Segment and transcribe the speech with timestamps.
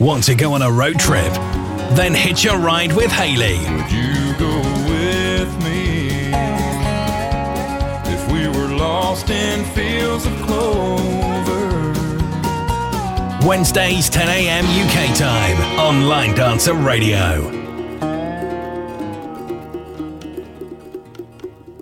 [0.00, 1.30] Want to go on a road trip?
[1.92, 3.58] Then hitch a ride with Haley.
[3.58, 4.56] Would you go
[4.88, 6.32] with me
[8.10, 11.92] if we were lost in fields of clover?
[13.46, 14.64] Wednesdays, 10 a.m.
[14.64, 17.50] UK time on Line Dancer Radio.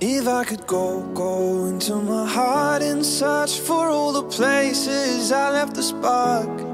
[0.00, 5.52] If I could go, go into my heart and search for all the places I
[5.52, 6.67] left the spark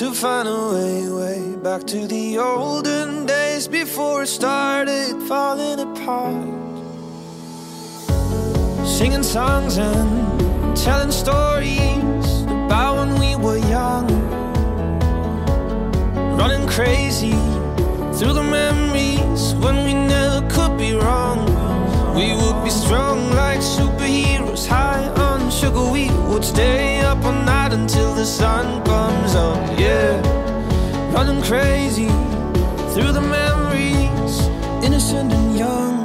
[0.00, 6.48] to find a way, way back to the olden days before it started falling apart.
[8.88, 14.08] Singing songs and telling stories about when we were young,
[16.38, 17.36] running crazy
[18.16, 21.44] through the memories when we never could be wrong.
[22.14, 25.19] We would be strong like superheroes, high
[25.60, 25.84] sugar.
[25.92, 29.60] We would stay up all night until the sun comes up.
[29.78, 30.12] Yeah,
[31.12, 32.08] running crazy
[32.92, 34.34] through the memories,
[34.86, 35.96] innocent and young.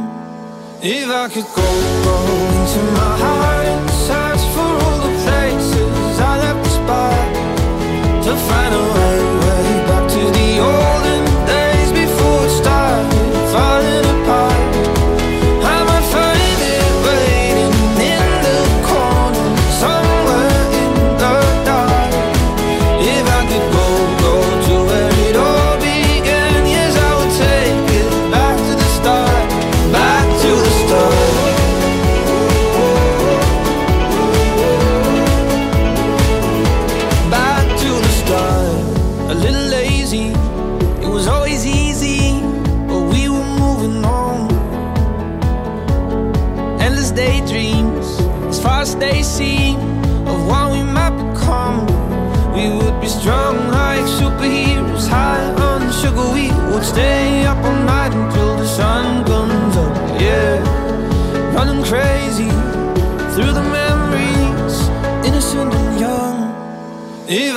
[0.82, 1.68] If I could go,
[2.08, 2.18] go
[2.58, 3.95] into my heart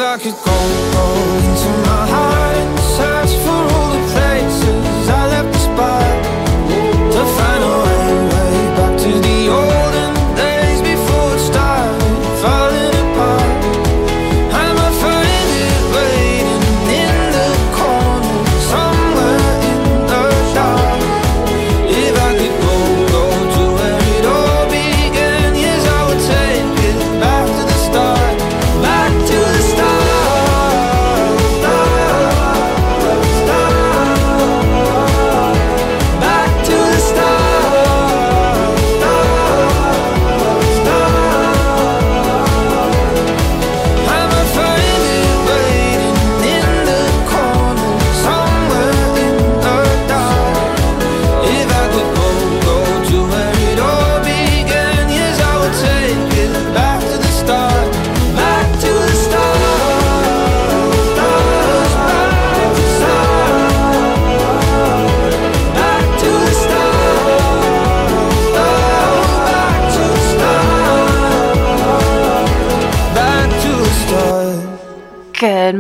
[0.09, 0.88] I could go,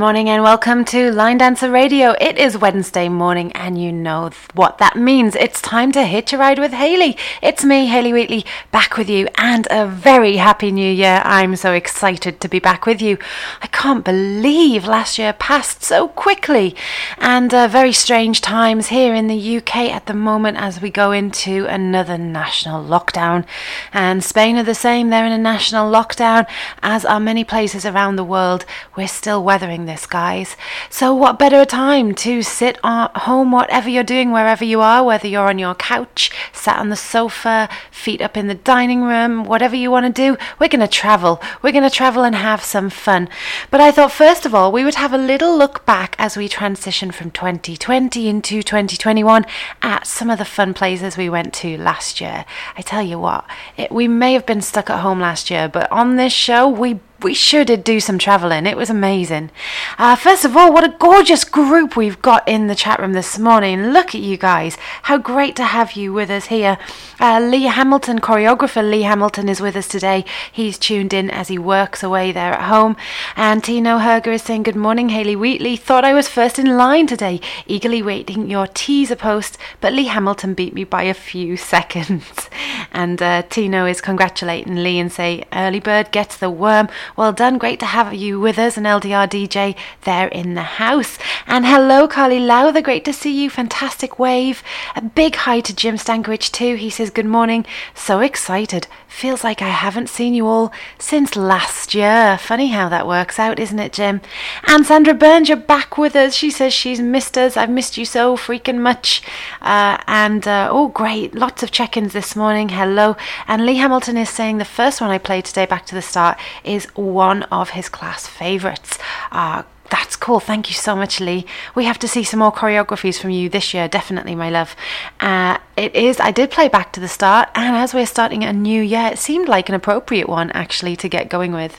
[0.08, 2.14] morning and welcome to Line Dancer Radio.
[2.18, 5.36] It is Wednesday morning and you know what that means.
[5.36, 7.14] It's time to hitch a ride with Haley.
[7.42, 11.20] It's me, Haley Wheatley, back with you and a very happy new year.
[11.26, 13.18] I'm so excited to be back with you.
[13.60, 16.74] I can't believe last year passed so quickly
[17.18, 21.12] and uh, very strange times here in the UK at the moment as we go
[21.12, 23.44] into another national lockdown.
[23.92, 26.46] And Spain are the same, they're in a national lockdown,
[26.82, 28.64] as are many places around the world.
[28.96, 30.56] We're still weathering this, guys.
[30.90, 35.26] So, what better time to sit at home, whatever you're doing, wherever you are, whether
[35.26, 39.76] you're on your couch, sat on the sofa, feet up in the dining room, whatever
[39.76, 41.40] you want to do, we're going to travel.
[41.62, 43.28] We're going to travel and have some fun.
[43.70, 46.48] But I thought, first of all, we would have a little look back as we
[46.48, 49.44] transition from 2020 into 2021
[49.82, 52.44] at some of the fun places we went to last year.
[52.76, 53.44] I tell you what,
[53.76, 57.00] it, we may have been stuck at home last year, but on this show, we
[57.20, 58.64] we sure did do some travelling.
[58.64, 59.50] It was amazing.
[59.98, 63.38] Uh, first of all, what a gorgeous group we've got in the chat room this
[63.38, 63.88] morning.
[63.88, 64.76] Look at you guys.
[65.02, 66.78] How great to have you with us here.
[67.18, 70.24] Uh, Lee Hamilton, choreographer Lee Hamilton, is with us today.
[70.52, 72.96] He's tuned in as he works away there at home.
[73.34, 75.76] And Tino Herger is saying, Good morning, Haley Wheatley.
[75.76, 80.54] Thought I was first in line today, eagerly waiting your teaser post, but Lee Hamilton
[80.54, 82.48] beat me by a few seconds.
[82.92, 86.88] And uh, Tino is congratulating Lee and say, Early bird gets the worm.
[87.16, 87.58] Well done.
[87.58, 91.18] Great to have you with us, an LDR DJ there in the house.
[91.46, 92.80] And hello, Carly Lowther.
[92.80, 93.50] Great to see you.
[93.50, 94.62] Fantastic wave.
[94.94, 96.76] A big hi to Jim Stankovic, too.
[96.76, 97.66] He says, Good morning.
[97.94, 98.86] So excited.
[99.08, 102.38] Feels like I haven't seen you all since last year.
[102.38, 104.20] Funny how that works out, isn't it, Jim?
[104.66, 106.34] And Sandra Burns, you're back with us.
[106.34, 107.56] She says she's missed us.
[107.56, 109.22] I've missed you so freaking much.
[109.60, 111.34] Uh, and uh, oh, great.
[111.34, 112.68] Lots of check ins this morning.
[112.68, 113.16] Hello.
[113.48, 116.38] And Lee Hamilton is saying the first one I played today, Back to the Start,
[116.62, 118.98] is one of his class favourites.
[119.32, 120.38] Uh, that's cool.
[120.38, 121.46] Thank you so much, Lee.
[121.74, 124.76] We have to see some more choreographies from you this year, definitely, my love.
[125.18, 128.52] Uh, it is, I did play back to the start, and as we're starting a
[128.52, 131.78] new year, it seemed like an appropriate one actually to get going with.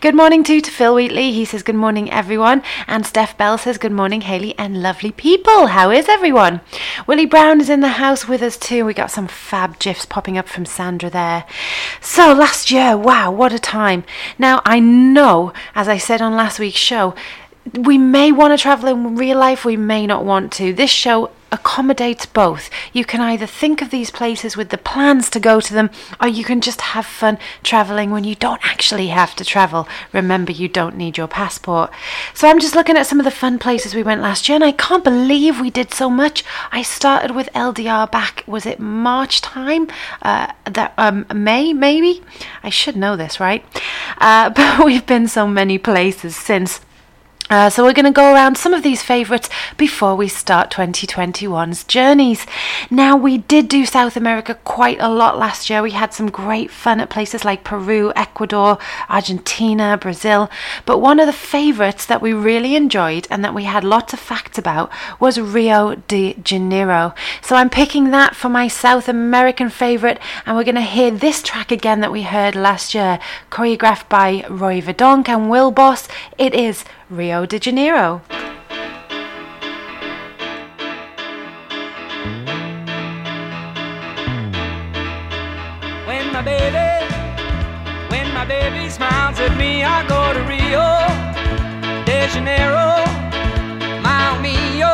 [0.00, 1.30] Good morning too to Phil Wheatley.
[1.32, 2.62] He says, Good morning, everyone.
[2.88, 5.68] And Steph Bell says, Good morning, Haley and lovely people.
[5.68, 6.60] How is everyone?
[7.06, 8.84] Willie Brown is in the house with us too.
[8.84, 11.44] We got some fab gifs popping up from Sandra there.
[12.00, 14.02] So, last year, wow, what a time.
[14.40, 17.14] Now, I know, as I said on last week's show,
[17.74, 20.72] we may want to travel in real life, we may not want to.
[20.72, 22.68] This show accommodates both.
[22.92, 26.28] You can either think of these places with the plans to go to them, or
[26.28, 29.88] you can just have fun traveling when you don't actually have to travel.
[30.12, 31.90] Remember, you don't need your passport.
[32.34, 34.64] So I'm just looking at some of the fun places we went last year, and
[34.64, 36.44] I can't believe we did so much.
[36.70, 39.88] I started with LDR back, was it March time?
[40.22, 42.22] Uh, that um, May, maybe?
[42.62, 43.64] I should know this, right?
[44.18, 46.80] Uh, but we've been so many places since.
[47.48, 51.84] Uh, so we're going to go around some of these favourites before we start 2021's
[51.84, 52.44] journeys.
[52.90, 55.80] Now we did do South America quite a lot last year.
[55.80, 58.78] We had some great fun at places like Peru, Ecuador,
[59.08, 60.50] Argentina, Brazil.
[60.84, 64.18] But one of the favourites that we really enjoyed and that we had lots of
[64.18, 64.90] facts about
[65.20, 67.14] was Rio de Janeiro.
[67.42, 71.42] So I'm picking that for my South American favourite, and we're going to hear this
[71.42, 73.20] track again that we heard last year,
[73.52, 76.08] choreographed by Roy Verdonk and Will Boss.
[76.38, 78.20] It is Rio de Janeiro.
[86.04, 87.06] When my baby,
[88.10, 90.82] when my baby smiles at me, I go to Rio
[92.04, 93.06] de Janeiro,
[94.02, 94.90] my mio.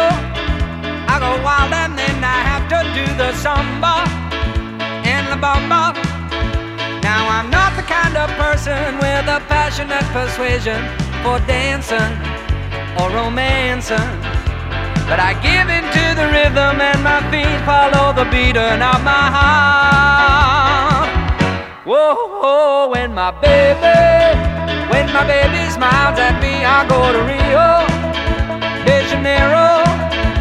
[1.09, 4.05] I go wild and then I have to do the samba
[5.09, 5.95] and la bamba.
[7.03, 12.13] Now I'm not the kind of person with a passionate persuasion for dancing
[12.99, 14.13] or romancing.
[15.09, 19.27] But I give in to the rhythm and my feet follow the beating of my
[19.37, 21.09] heart.
[21.87, 24.03] Whoa, when my baby,
[24.91, 27.87] when my baby smiles at me, I go to Rio
[28.87, 29.85] de Janeiro.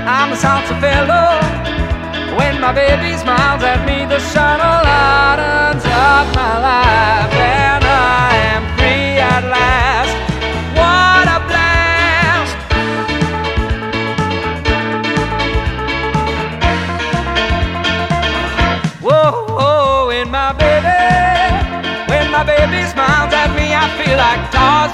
[0.07, 1.41] I'm a salsa fellow.
[2.37, 7.31] When my baby smiles at me, the sun lightens up my life,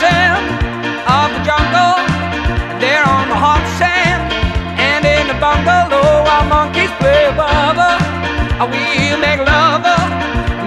[0.06, 1.98] of the jungle.
[2.78, 4.30] There on the hot sand
[4.78, 7.98] and in the bungalow while monkeys play bubble.
[8.62, 9.82] Uh, we make love.
[9.82, 9.98] Uh,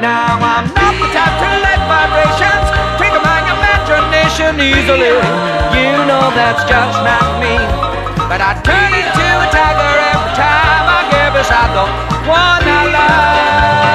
[0.02, 2.68] now I'm not the type to let vibrations
[2.98, 5.14] twinkle my imagination easily.
[5.78, 7.54] You know that's just not me.
[8.26, 11.86] But I turn into a tiger every time I get beside the
[12.26, 13.89] one I love.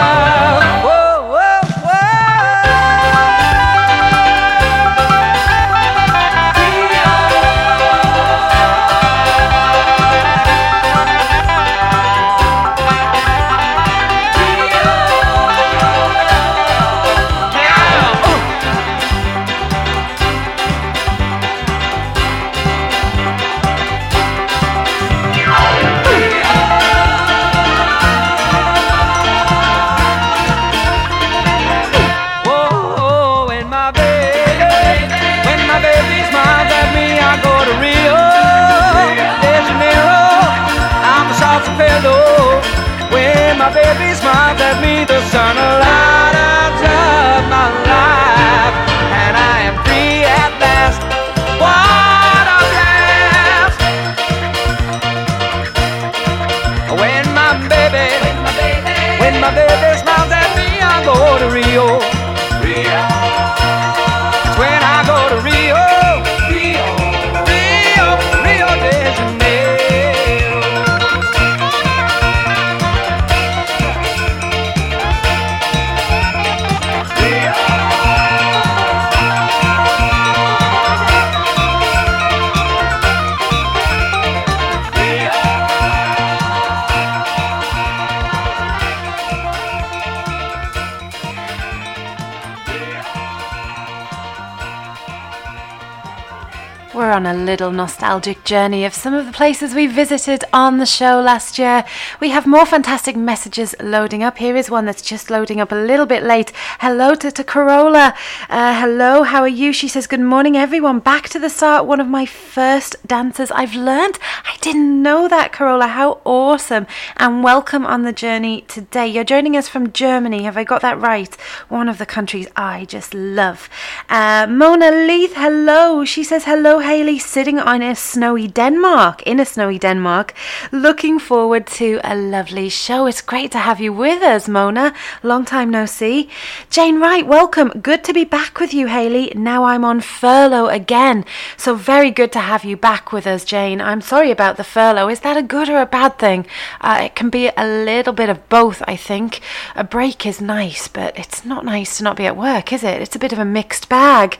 [97.25, 101.19] On a little nostalgic journey of some of the places we visited on the show
[101.19, 101.83] last year.
[102.19, 104.37] We have more fantastic messages loading up.
[104.37, 106.51] Here is one that's just loading up a little bit late.
[106.81, 108.13] Hello to, to Carola.
[108.47, 109.73] Uh, hello, how are you?
[109.73, 110.99] She says, Good morning, everyone.
[110.99, 111.87] Back to the start.
[111.87, 114.19] One of my first dances I've learned.
[114.43, 115.87] I didn't know that, Carola.
[115.87, 116.85] How awesome.
[117.17, 119.07] And welcome on the journey today.
[119.07, 120.43] You're joining us from Germany.
[120.43, 121.33] Have I got that right?
[121.69, 123.67] One of the countries I just love.
[124.09, 126.05] Uh, Mona Leith, hello.
[126.05, 130.33] She says, Hello, Haley sitting on a snowy Denmark, in a snowy Denmark,
[130.71, 133.05] looking forward to a lovely show.
[133.05, 134.93] It's great to have you with us, Mona.
[135.23, 136.29] Long time no see.
[136.69, 137.69] Jane Wright, welcome.
[137.81, 139.31] Good to be back with you, Haley.
[139.35, 141.25] Now I'm on furlough again.
[141.57, 143.81] So very good to have you back with us, Jane.
[143.81, 145.09] I'm sorry about the furlough.
[145.09, 146.45] Is that a good or a bad thing?
[146.81, 149.41] Uh, it can be a little bit of both, I think.
[149.75, 153.01] A break is nice, but it's not nice to not be at work, is it?
[153.01, 154.37] It's a bit of a mixed bag.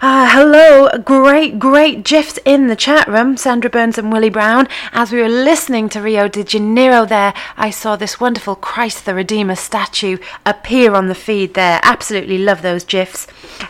[0.00, 4.68] Uh, hello, great, great gifs in the chat room, Sandra Burns and Willie Brown.
[4.92, 9.16] As we were listening to Rio de Janeiro there, I saw this wonderful Christ the
[9.16, 11.80] Redeemer statue appear on the feed there.
[11.82, 13.26] Absolutely love those gifs.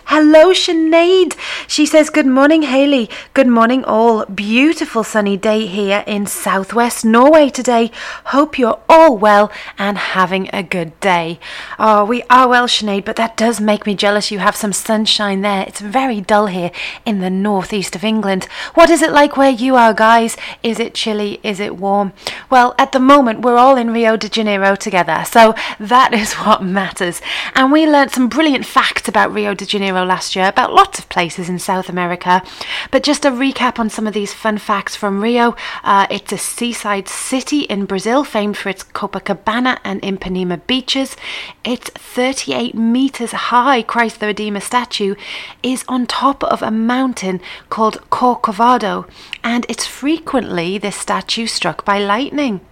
[0.08, 1.38] Hello, Sinead.
[1.66, 3.08] She says, Good morning, Haley.
[3.32, 4.26] Good morning, all.
[4.26, 7.90] Beautiful sunny day here in southwest Norway today.
[8.26, 11.40] Hope you're all well and having a good day.
[11.78, 15.40] Oh, we are well, Sinead, but that does make me jealous you have some sunshine
[15.40, 15.64] there.
[15.66, 16.72] It's very dull here
[17.06, 18.33] in the northeast of England.
[18.74, 20.36] What is it like where you are, guys?
[20.62, 21.38] Is it chilly?
[21.44, 22.12] Is it warm?
[22.50, 26.64] Well, at the moment, we're all in Rio de Janeiro together, so that is what
[26.64, 27.20] matters.
[27.54, 31.08] And we learnt some brilliant facts about Rio de Janeiro last year, about lots of
[31.08, 32.42] places in South America.
[32.90, 36.38] But just a recap on some of these fun facts from Rio uh, it's a
[36.38, 41.16] seaside city in Brazil, famed for its Copacabana and Ipanema beaches.
[41.64, 45.14] Its 38 meters high Christ the Redeemer statue
[45.62, 49.06] is on top of a mountain called Corcovado,
[49.42, 52.62] and it's frequently this statue struck by lightning.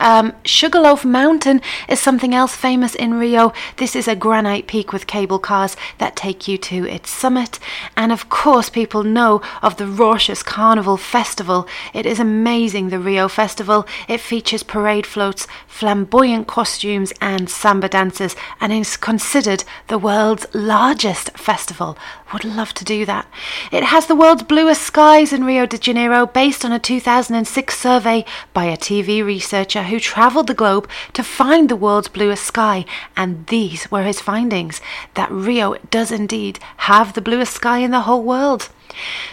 [0.00, 3.52] Um, Sugarloaf Mountain is something else famous in Rio.
[3.76, 7.58] This is a granite peak with cable cars that take you to its summit.
[7.96, 11.66] And of course, people know of the Raucous Carnival Festival.
[11.92, 13.86] It is amazing, the Rio Festival.
[14.08, 21.30] It features parade floats, flamboyant costumes, and samba dancers, and is considered the world's largest
[21.36, 21.96] festival.
[22.32, 23.26] Would love to do that.
[23.72, 28.24] It has the world's bluest skies in Rio de Janeiro, based on a 2006 survey
[28.52, 32.84] by a TV researcher who travelled the globe to find the world's bluest sky,
[33.16, 34.80] and these were his findings
[35.14, 38.70] that Rio does indeed have the bluest sky in the whole world.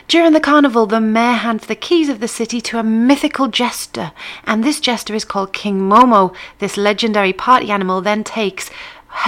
[0.08, 4.12] During the carnival, the mayor hands the keys of the city to a mythical jester,
[4.46, 6.36] and this jester is called King Momo.
[6.60, 8.70] This legendary party animal then takes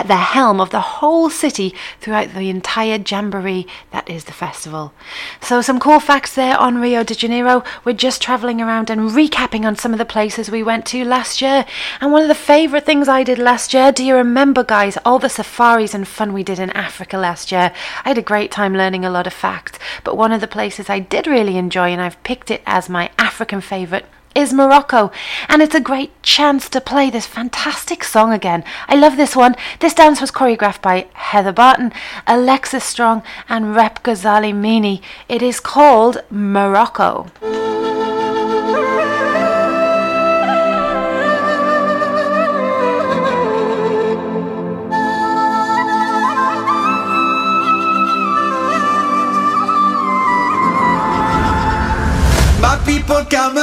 [0.06, 4.94] the helm of the whole city throughout the entire jamboree that is the festival.
[5.41, 7.63] So, some cool facts there on Rio de Janeiro.
[7.84, 11.41] We're just traveling around and recapping on some of the places we went to last
[11.41, 11.65] year.
[12.00, 15.20] And one of the favorite things I did last year, do you remember, guys, all
[15.20, 17.72] the safaris and fun we did in Africa last year?
[18.06, 20.89] I had a great time learning a lot of facts, but one of the places
[20.89, 24.06] I did really enjoy, and I've picked it as my African favorite,
[24.38, 25.12] is Morocco,
[25.50, 28.63] and it's a great chance to play this fantastic song again.
[28.88, 29.56] I love this one.
[29.79, 31.91] This dance was choreographed by Heather Barton,
[32.27, 35.01] Alexis Strong, and Rep Ghazali Mini.
[35.27, 37.32] It is called Morocco.
[52.86, 53.58] People come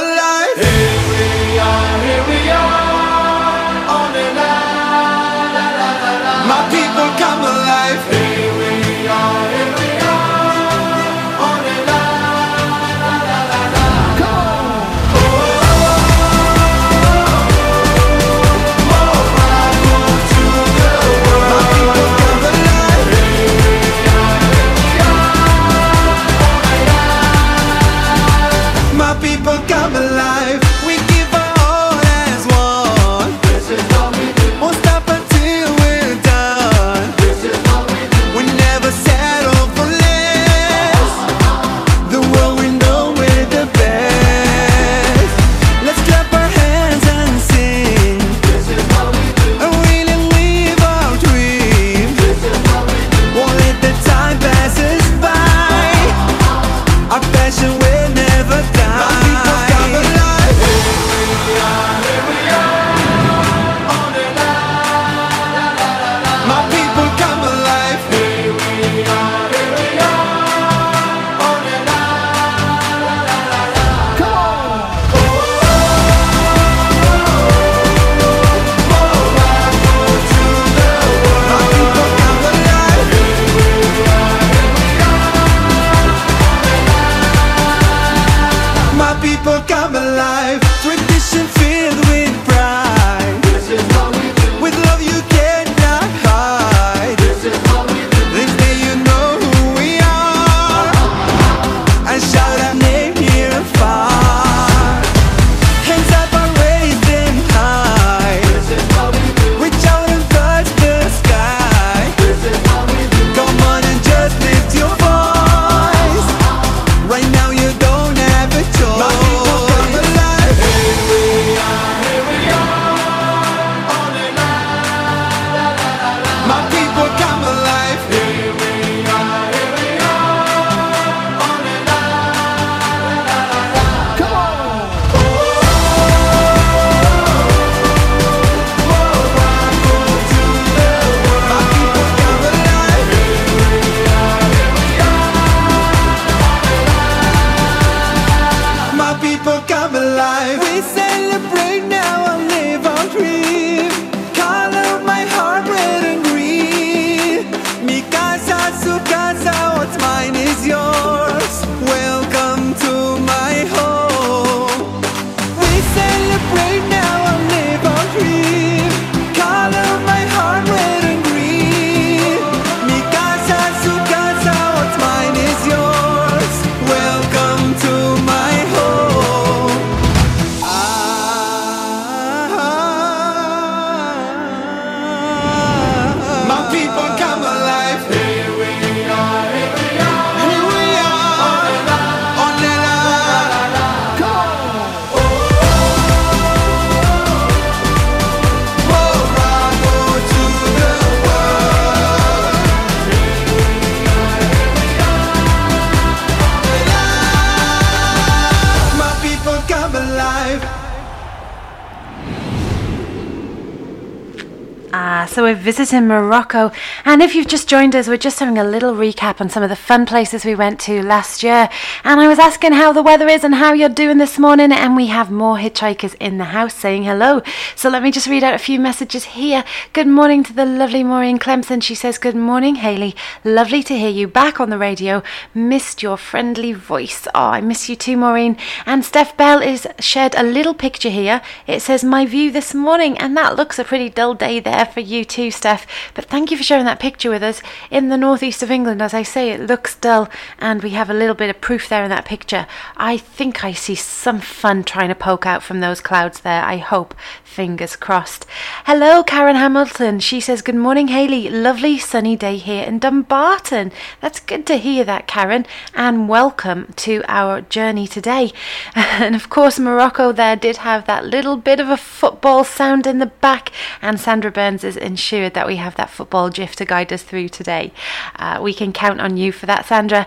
[215.75, 216.71] So we're Morocco.
[217.05, 219.71] And if you've just joined us, we're just having a little recap on some of
[219.71, 221.69] the fun places we went to last year.
[222.05, 224.71] And I was asking how the weather is and how you're doing this morning.
[224.71, 227.43] And we have more hitchhikers in the house saying hello.
[227.75, 229.65] So let me just read out a few messages here.
[229.93, 231.83] Good morning to the lovely Maureen Clemson.
[231.83, 233.17] She says, Good morning, Haley.
[233.43, 235.25] Lovely to hear you back on the radio.
[235.55, 237.27] Missed your friendly voice.
[237.35, 238.57] Oh, I miss you too, Maureen.
[238.87, 241.43] And Steph Bell is shared a little picture here.
[241.67, 243.17] It says, My view this morning.
[243.19, 245.87] And that looks a pretty dull day there for you too, Steph.
[246.15, 247.63] But thank you for sharing that picture with us.
[247.91, 250.29] In the northeast of England, as I say, it looks dull,
[250.59, 252.67] and we have a little bit of proof there in that picture.
[252.97, 256.63] I think I see some fun trying to poke out from those clouds there.
[256.63, 257.15] I hope.
[257.43, 258.47] Fingers crossed.
[258.85, 260.19] Hello, Karen Hamilton.
[260.19, 261.49] She says, Good morning, Haley.
[261.49, 263.93] Lovely sunny day here in Dumbarton.
[264.21, 265.65] That's good to hear that, Karen.
[265.95, 268.53] And welcome to our journey today.
[269.15, 273.19] And of course, Morocco there did have that little bit of a football sound in
[273.19, 273.71] the back,
[274.03, 277.51] and Sandra Burns has ensured that we have that football gif to guide us through
[277.51, 277.93] today.
[278.37, 280.27] Uh, we can count on you for that, Sandra.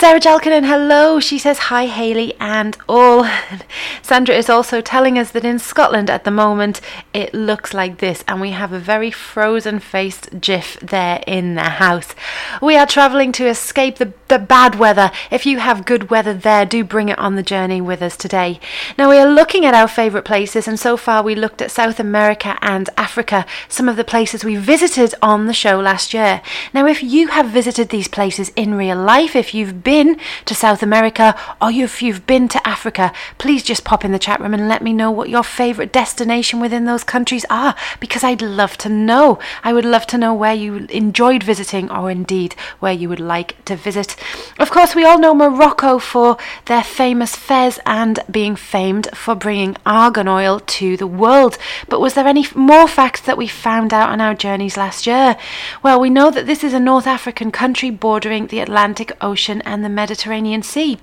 [0.00, 1.20] Sarah Jalkinen, hello.
[1.20, 3.28] She says hi, Haley, and all.
[4.02, 6.80] Sandra is also telling us that in Scotland at the moment
[7.12, 11.68] it looks like this, and we have a very frozen faced GIF there in the
[11.84, 12.14] house.
[12.62, 15.10] We are travelling to escape the, the bad weather.
[15.30, 18.58] If you have good weather there, do bring it on the journey with us today.
[18.96, 22.00] Now, we are looking at our favourite places, and so far we looked at South
[22.00, 26.40] America and Africa, some of the places we visited on the show last year.
[26.72, 30.84] Now, if you have visited these places in real life, if you've been to South
[30.84, 34.68] America or if you've been to Africa, please just pop in the chat room and
[34.68, 38.88] let me know what your favourite destination within those countries are because I'd love to
[38.88, 39.40] know.
[39.64, 43.64] I would love to know where you enjoyed visiting or indeed where you would like
[43.64, 44.14] to visit.
[44.60, 49.76] Of course, we all know Morocco for their famous fez and being famed for bringing
[49.84, 51.58] argan oil to the world.
[51.88, 55.36] But was there any more facts that we found out on our journeys last year?
[55.82, 59.79] Well, we know that this is a North African country bordering the Atlantic Ocean and
[59.82, 60.98] the Mediterranean Sea.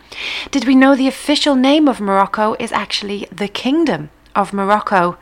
[0.51, 4.09] Did we know the official name of Morocco is actually the Kingdom?
[4.35, 5.17] Of Morocco.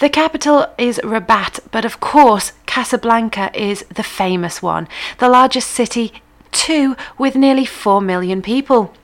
[0.00, 4.88] The capital is Rabat, but of course, Casablanca is the famous one,
[5.18, 6.14] the largest city,
[6.50, 8.94] too, with nearly 4 million people.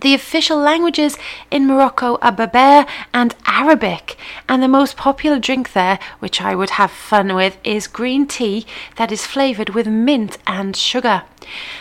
[0.00, 1.16] The official languages
[1.50, 4.16] in Morocco are Berber and Arabic,
[4.48, 8.66] and the most popular drink there, which I would have fun with, is green tea
[8.96, 11.22] that is flavoured with mint and sugar.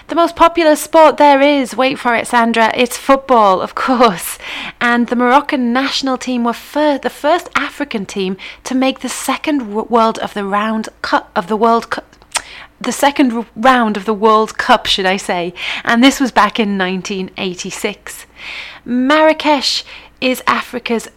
[0.08, 4.38] The most popular sport there is, wait for it, Sandra, it's football, of course.
[4.80, 9.74] And the Moroccan national team were fir- the first African team to make the second
[9.74, 12.13] World of the Round Cup of the World Cup
[12.80, 16.78] the second round of the World Cup, should I say, and this was back in
[16.78, 18.26] 1986.
[18.86, 19.84] Marrakesh
[20.20, 21.08] is Africa's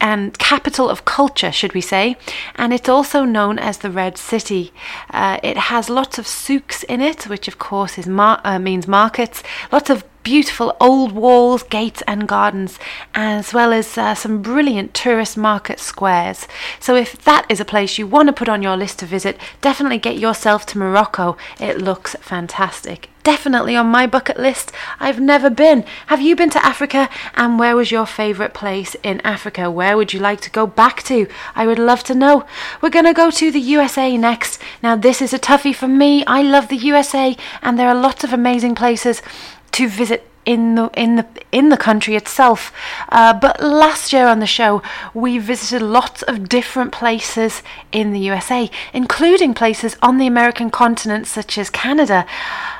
[0.00, 2.16] and capital of culture, should we say,
[2.54, 4.72] and it's also known as the Red City.
[5.10, 8.86] Uh, it has lots of souks in it, which of course is mar- uh, means
[8.86, 9.42] markets.
[9.72, 12.80] Lots of beautiful old walls, gates, and gardens,
[13.14, 16.48] as well as uh, some brilliant tourist market squares.
[16.80, 19.38] So, if that is a place you want to put on your list to visit,
[19.60, 21.36] definitely get yourself to Morocco.
[21.60, 23.08] It looks fantastic.
[23.26, 24.70] Definitely on my bucket list.
[25.00, 25.84] I've never been.
[26.06, 27.08] Have you been to Africa?
[27.34, 29.68] And where was your favourite place in Africa?
[29.68, 31.26] Where would you like to go back to?
[31.56, 32.46] I would love to know.
[32.80, 34.62] We're going to go to the USA next.
[34.80, 36.24] Now, this is a toughie for me.
[36.24, 39.22] I love the USA, and there are lots of amazing places
[39.72, 42.72] to visit in the in the in the country itself.
[43.08, 48.20] Uh, but last year on the show, we visited lots of different places in the
[48.20, 52.24] USA, including places on the American continent such as Canada.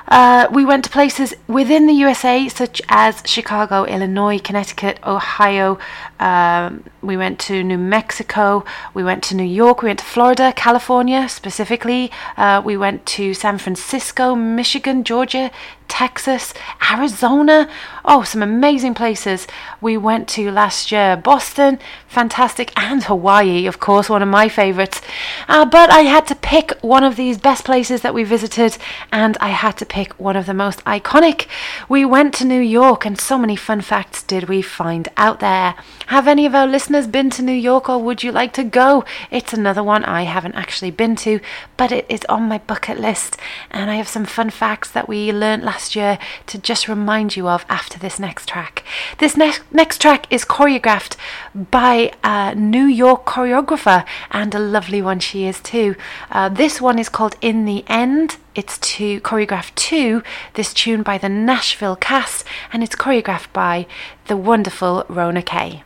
[0.09, 5.79] Uh, we went to places within the USA such as Chicago, Illinois, Connecticut, Ohio.
[6.19, 8.65] Um, we went to New Mexico.
[8.95, 9.83] We went to New York.
[9.83, 12.11] We went to Florida, California specifically.
[12.37, 15.51] Uh, we went to San Francisco, Michigan, Georgia,
[15.89, 16.53] Texas,
[16.91, 17.69] Arizona.
[18.05, 19.47] Oh, some amazing places
[19.81, 21.17] we went to last year.
[21.17, 25.01] Boston, fantastic, and Hawaii, of course, one of my favorites.
[25.49, 28.79] Uh, but I had to pick one of these best places that we visited,
[29.13, 31.47] and I had to pick one of the most iconic.
[31.89, 35.75] We went to New York, and so many fun facts did we find out there.
[36.07, 39.05] Have any of our listeners been to New York, or would you like to go?
[39.33, 41.41] It's another one I haven't actually been to,
[41.77, 43.37] but it is on my bucket list,
[43.73, 47.49] and I have some fun facts that we learned last year to just remind you
[47.49, 48.85] of after this next track.
[49.19, 51.17] This next next track is choreographed
[51.57, 55.97] by a New York choreographer, and a lovely one she is too.
[56.31, 58.37] Uh, this one is called In the End.
[58.55, 60.23] It's to choreograph to
[60.55, 63.87] this tune by the Nashville cast, and it's choreographed by
[64.27, 65.83] the wonderful Rona Kay.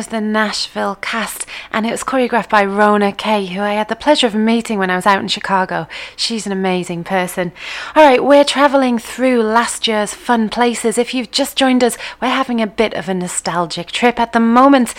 [0.00, 3.94] Was the Nashville cast, and it was choreographed by Rona Kay, who I had the
[3.94, 5.86] pleasure of meeting when I was out in Chicago.
[6.16, 7.52] She's an amazing person.
[7.94, 10.96] All right, we're traveling through last year's fun places.
[10.96, 14.40] If you've just joined us, we're having a bit of a nostalgic trip at the
[14.40, 14.94] moment.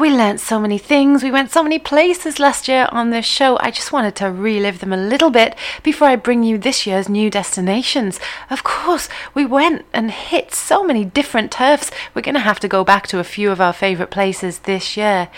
[0.00, 3.58] We learnt so many things, we went so many places last year on this show.
[3.60, 7.06] I just wanted to relive them a little bit before I bring you this year's
[7.06, 8.18] new destinations.
[8.48, 11.90] Of course, we went and hit so many different turfs.
[12.14, 14.96] We're going to have to go back to a few of our favourite places this
[14.96, 15.28] year.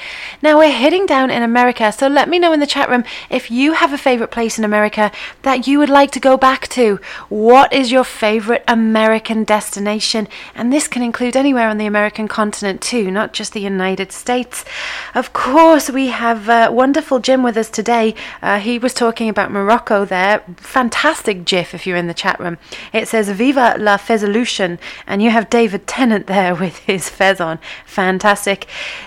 [0.40, 3.50] Now, we're heading down in America, so let me know in the chat room if
[3.50, 5.10] you have a favourite place in America
[5.42, 7.00] that you would like to go back to.
[7.28, 10.28] What is your favourite American destination?
[10.54, 14.66] And this can include anywhere on the American continent too, not just the United States.
[15.14, 18.14] Of course, we have uh, wonderful Jim with us today.
[18.42, 20.40] Uh, he was talking about Morocco there.
[20.58, 22.58] Fantastic GIF if you're in the chat room.
[22.92, 27.60] It says Viva la Fezolution, and you have David Tennant there with his fez on.
[27.86, 28.66] Fantastic.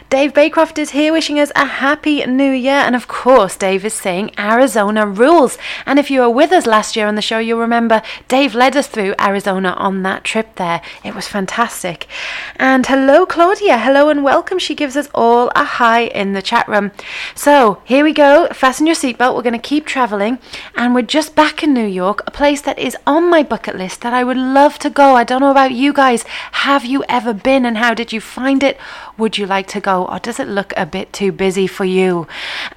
[0.10, 3.93] Dave Baycroft is here wishing us a happy new year, and of course, Dave is
[3.93, 5.60] saying Arizona rules.
[5.86, 8.75] And if you were with us last year on the show, you'll remember Dave led
[8.75, 10.82] us through Arizona on that trip there.
[11.04, 12.08] It was fantastic.
[12.56, 13.78] And hello, Claudia.
[13.78, 14.60] Hello and welcome.
[14.60, 16.91] She gives us all a hi in the chat room.
[17.34, 18.48] So here we go.
[18.54, 19.36] Fasten your seatbelt.
[19.36, 20.39] We're going to keep traveling,
[20.76, 24.02] and we're just back in New York, a place that is on my bucket list
[24.02, 25.15] that I would love to go.
[25.15, 26.24] I don't know about you guys.
[26.52, 28.78] Have you ever been, and how did you find it?
[29.17, 32.28] Would you like to go, or does it look a bit too busy for you?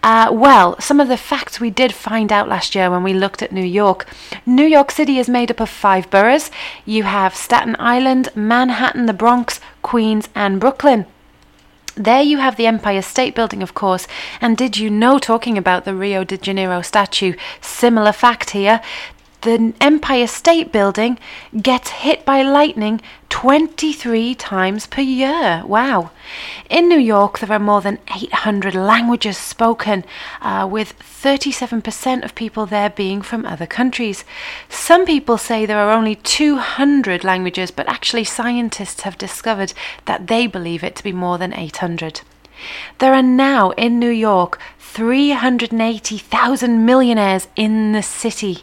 [0.02, 3.42] Uh, well, some of the facts we did find out last year when we looked
[3.42, 4.06] at New York.
[4.44, 6.50] New York City is made up of five boroughs.
[6.84, 11.06] You have Staten Island, Manhattan, the Bronx, Queens, and Brooklyn.
[11.96, 14.08] There you have the Empire State Building, of course.
[14.40, 18.80] And did you know, talking about the Rio de Janeiro statue, similar fact here,
[19.44, 21.18] the Empire State Building
[21.60, 25.62] gets hit by lightning 23 times per year.
[25.66, 26.12] Wow.
[26.70, 30.02] In New York, there are more than 800 languages spoken,
[30.40, 34.24] uh, with 37% of people there being from other countries.
[34.70, 39.74] Some people say there are only 200 languages, but actually, scientists have discovered
[40.06, 42.22] that they believe it to be more than 800.
[42.98, 44.58] There are now in New York
[44.94, 48.58] 380,000 millionaires in the city.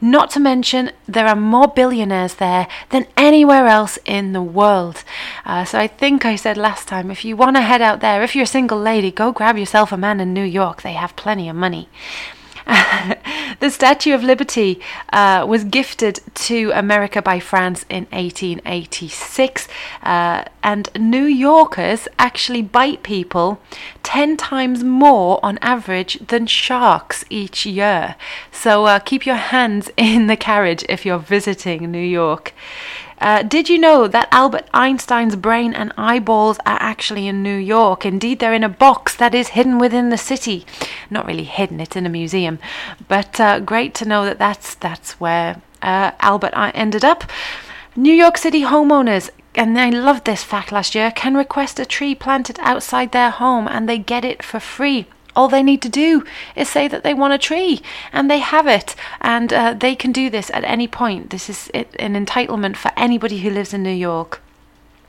[0.00, 5.04] Not to mention, there are more billionaires there than anywhere else in the world.
[5.44, 8.24] Uh, so I think I said last time if you want to head out there,
[8.24, 10.82] if you're a single lady, go grab yourself a man in New York.
[10.82, 11.88] They have plenty of money.
[13.60, 14.80] the Statue of Liberty
[15.12, 19.68] uh, was gifted to America by France in 1886,
[20.02, 23.60] uh, and New Yorkers actually bite people
[24.02, 28.16] 10 times more on average than sharks each year.
[28.50, 32.52] So uh, keep your hands in the carriage if you're visiting New York.
[33.18, 38.04] Uh, did you know that Albert Einstein's brain and eyeballs are actually in New York?
[38.04, 40.66] Indeed, they're in a box that is hidden within the city.
[41.10, 42.58] Not really hidden; it's in a museum.
[43.08, 47.24] But uh, great to know that that's that's where uh, Albert ended up.
[47.96, 52.14] New York City homeowners and I loved this fact last year, can request a tree
[52.14, 55.06] planted outside their home and they get it for free.
[55.36, 56.24] All they need to do
[56.56, 58.96] is say that they want a tree and they have it.
[59.20, 61.30] And uh, they can do this at any point.
[61.30, 64.40] This is an entitlement for anybody who lives in New York.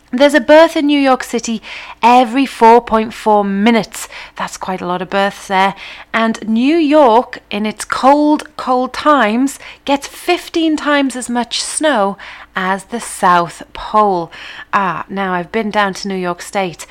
[0.09, 1.61] There's a birth in New York City
[2.01, 4.07] every 4.4 minutes.
[4.37, 5.75] That's quite a lot of births there.
[6.13, 12.17] And New York, in its cold, cold times, gets 15 times as much snow
[12.55, 14.31] as the South Pole.
[14.71, 16.87] Ah, now I've been down to New York State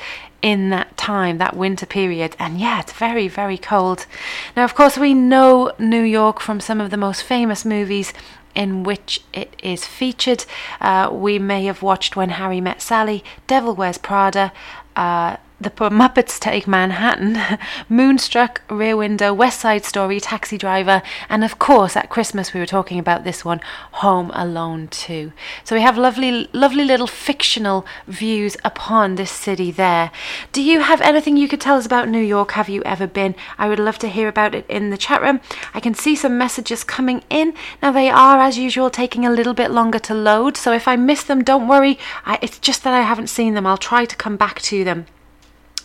[0.47, 2.33] in that time, that winter period.
[2.39, 4.05] And yeah, it's very, very cold.
[4.55, 8.13] Now, of course, we know New York from some of the most famous movies
[8.55, 10.45] in which it is featured.
[10.79, 14.53] Uh, we may have watched When Harry Met Sally, Devil Wears Prada,
[14.95, 17.57] uh, the Muppets Take Manhattan,
[17.89, 22.67] Moonstruck, Rear Window, West Side Story, Taxi Driver, and of course at Christmas we were
[22.67, 23.59] talking about this one,
[23.93, 25.31] Home Alone 2.
[25.63, 30.11] So we have lovely, lovely little fictional views upon this city there.
[30.51, 32.51] Do you have anything you could tell us about New York?
[32.51, 33.33] Have you ever been?
[33.57, 35.41] I would love to hear about it in the chat room.
[35.73, 37.55] I can see some messages coming in.
[37.81, 40.55] Now they are, as usual, taking a little bit longer to load.
[40.55, 41.97] So if I miss them, don't worry.
[42.25, 43.65] I, it's just that I haven't seen them.
[43.65, 45.07] I'll try to come back to them.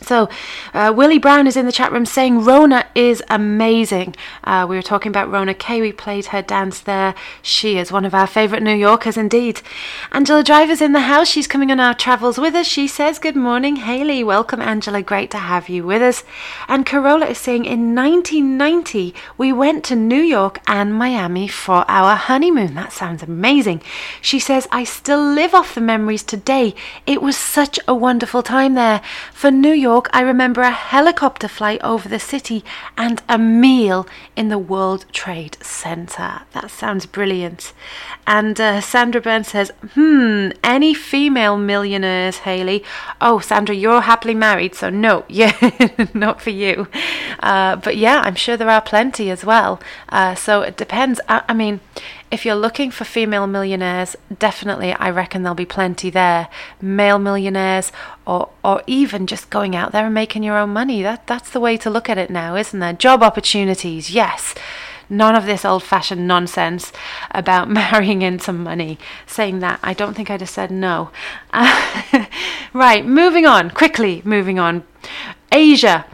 [0.02, 0.28] So
[0.74, 4.14] uh, Willie Brown is in the chat room saying Rona is amazing.
[4.44, 5.80] Uh, we were talking about Rona Kay.
[5.80, 7.14] We played her dance there.
[7.40, 9.62] She is one of our favourite New Yorkers indeed.
[10.10, 11.28] Angela Driver's in the house.
[11.28, 12.66] She's coming on our travels with us.
[12.66, 14.24] She says, Good morning, Haley.
[14.24, 15.02] Welcome, Angela.
[15.02, 16.24] Great to have you with us.
[16.68, 22.16] And Carola is saying, In 1990, we went to New York and Miami for our
[22.16, 22.74] honeymoon.
[22.74, 23.82] That sounds amazing.
[24.20, 26.74] She says, I still live off the memories today.
[27.06, 29.00] It was such a wonderful time there.
[29.32, 32.64] For New York, I remember a helicopter flight over the city
[32.96, 36.42] and a meal in the World Trade Center.
[36.52, 37.72] That sounds brilliant.
[38.26, 42.83] And uh, Sandra Burns says, Hmm, any female millionaires, Haley?
[43.20, 45.52] Oh, Sandra, you're happily married, so no, yeah,
[46.14, 46.88] not for you.
[47.40, 49.81] Uh, but yeah, I'm sure there are plenty as well.
[50.09, 51.20] Uh, so it depends.
[51.28, 51.81] I, I mean,
[52.33, 56.49] if you're looking for female millionaires, definitely I reckon there'll be plenty there.
[56.81, 57.92] Male millionaires
[58.27, 61.03] or or even just going out there and making your own money.
[61.03, 62.95] That that's the way to look at it now, isn't there?
[62.95, 64.55] Job opportunities, yes.
[65.11, 66.90] None of this old fashioned nonsense
[67.33, 68.99] about marrying in some money.
[69.27, 71.11] Saying that, I don't think I'd have said no.
[71.53, 72.25] Uh,
[72.73, 74.85] right, moving on, quickly moving on.
[75.53, 76.07] Asia.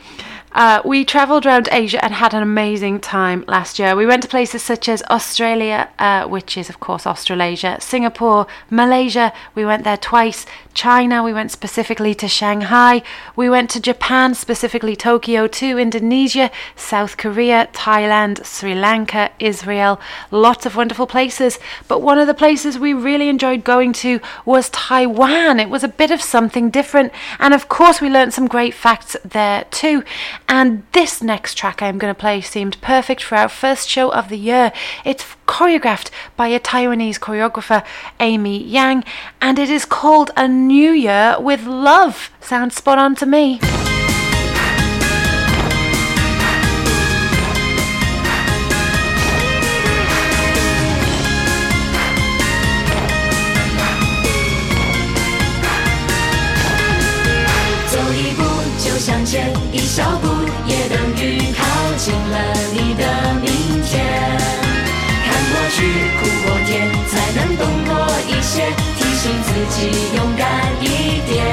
[0.52, 3.94] Uh, we travelled around Asia and had an amazing time last year.
[3.94, 9.32] We went to places such as Australia, uh, which is, of course, Australasia, Singapore, Malaysia,
[9.54, 10.46] we went there twice,
[10.78, 13.02] China, we went specifically to Shanghai,
[13.34, 20.66] we went to Japan, specifically Tokyo to Indonesia, South Korea, Thailand, Sri Lanka, Israel, lots
[20.66, 21.58] of wonderful places.
[21.88, 25.58] But one of the places we really enjoyed going to was Taiwan.
[25.58, 29.16] It was a bit of something different, and of course, we learned some great facts
[29.24, 30.04] there too.
[30.48, 34.28] And this next track I'm going to play seemed perfect for our first show of
[34.28, 34.72] the year.
[35.04, 37.84] It's choreographed by a Taiwanese choreographer,
[38.20, 39.02] Amy Yang,
[39.40, 42.30] and it is called A New Year with Love.
[42.40, 43.58] Sounds spot on to me.
[67.28, 67.92] 才能懂多
[68.26, 68.64] 一些，
[68.96, 70.48] 提醒自己勇敢
[70.80, 71.44] 一点。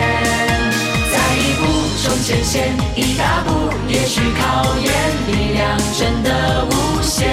[1.12, 1.68] 再一步
[2.02, 4.88] 冲前线，一大步也许考验
[5.28, 7.28] 力量真的无限。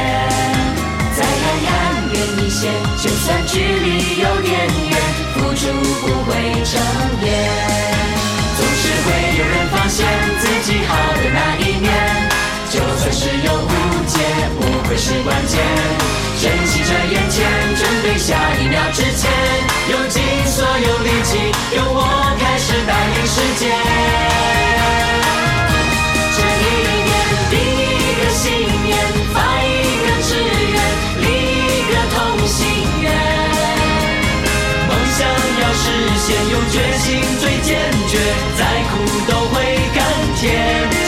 [1.15, 1.71] 再看看
[2.11, 2.67] 远一些，
[3.01, 4.59] 就算距离有点
[4.91, 4.99] 远，
[5.35, 6.83] 付出不会成
[7.23, 7.31] 烟。
[8.57, 10.05] 总是会有人发现
[10.41, 11.89] 自己好的那一面，
[12.71, 14.19] 就算是有误解，
[14.59, 16.22] 不会是关键。
[16.93, 19.31] 珍惜着眼前，准备下一秒之前，
[19.91, 21.39] 用尽所有力气，
[21.75, 22.05] 由我
[22.39, 23.73] 开始带领世界。
[26.37, 26.65] 这一
[27.09, 27.11] 年，
[27.51, 28.45] 定一个信
[28.85, 28.93] 念，
[29.33, 29.67] 发一
[30.03, 30.77] 个志愿，
[31.23, 31.25] 立
[31.65, 32.61] 一个同心
[33.01, 33.05] 圆。
[34.89, 35.21] 梦想
[35.63, 35.85] 要实
[36.19, 37.09] 现，用决心
[37.41, 37.71] 最坚
[38.09, 38.19] 决，
[38.59, 38.93] 再苦
[39.27, 39.57] 都会
[39.95, 39.99] 甘
[40.37, 41.02] 甜。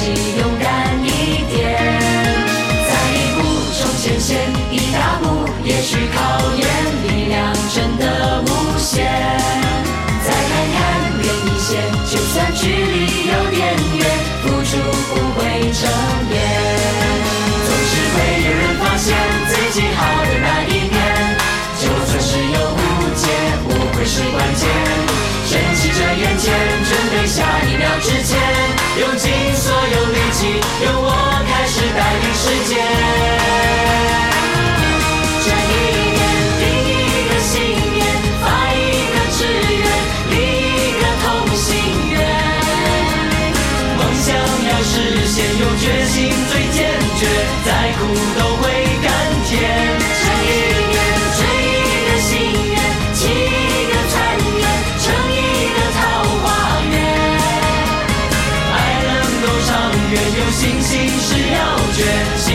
[0.00, 1.76] 己勇敢一点。
[2.88, 3.38] 再一步
[3.76, 4.28] 冲前线，
[4.72, 5.24] 一大步
[5.62, 6.18] 也许考
[6.56, 6.64] 验
[7.04, 9.04] 力量真的无限。
[10.24, 10.78] 再看看
[11.20, 11.68] 远一些，
[12.10, 13.60] 就算距离有点
[13.98, 14.00] 远，
[14.42, 14.70] 付出
[15.10, 15.38] 不会
[15.72, 15.80] 成
[16.32, 16.34] 烟。
[17.66, 19.06] 总是会有人发现
[19.48, 20.96] 自己好的那一面，
[21.78, 22.80] 就算是有误
[23.16, 23.28] 解，
[23.64, 24.62] 不会是关键。
[25.50, 26.46] 珍惜着眼前，
[26.88, 28.38] 准备下一秒之前，
[29.00, 31.08] 用尽所有力气，由我
[31.48, 32.76] 开始带领世界。
[35.40, 35.72] 这一
[36.12, 36.20] 年，
[36.60, 37.64] 定一个信
[37.96, 38.04] 念，
[38.44, 38.44] 发
[38.76, 38.76] 一
[39.08, 39.40] 个志
[39.72, 39.88] 愿，
[40.28, 41.24] 立一个同
[41.56, 41.64] 心
[42.12, 42.14] 圆。
[43.96, 44.36] 梦想
[44.68, 44.92] 要实
[45.24, 47.24] 现，有决心最坚决，
[47.64, 48.04] 再苦
[48.38, 48.59] 都
[62.00, 62.49] Christians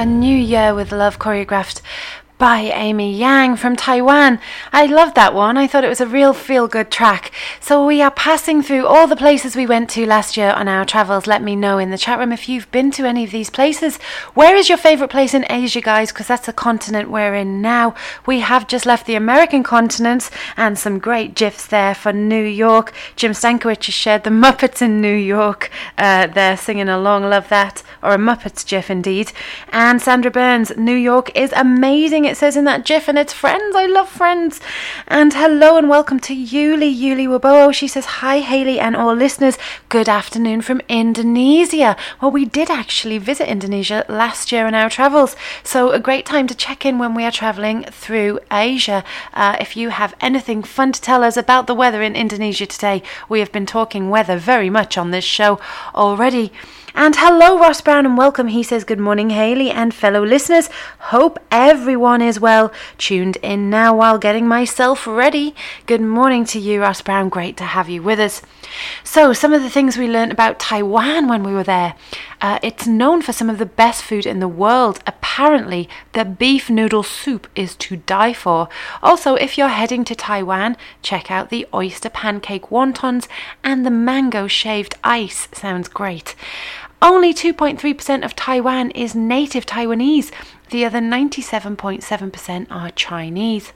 [0.00, 1.82] A New Year with Love choreographed
[2.38, 4.40] by Amy Yang from Taiwan.
[4.72, 5.58] I loved that one.
[5.58, 7.32] I thought it was a real feel good track.
[7.70, 10.84] So we are passing through all the places we went to last year on our
[10.84, 11.28] travels.
[11.28, 13.98] Let me know in the chat room if you've been to any of these places.
[14.34, 16.10] Where is your favorite place in Asia, guys?
[16.10, 17.94] Because that's the continent we're in now.
[18.26, 22.92] We have just left the American continent and some great gifs there for New York.
[23.14, 25.70] Jim Stankiewicz has shared the Muppets in New York.
[25.96, 27.22] Uh, they're singing along.
[27.22, 27.84] Love that.
[28.02, 29.30] Or a Muppets gif indeed.
[29.68, 32.24] And Sandra Burns, New York is amazing.
[32.24, 33.76] It says in that gif, and it's friends.
[33.76, 34.60] I love friends.
[35.06, 36.92] And hello and welcome to Yuli.
[36.92, 37.28] Yuli
[37.60, 37.74] Wibowo.
[37.74, 39.58] She says, Hi, Haley and all listeners.
[39.88, 41.96] Good afternoon from Indonesia.
[42.20, 45.36] Well, we did actually visit Indonesia last year on our travels.
[45.62, 49.04] So, a great time to check in when we are traveling through Asia.
[49.34, 53.02] Uh, if you have anything fun to tell us about the weather in Indonesia today,
[53.28, 55.60] we have been talking weather very much on this show
[55.94, 56.52] already.
[56.94, 58.48] And hello, Ross Brown, and welcome.
[58.48, 60.68] He says, Good morning, Haley and fellow listeners.
[60.98, 62.72] Hope everyone is well.
[62.98, 65.54] Tuned in now while getting myself ready.
[65.86, 67.28] Good morning to you, Ross Brown.
[67.28, 68.42] Great to have you with us.
[69.04, 71.94] So, some of the things we learned about Taiwan when we were there.
[72.40, 75.00] Uh, it's known for some of the best food in the world.
[75.06, 78.68] Apparently, the beef noodle soup is to die for.
[79.02, 83.28] Also, if you're heading to Taiwan, check out the oyster pancake wontons
[83.62, 85.48] and the mango shaved ice.
[85.52, 86.34] Sounds great.
[87.02, 90.30] Only 2.3% of Taiwan is native Taiwanese.
[90.68, 93.72] The other 97.7% are Chinese.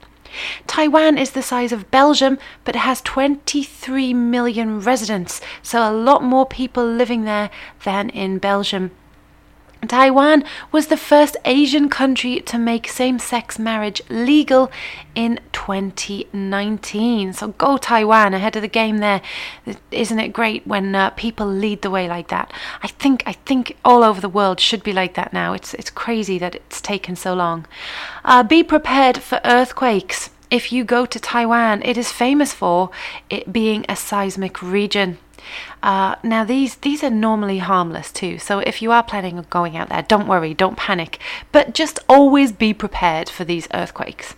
[0.67, 6.45] Taiwan is the size of Belgium, but has 23 million residents, so a lot more
[6.45, 7.49] people living there
[7.83, 8.91] than in Belgium.
[9.87, 14.71] Taiwan was the first Asian country to make same sex marriage legal
[15.15, 17.33] in 2019.
[17.33, 19.21] So go Taiwan ahead of the game there.
[19.91, 22.53] Isn't it great when uh, people lead the way like that?
[22.83, 25.53] I think I think all over the world should be like that now.
[25.53, 27.65] It's it's crazy that it's taken so long.
[28.23, 30.29] Uh, be prepared for earthquakes.
[30.51, 32.91] If you go to Taiwan, it is famous for
[33.29, 35.17] it being a seismic region.
[35.83, 38.37] Uh, now these these are normally harmless too.
[38.39, 41.19] So if you are planning on going out there, don't worry, don't panic,
[41.51, 44.35] but just always be prepared for these earthquakes.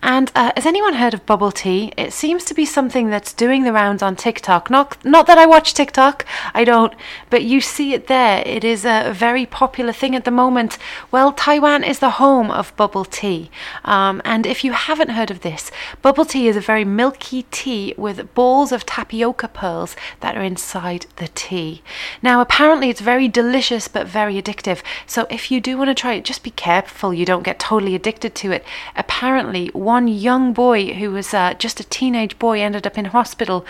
[0.00, 1.92] And uh, has anyone heard of bubble tea?
[1.96, 4.70] It seems to be something that's doing the rounds on TikTok.
[4.70, 6.24] Not not that I watch TikTok,
[6.54, 6.94] I don't,
[7.30, 8.42] but you see it there.
[8.46, 10.78] It is a very popular thing at the moment.
[11.10, 13.50] Well, Taiwan is the home of bubble tea,
[13.84, 15.70] um, and if you haven't heard of this,
[16.00, 21.06] bubble tea is a very milky tea with balls of tapioca pearls that are inside
[21.16, 21.82] the tea.
[22.22, 24.80] Now, apparently, it's very delicious but very addictive.
[25.06, 27.96] So if you do want to try it, just be careful you don't get totally
[27.96, 28.64] addicted to it.
[28.94, 33.64] Apparently one young boy who was uh, just a teenage boy ended up in hospital,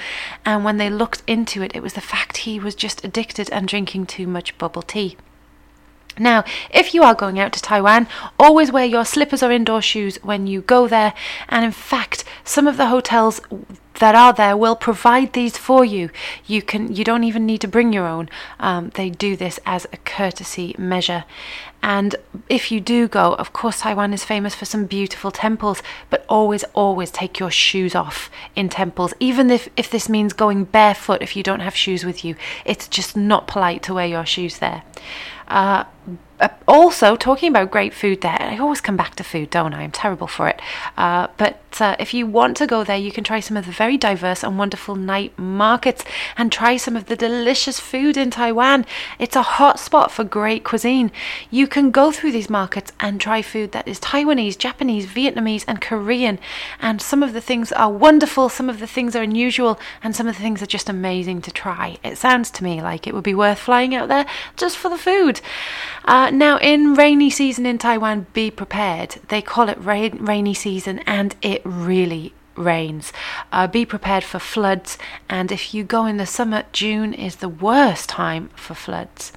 [0.44, 3.68] and when they looked into it, it was the fact he was just addicted and
[3.68, 5.16] drinking too much bubble tea.
[6.18, 8.06] Now, if you are going out to Taiwan,
[8.38, 11.14] always wear your slippers or indoor shoes when you go there.
[11.48, 13.40] And in fact, some of the hotels
[13.98, 16.10] that are there will provide these for you.
[16.46, 18.28] You can you don't even need to bring your own.
[18.60, 21.24] Um, they do this as a courtesy measure.
[21.80, 22.16] And
[22.48, 26.64] if you do go, of course, Taiwan is famous for some beautiful temples, but always,
[26.74, 31.36] always take your shoes off in temples, even if, if this means going barefoot if
[31.36, 32.34] you don't have shoes with you.
[32.64, 34.82] It's just not polite to wear your shoes there.
[35.48, 35.84] Uh,
[36.40, 39.82] uh, also, talking about great food there, I always come back to food, don't I?
[39.82, 40.60] I'm terrible for it.
[40.96, 43.72] Uh, but uh, if you want to go there, you can try some of the
[43.72, 46.04] very diverse and wonderful night markets
[46.36, 48.84] and try some of the delicious food in Taiwan.
[49.18, 51.12] It's a hot spot for great cuisine.
[51.50, 55.80] You can go through these markets and try food that is Taiwanese, Japanese, Vietnamese, and
[55.80, 56.38] Korean.
[56.80, 60.26] And some of the things are wonderful, some of the things are unusual, and some
[60.26, 61.98] of the things are just amazing to try.
[62.02, 64.98] It sounds to me like it would be worth flying out there just for the
[64.98, 65.40] food.
[66.04, 69.16] Uh, now, in rainy season in Taiwan, be prepared.
[69.28, 73.12] They call it rain, rainy season, and it really rains.
[73.52, 74.98] Uh, be prepared for floods,
[75.28, 79.32] and if you go in the summer, June is the worst time for floods.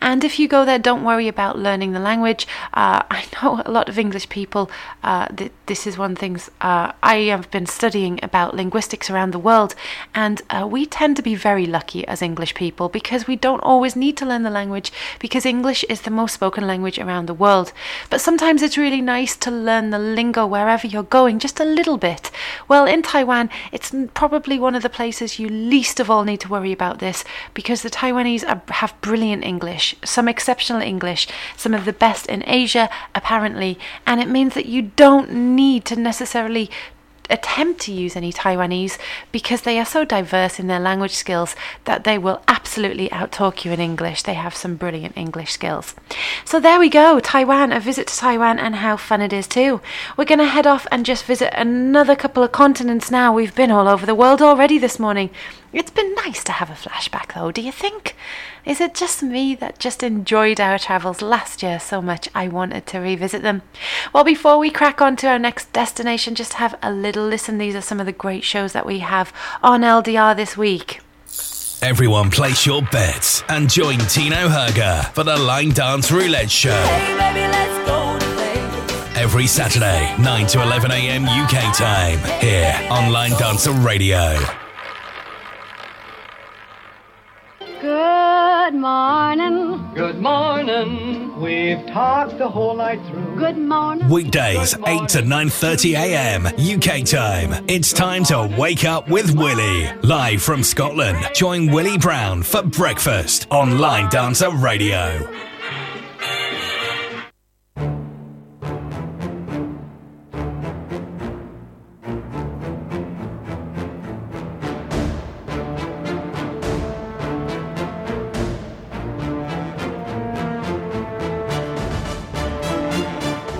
[0.00, 2.46] And if you go there, don't worry about learning the language.
[2.74, 4.70] Uh, I know a lot of English people,
[5.02, 9.32] uh, th- this is one of thing uh, I have been studying about linguistics around
[9.32, 9.74] the world,
[10.14, 13.96] and uh, we tend to be very lucky as English people because we don't always
[13.96, 17.72] need to learn the language because English is the most spoken language around the world.
[18.10, 21.96] But sometimes it's really nice to learn the lingo wherever you're going, just a little
[21.96, 22.30] bit.
[22.68, 26.48] Well, in Taiwan, it's probably one of the places you least of all need to
[26.48, 31.26] worry about this because the Taiwanese are, have brilliant English, some exceptional English,
[31.56, 35.96] some of the best in Asia, apparently, and it means that you don't need to
[35.96, 36.70] necessarily
[37.30, 38.98] attempt to use any Taiwanese
[39.32, 43.72] because they are so diverse in their language skills that they will absolutely outtalk you
[43.72, 44.22] in English.
[44.22, 45.94] They have some brilliant English skills.
[46.44, 49.80] So there we go, Taiwan, a visit to Taiwan and how fun it is too.
[50.16, 53.32] We're going to head off and just visit another couple of continents now.
[53.32, 55.30] We've been all over the world already this morning.
[55.70, 58.16] It's been nice to have a flashback though, do you think?
[58.64, 62.86] Is it just me that just enjoyed our travels last year so much I wanted
[62.86, 63.60] to revisit them?
[64.14, 67.58] Well, before we crack on to our next destination, just have a little listen.
[67.58, 71.00] These are some of the great shows that we have on LDR this week.
[71.82, 76.70] Everyone place your bets and join Tino Herger for the Line Dance Roulette Show.
[79.14, 81.24] Every Saturday, 9 to 11 a.m.
[81.24, 84.38] UK time, here on Line Dancer Radio.
[87.80, 89.88] Good morning.
[89.94, 91.40] Good morning.
[91.40, 93.36] We've talked the whole night through.
[93.36, 94.08] Good morning.
[94.08, 96.46] Weekdays, 8 to 9.30 a.m.
[96.46, 97.64] UK time.
[97.68, 99.88] It's time to wake up with Willie.
[100.02, 105.47] Live from Scotland, join Willie Brown for breakfast on Line Dancer Radio.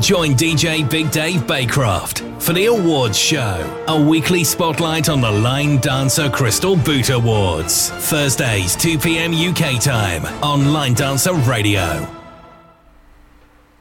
[0.08, 5.76] Join DJ Big Dave Baycroft for the awards show, a weekly spotlight on the Line
[5.80, 7.90] Dancer Crystal Boot Awards.
[7.90, 9.34] Thursdays, 2 p.m.
[9.34, 12.17] UK time on Line Dancer Radio.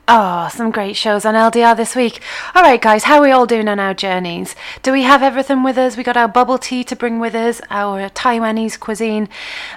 [0.10, 2.22] Oh, some great shows on LDR this week.
[2.56, 4.56] All right, guys, how are we all doing on our journeys?
[4.82, 5.98] Do we have everything with us?
[5.98, 9.28] We got our bubble tea to bring with us, our Taiwanese cuisine.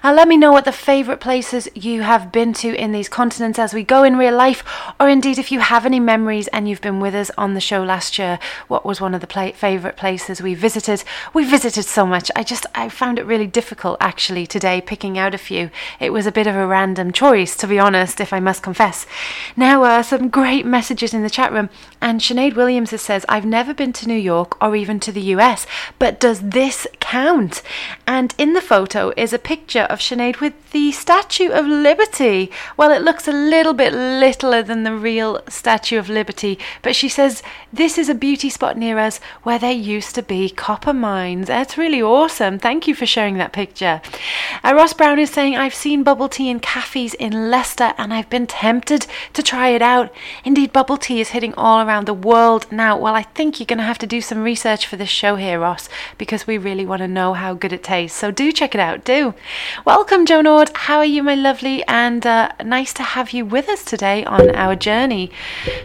[0.05, 3.59] Uh, let me know what the favourite places you have been to in these continents
[3.59, 4.63] as we go in real life,
[5.01, 7.83] or indeed if you have any memories and you've been with us on the show
[7.83, 8.39] last year.
[8.69, 11.03] What was one of the pla- favourite places we visited?
[11.35, 12.31] We visited so much.
[12.37, 15.71] I just I found it really difficult actually today picking out a few.
[15.99, 19.07] It was a bit of a random choice, to be honest, if I must confess.
[19.57, 21.71] Now, uh, some great messages in the chat room.
[22.03, 25.67] And Sinead Williams says, I've never been to New York or even to the US,
[25.99, 27.63] but does this count?
[28.07, 32.51] And in the photo is a picture of Sinead with the Statue of Liberty.
[32.77, 37.09] Well, it looks a little bit littler than the real Statue of Liberty, but she
[37.09, 37.43] says
[37.73, 41.49] this is a beauty spot near us where there used to be copper mines.
[41.49, 42.59] That's really awesome.
[42.59, 44.01] Thank you for sharing that picture.
[44.65, 48.31] Uh, Ross Brown is saying, I've seen bubble tea in cafes in Leicester and I've
[48.31, 50.13] been tempted to try it out.
[50.45, 52.97] Indeed, bubble tea is hitting all around the world now.
[52.97, 55.59] Well, I think you're going to have to do some research for this show here,
[55.59, 55.89] Ross,
[56.19, 58.17] because we really want to know how good it tastes.
[58.17, 59.05] So do check it out.
[59.05, 59.35] Do.
[59.85, 60.71] Welcome, Joan Ord.
[60.75, 61.83] How are you, my lovely?
[61.87, 65.33] And uh, nice to have you with us today on our journey.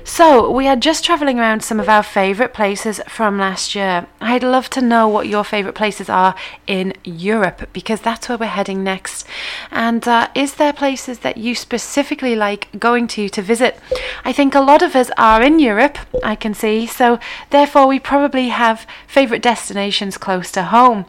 [0.04, 4.06] So, we are just traveling around some of our favourite places from last year.
[4.22, 6.36] I'd love to know what your favourite places are
[6.68, 9.26] in Europe because that's where we're heading next.
[9.72, 13.80] And uh, is there places that you specifically like going to to visit?
[14.24, 17.20] I think a lot of us are in Europe, I can see, so
[17.50, 21.06] therefore we probably have favourite destinations close to home.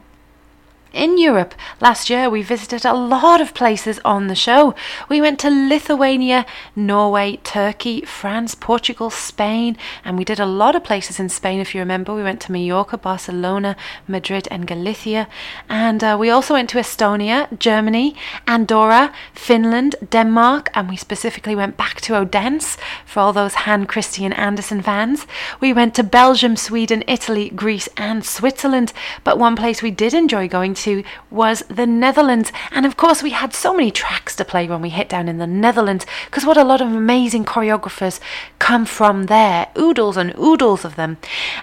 [0.97, 4.75] In Europe, last year we visited a lot of places on the show.
[5.11, 9.77] We went to Lithuania, Norway, Turkey, France, Portugal, Spain,
[10.07, 11.61] and we did a lot of places in Spain.
[11.61, 13.77] If you remember, we went to Mallorca, Barcelona,
[14.09, 15.29] Madrid, and Galicia.
[15.69, 18.17] And uh, we also went to Estonia, Germany,
[18.47, 24.33] Andorra, Finland, Denmark, and we specifically went back to Odense for all those Hans Christian
[24.33, 25.27] Andersen fans.
[25.61, 28.95] We went to Belgium, Sweden, Italy, Greece, and Switzerland.
[29.25, 30.86] But one place we did enjoy going to
[31.31, 32.53] was the Netherlands.
[32.71, 35.39] And of course, we had so many tracks to play when we hit down in
[35.39, 38.21] the Netherlands because what a lot of amazing choreographers
[38.59, 39.69] come from there.
[39.79, 41.17] Oodles and oodles of them.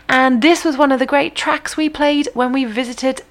[0.10, 3.22] And this was one of the great tracks we played when we visited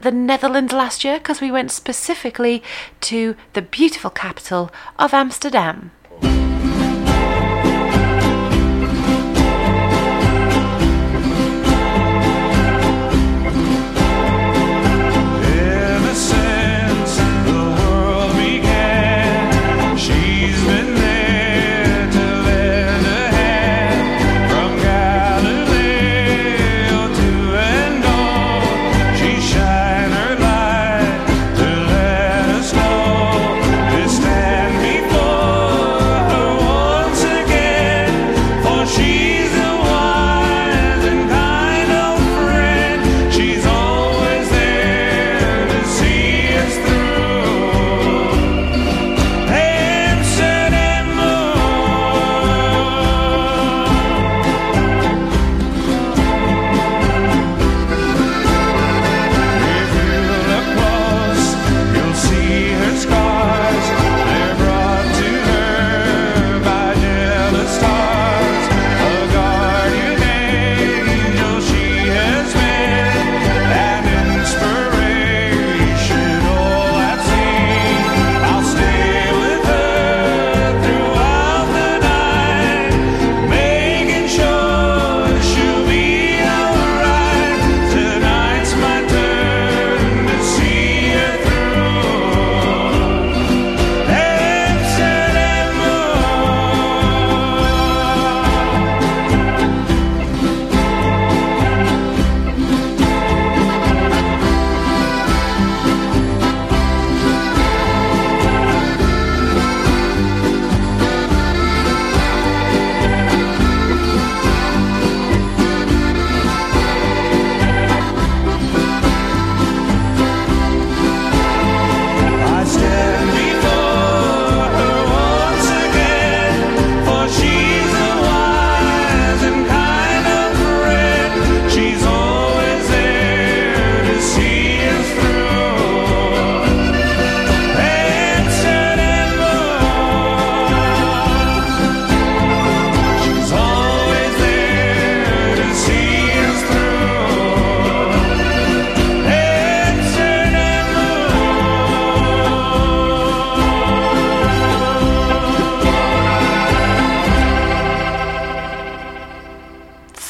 [0.00, 2.62] the Netherlands last year because we went specifically
[3.00, 5.90] to the beautiful capital of Amsterdam.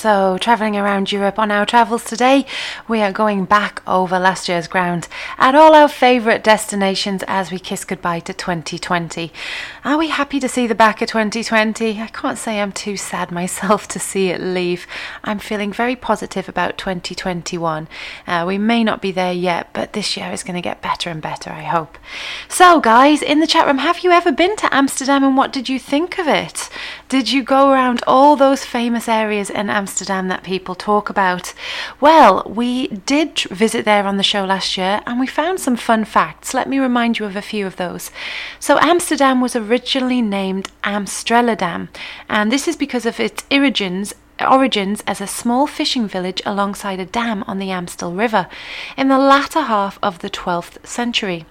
[0.08, 2.44] So, travelling around Europe on our travels today,
[2.88, 5.06] we are going back over last year's ground
[5.38, 9.32] at all our favourite destinations as we kiss goodbye to 2020.
[9.84, 12.00] Are we happy to see the back of 2020?
[12.00, 14.88] I can't say I'm too sad myself to see it leave.
[15.22, 17.86] I'm feeling very positive about 2021.
[18.26, 21.10] Uh, we may not be there yet, but this year is going to get better
[21.10, 21.96] and better, I hope.
[22.48, 25.68] So, guys, in the chat room, have you ever been to Amsterdam and what did
[25.68, 26.68] you think of it?
[27.08, 31.54] Did you go around all those famous areas in Amsterdam that people talk about?
[32.00, 36.04] Well, we did visit there on the show last year and we found some fun
[36.04, 36.52] facts.
[36.52, 38.10] Let me remind you of a few of those.
[38.58, 41.88] So, Amsterdam was originally named Amstelredam,
[42.28, 47.06] and this is because of its origins origins as a small fishing village alongside a
[47.06, 48.46] dam on the Amstel River
[48.96, 51.44] in the latter half of the 12th century.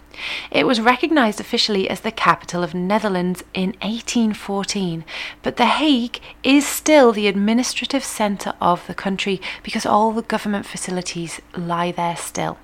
[0.52, 5.06] It was recognised officially as the capital of Netherlands in 1814,
[5.44, 10.66] but The Hague is still the administrative centre of the country because all the government
[10.66, 12.58] facilities lie there still.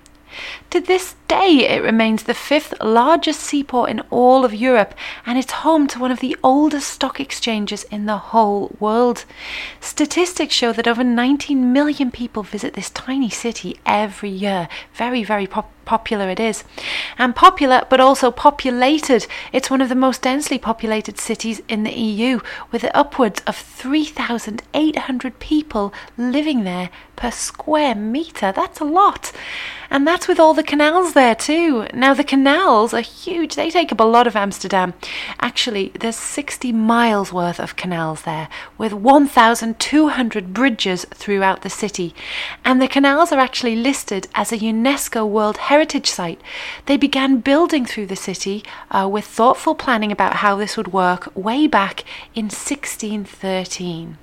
[0.72, 4.94] To this day, it remains the fifth largest seaport in all of Europe
[5.26, 9.26] and it's home to one of the oldest stock exchanges in the whole world.
[9.80, 14.68] Statistics show that over 19 million people visit this tiny city every year.
[14.94, 16.64] Very, very pop- popular it is.
[17.18, 19.28] And popular, but also populated.
[19.52, 22.40] It's one of the most densely populated cities in the EU,
[22.72, 28.52] with upwards of 3,800 people living there per square metre.
[28.52, 29.32] That's a lot.
[29.90, 31.88] And that's with all the canals there too.
[31.94, 34.94] Now, the canals are huge, they take up a lot of Amsterdam.
[35.40, 42.14] Actually, there's 60 miles worth of canals there, with 1,200 bridges throughout the city.
[42.66, 46.42] And the canals are actually listed as a UNESCO World Heritage Site.
[46.88, 48.62] They began building through the city
[48.92, 52.04] uh, with thoughtful planning about how this would work way back
[52.36, 54.18] in 1613.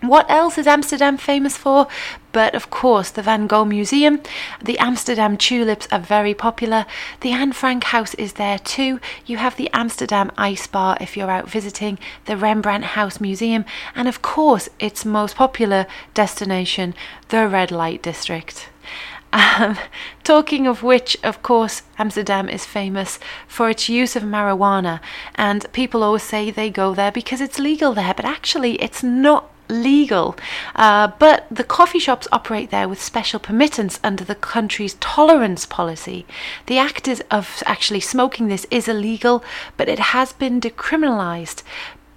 [0.00, 1.86] What else is Amsterdam famous for?
[2.34, 4.20] But of course, the Van Gogh Museum.
[4.60, 6.84] The Amsterdam tulips are very popular.
[7.20, 8.98] The Anne Frank House is there too.
[9.24, 13.64] You have the Amsterdam Ice Bar if you're out visiting, the Rembrandt House Museum,
[13.94, 16.94] and of course, its most popular destination,
[17.28, 18.68] the Red Light District.
[19.32, 19.78] Um,
[20.24, 24.98] talking of which, of course, Amsterdam is famous for its use of marijuana,
[25.36, 29.53] and people always say they go there because it's legal there, but actually, it's not
[29.68, 30.36] legal.
[30.74, 36.26] Uh, but the coffee shops operate there with special permittance under the country's tolerance policy.
[36.66, 39.44] The act of actually smoking this is illegal,
[39.76, 41.62] but it has been decriminalized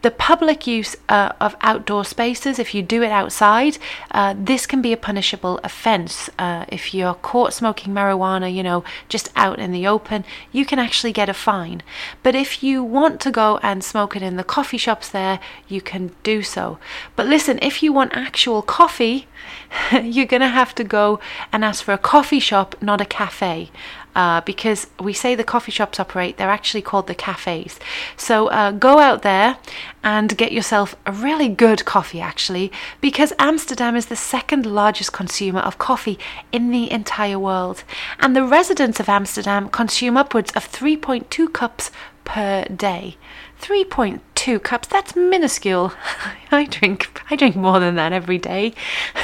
[0.03, 3.77] the public use uh, of outdoor spaces, if you do it outside,
[4.11, 6.29] uh, this can be a punishable offence.
[6.37, 10.77] Uh, if you're caught smoking marijuana, you know, just out in the open, you can
[10.77, 11.81] actually get a fine.
[12.21, 15.81] But if you want to go and smoke it in the coffee shops there, you
[15.81, 16.77] can do so.
[17.15, 19.27] But listen, if you want actual coffee,
[19.91, 21.19] you're going to have to go
[21.51, 23.71] and ask for a coffee shop, not a cafe
[24.17, 27.79] uh, because we say the coffee shops operate, they're actually called the cafes.
[28.17, 29.57] So uh, go out there
[30.03, 35.59] and get yourself a really good coffee, actually, because Amsterdam is the second largest consumer
[35.59, 36.17] of coffee
[36.51, 37.83] in the entire world.
[38.19, 41.91] And the residents of Amsterdam consume upwards of 3.2 cups
[42.25, 43.17] per day.
[43.61, 45.93] 3.2 cups that's minuscule
[46.51, 48.73] i drink i drink more than that every day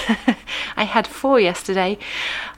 [0.78, 1.98] i had four yesterday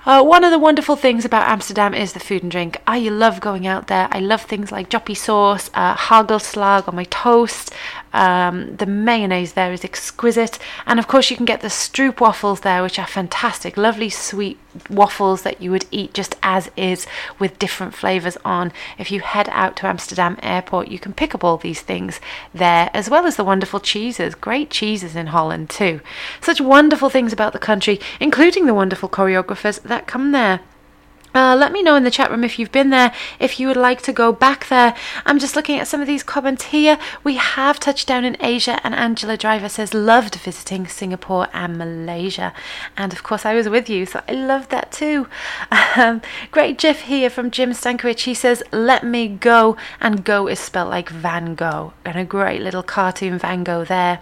[0.05, 2.77] uh, one of the wonderful things about Amsterdam is the food and drink.
[2.85, 4.07] I love going out there.
[4.11, 7.73] I love things like joppie sauce, uh, hagelslag on my toast.
[8.15, 10.57] Um, the mayonnaise there is exquisite.
[10.87, 13.75] And of course, you can get the stroop waffles there, which are fantastic.
[13.75, 14.57] Lovely sweet
[14.89, 17.05] waffles that you would eat just as is
[17.39, 18.71] with different flavours on.
[18.97, 22.21] If you head out to Amsterdam Airport, you can pick up all these things
[22.53, 24.33] there, as well as the wonderful cheeses.
[24.33, 25.99] Great cheeses in Holland, too.
[26.39, 30.61] Such wonderful things about the country, including the wonderful choreographers that come there.
[31.35, 33.75] Uh, let me know in the chat room if you've been there, if you would
[33.75, 34.95] like to go back there.
[35.25, 36.97] I'm just looking at some of these comments here.
[37.25, 42.53] We have touched down in Asia, and Angela Driver says, loved visiting Singapore and Malaysia.
[42.95, 45.27] And of course, I was with you, so I loved that too.
[45.97, 46.21] Um,
[46.51, 48.23] great GIF here from Jim Stankiewicz.
[48.23, 52.61] He says, let me go, and go is spelled like Van Gogh, and a great
[52.61, 54.19] little cartoon Van Gogh there.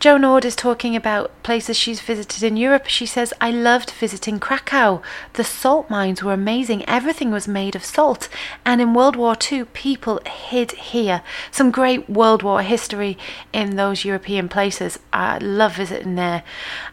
[0.00, 2.86] Joan Ord is talking about places she's visited in Europe.
[2.86, 5.02] She says, I loved visiting Krakow.
[5.34, 6.84] The salt mines were amazing.
[6.88, 8.28] Everything was made of salt.
[8.64, 11.22] And in World War II, people hid here.
[11.52, 13.16] Some great World War history
[13.52, 14.98] in those European places.
[15.12, 16.42] I love visiting there.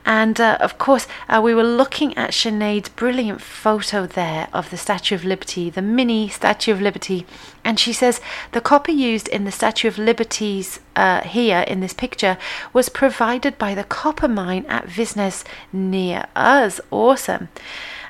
[0.05, 4.77] And uh, of course, uh, we were looking at Sinead's brilliant photo there of the
[4.77, 7.25] Statue of Liberty, the mini Statue of Liberty.
[7.63, 8.21] And she says
[8.51, 12.37] the copper used in the Statue of Liberty's uh, here in this picture
[12.71, 15.43] was provided by the copper mine at Visnes
[15.73, 16.79] near us.
[16.91, 17.49] Awesome.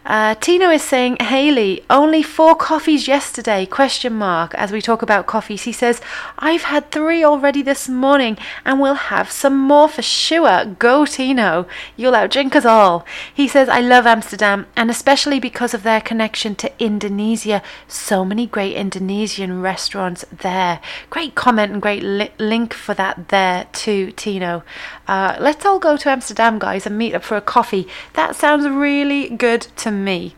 [0.06, 5.28] Uh, Tino is saying, Haley, only four coffees yesterday, question mark, as we talk about
[5.28, 5.64] coffees.
[5.64, 6.02] He says,
[6.38, 10.66] I've had three already this morning and we'll have some more for sure.
[10.66, 11.68] Go, Tino.
[11.96, 13.06] You'll outdrink us all.
[13.34, 17.62] He says, I love Amsterdam and especially because of their connection to Indonesia.
[17.88, 20.80] So many great Indonesian restaurants there.
[21.10, 24.64] Great comment and great li- link for that there too, Tino.
[25.08, 27.88] Uh, let's all go to Amsterdam, guys, and meet up for a coffee.
[28.14, 30.36] That sounds really good to me.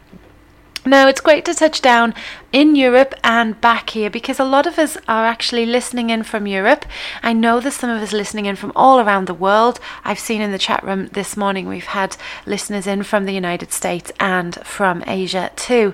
[0.83, 2.15] Now, it's great to touch down
[2.51, 6.47] in Europe and back here because a lot of us are actually listening in from
[6.47, 6.85] Europe.
[7.21, 9.79] I know there's some of us listening in from all around the world.
[10.03, 13.71] I've seen in the chat room this morning we've had listeners in from the United
[13.71, 15.93] States and from Asia too.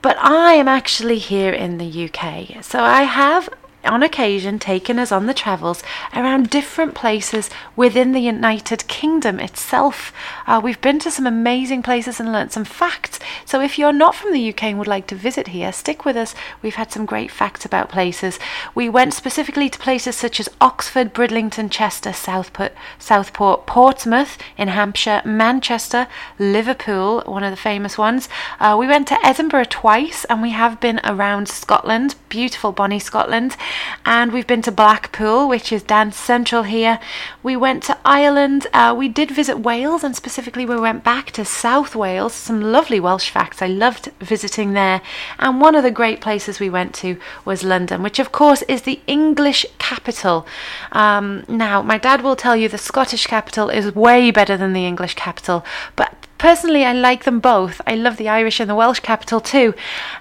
[0.00, 2.62] But I am actually here in the UK.
[2.62, 3.48] So I have
[3.84, 5.82] on occasion taken us on the travels
[6.14, 10.12] around different places within the United Kingdom itself.
[10.46, 13.18] Uh, we've been to some amazing places and learnt some facts.
[13.44, 16.16] So if you're not from the UK and would like to visit here, stick with
[16.16, 16.34] us.
[16.62, 18.38] We've had some great facts about places.
[18.74, 25.22] We went specifically to places such as Oxford, Bridlington, Chester, Southport, Southport Portsmouth in Hampshire,
[25.24, 26.06] Manchester,
[26.38, 28.28] Liverpool, one of the famous ones.
[28.58, 33.56] Uh, we went to Edinburgh twice and we have been around Scotland, beautiful Bonnie, Scotland
[34.04, 36.98] and we've been to Blackpool, which is dance central here.
[37.42, 38.66] We went to Ireland.
[38.72, 42.34] Uh, we did visit Wales, and specifically we went back to South Wales.
[42.34, 43.62] Some lovely Welsh facts.
[43.62, 45.02] I loved visiting there.
[45.38, 48.82] And one of the great places we went to was London, which of course is
[48.82, 50.46] the English capital.
[50.92, 54.86] Um, now, my dad will tell you the Scottish capital is way better than the
[54.86, 55.64] English capital,
[55.96, 57.82] but Personally, I like them both.
[57.86, 59.74] I love the Irish and the Welsh capital too.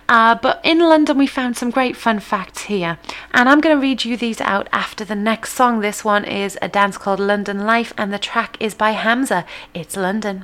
[0.09, 2.97] Uh, but in London, we found some great fun facts here.
[3.33, 5.79] And I'm going to read you these out after the next song.
[5.79, 9.45] This one is a dance called London Life, and the track is by Hamza.
[9.73, 10.43] It's London.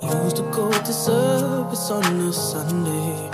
[0.00, 3.30] Used to go to service on a Sunday.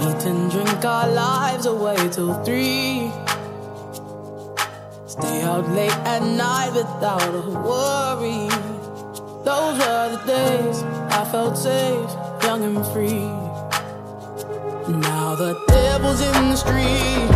[0.00, 3.10] Eat and drink our lives away till three.
[5.18, 8.48] Stay out late at night without a worry.
[9.44, 12.10] Those were the days I felt safe,
[12.44, 13.26] young and free.
[14.88, 17.28] Now the devil's in the street.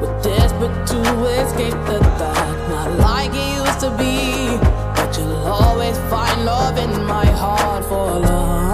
[0.00, 1.00] We're desperate to
[1.42, 4.56] escape the dark, not like it used to be.
[4.96, 8.67] But you'll always find love in my heart for London.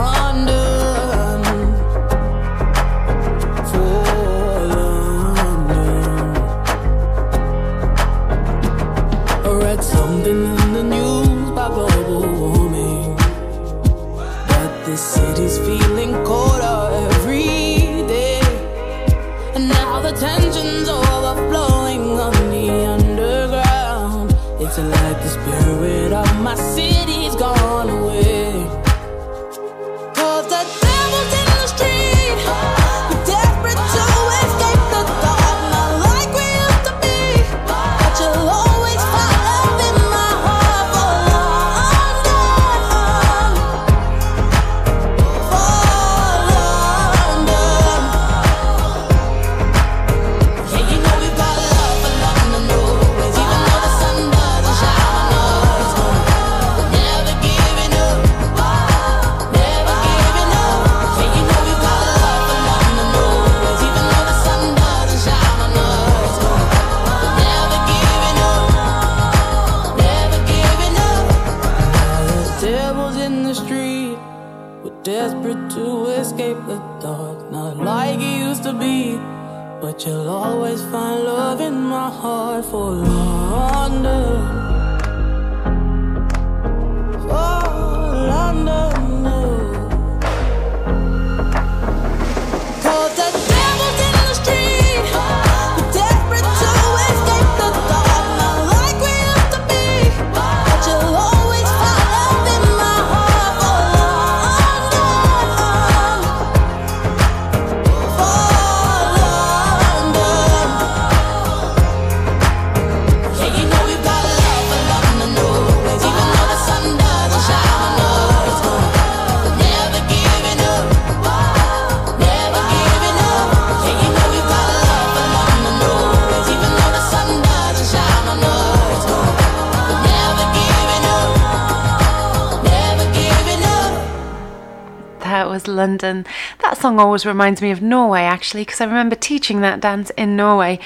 [136.95, 140.79] Song always reminds me of Norway, actually, because I remember teaching that dance in Norway.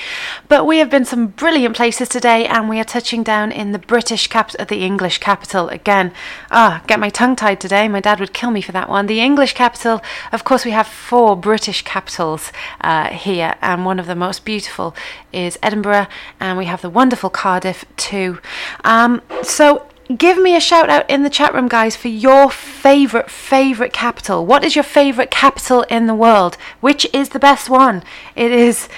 [0.49, 3.79] But we have been some brilliant places today, and we are touching down in the
[3.79, 6.13] British capital, the English capital again.
[6.51, 7.89] Ah, get my tongue tied today.
[7.89, 9.07] My dad would kill me for that one.
[9.07, 10.01] The English capital.
[10.33, 14.95] Of course, we have four British capitals uh, here, and one of the most beautiful
[15.33, 16.07] is Edinburgh,
[16.41, 18.39] and we have the wonderful Cardiff too.
[18.83, 23.31] Um, so give me a shout out in the chat room, guys, for your favorite,
[23.31, 24.47] favorite capital.
[24.47, 26.57] What is your favorite capital in the world?
[26.81, 28.03] Which is the best one?
[28.35, 28.89] It is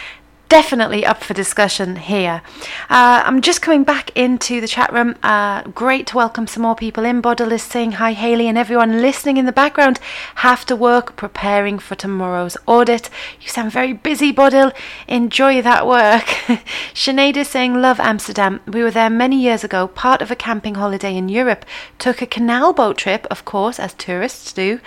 [0.50, 2.42] definitely up for discussion here.
[2.90, 5.14] Uh, I'm just coming back into the chat room.
[5.22, 7.22] Uh, great to welcome some more people in.
[7.22, 10.00] Bodil is saying hi, Haley, and everyone listening in the background
[10.36, 13.08] have to work preparing for tomorrow's audit.
[13.40, 14.72] You sound very busy, Bodil.
[15.06, 16.24] Enjoy that work.
[16.94, 18.60] Sinead is saying, Love Amsterdam.
[18.66, 21.64] We were there many years ago, part of a camping holiday in Europe.
[22.00, 24.80] Took a canal boat trip, of course, as tourists do.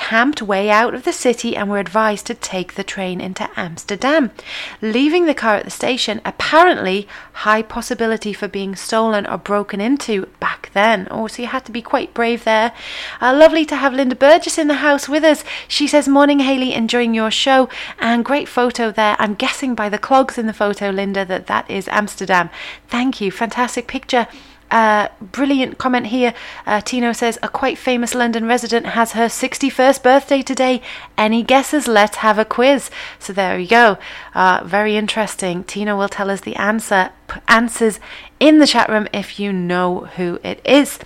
[0.00, 4.32] Camped way out of the city and were advised to take the train into Amsterdam.
[4.82, 10.26] Leaving the car at the station, apparently high possibility for being stolen or broken into
[10.40, 11.06] back then.
[11.12, 12.72] Oh, so you had to be quite brave there.
[13.20, 15.44] Uh, lovely to have Linda Burgess in the house with us.
[15.68, 17.68] She says, Morning, Haley, enjoying your show.
[18.00, 19.14] And great photo there.
[19.20, 22.50] I'm guessing by the clogs in the photo, Linda, that that is Amsterdam.
[22.88, 23.30] Thank you.
[23.30, 24.26] Fantastic picture.
[24.70, 26.32] Uh, brilliant comment here.
[26.66, 30.80] Uh, Tino says a quite famous London resident has her 61st birthday today.
[31.18, 31.88] Any guesses?
[31.88, 32.90] Let's have a quiz.
[33.18, 33.98] So there we go.
[34.34, 35.64] Uh, very interesting.
[35.64, 37.10] Tino will tell us the answer
[37.48, 38.00] answers
[38.40, 40.98] in the chat room if you know who it is.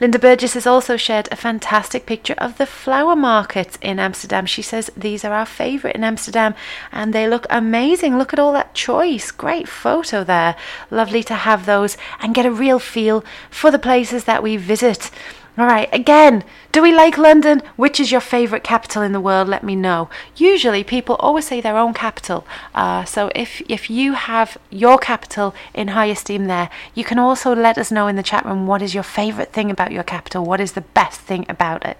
[0.00, 4.44] Linda Burgess has also shared a fantastic picture of the flower markets in Amsterdam.
[4.44, 6.54] She says these are our favourite in Amsterdam
[6.90, 8.18] and they look amazing.
[8.18, 9.30] Look at all that choice.
[9.30, 10.56] Great photo there.
[10.90, 15.10] Lovely to have those and get a real feel for the places that we visit.
[15.58, 17.60] All right, again, do we like London?
[17.74, 19.48] Which is your favourite capital in the world?
[19.48, 20.08] Let me know.
[20.36, 22.46] Usually, people always say their own capital.
[22.72, 27.54] Uh, so if if you have your capital in high esteem, there, you can also
[27.54, 30.44] let us know in the chat room what is your favourite thing about your capital.
[30.44, 31.98] What is the best thing about it?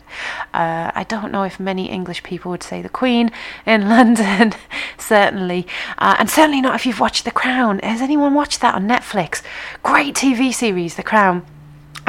[0.55, 3.32] Uh, I don't know if many English people would say the Queen
[3.66, 4.55] in London,
[4.96, 5.66] certainly,
[5.98, 7.80] uh, and certainly not if you've watched The Crown.
[7.80, 9.42] Has anyone watched that on Netflix?
[9.82, 11.44] Great TV series, The Crown.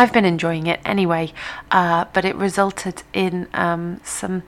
[0.02, 1.32] I've been enjoying it anyway,
[1.70, 4.42] uh, but it resulted in um, some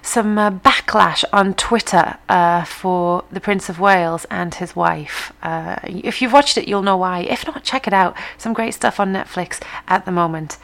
[0.00, 5.34] some uh, backlash on Twitter uh, for the Prince of Wales and his wife.
[5.42, 7.20] Uh, if you've watched it, you'll know why.
[7.20, 8.16] If not, check it out.
[8.38, 10.56] Some great stuff on Netflix at the moment.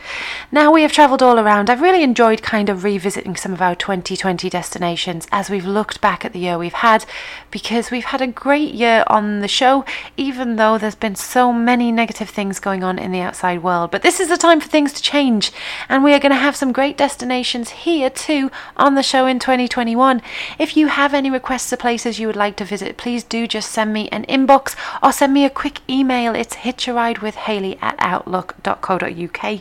[0.50, 1.68] Now we have travelled all around.
[1.68, 6.24] I've really enjoyed kind of revisiting some of our 2020 destinations as we've looked back
[6.24, 7.04] at the year we've had,
[7.50, 9.84] because we've had a great year on the show,
[10.16, 13.90] even though there's been so many negative things going on in the outside world.
[13.90, 15.52] But this is the time for things to change,
[15.88, 19.38] and we are going to have some great destinations here too on the show in
[19.38, 20.22] 2021.
[20.58, 23.70] If you have any requests of places you would like to visit, please do just
[23.70, 26.34] send me an inbox or send me a quick email.
[26.34, 29.60] It's hitcharideWithHaley at outlook.co.uk.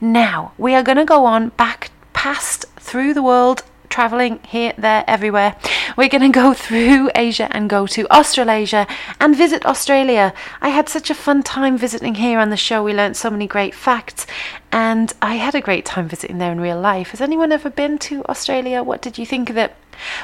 [0.00, 5.04] Now, we are going to go on back past through the world traveling here, there,
[5.06, 5.54] everywhere.
[5.98, 8.86] We're going to go through Asia and go to Australasia
[9.20, 10.32] and visit Australia.
[10.62, 12.82] I had such a fun time visiting here on the show.
[12.82, 14.26] We learned so many great facts
[14.72, 17.10] and I had a great time visiting there in real life.
[17.10, 18.82] Has anyone ever been to Australia?
[18.82, 19.76] What did you think of it?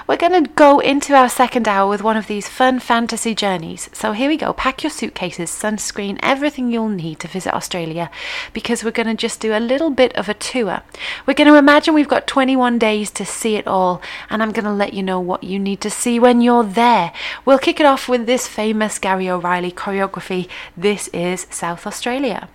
[0.07, 3.89] We're going to go into our second hour with one of these fun fantasy journeys.
[3.93, 4.53] So here we go.
[4.53, 8.11] Pack your suitcases, sunscreen, everything you'll need to visit Australia
[8.53, 10.83] because we're going to just do a little bit of a tour.
[11.27, 14.01] We're going to imagine we've got 21 days to see it all,
[14.31, 17.13] and I'm going to let you know what you need to see when you're there.
[17.45, 20.49] We'll kick it off with this famous Gary O'Reilly choreography.
[20.77, 22.49] This is South Australia.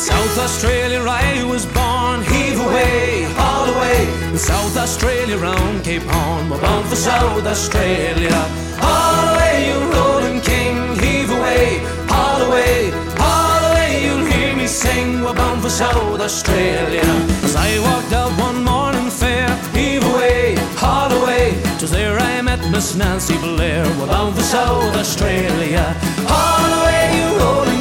[0.00, 4.08] South Australia I was born, heave away, all the way.
[4.32, 8.32] In South Australia round Cape Horn, we're bound for South Australia.
[8.80, 12.90] All the way, you rolling king, heave away, all the way,
[13.20, 14.02] all the way.
[14.04, 17.04] You'll hear me sing, we're bound for South Australia.
[17.44, 21.60] As I walked out one morning fair, heave away, all the way.
[21.78, 25.94] Twas there I met Miss Nancy Blair, we're bound for South Australia.
[26.26, 27.79] All the way, you rolling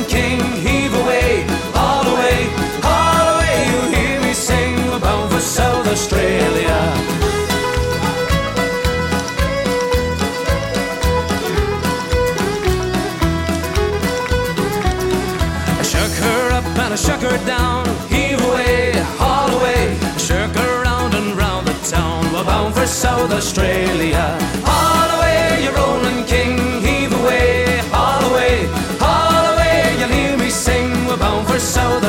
[5.89, 6.79] Australia.
[15.77, 17.85] I shook her up and I shook her down.
[18.07, 19.97] Heave away, all the way.
[20.17, 22.31] Shook her round and round the town.
[22.33, 24.37] We're bound for South Australia.
[24.65, 24.98] All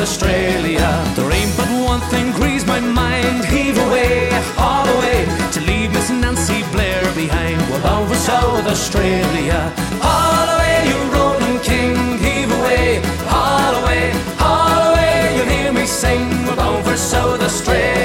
[0.01, 0.89] Australia.
[1.15, 3.45] There ain't but one thing grieves my mind.
[3.45, 7.59] Heave away, haul away, to leave Miss Nancy Blair behind.
[7.83, 9.59] Bound for South Australia.
[10.01, 11.95] Haul away, you rolling king.
[12.19, 13.01] Heave away,
[13.33, 15.35] haul away, haul away.
[15.35, 16.29] You'll hear me sing.
[16.55, 18.00] Bound for South Australia.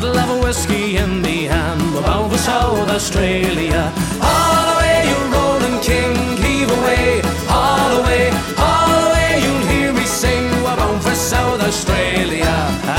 [0.00, 1.94] Bottle of whiskey in the hand.
[1.94, 3.92] We're bound for South Australia.
[4.20, 7.20] Haul away, you rolling king, heave away,
[7.52, 9.42] haul away, haul away.
[9.44, 10.44] You'll hear me sing.
[10.64, 12.54] We're bound for South Australia.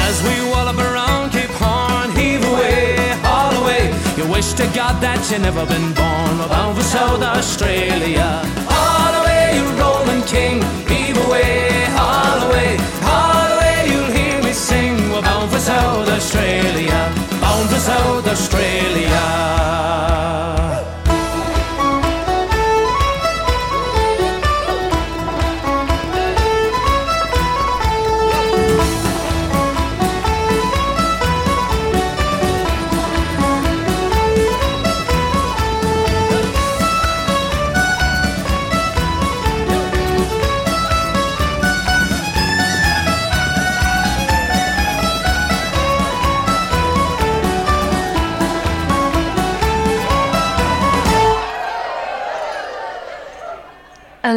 [0.05, 2.95] As we wallop around Cape Horn, heave away,
[3.25, 3.83] haul away.
[4.17, 6.31] You wish to God that you never been born.
[6.37, 8.29] We're bound for South Australia.
[8.69, 12.77] Haul away, you rolling king, heave away, haul away,
[16.11, 19.10] Australia, bound for South Australia.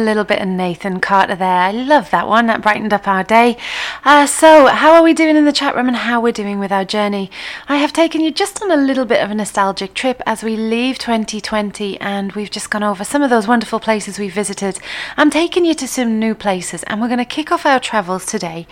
[0.05, 1.61] Little bit of Nathan Carter there.
[1.61, 2.45] I love that one.
[2.47, 3.57] That brightened up our day.
[4.03, 6.71] Uh, so, how are we doing in the chat room and how we're doing with
[6.71, 7.31] our journey?
[7.67, 10.55] I have taken you just on a little bit of a nostalgic trip as we
[10.55, 14.79] leave 2020 and we've just gone over some of those wonderful places we visited.
[15.17, 18.25] I'm taking you to some new places and we're going to kick off our travels
[18.25, 18.67] today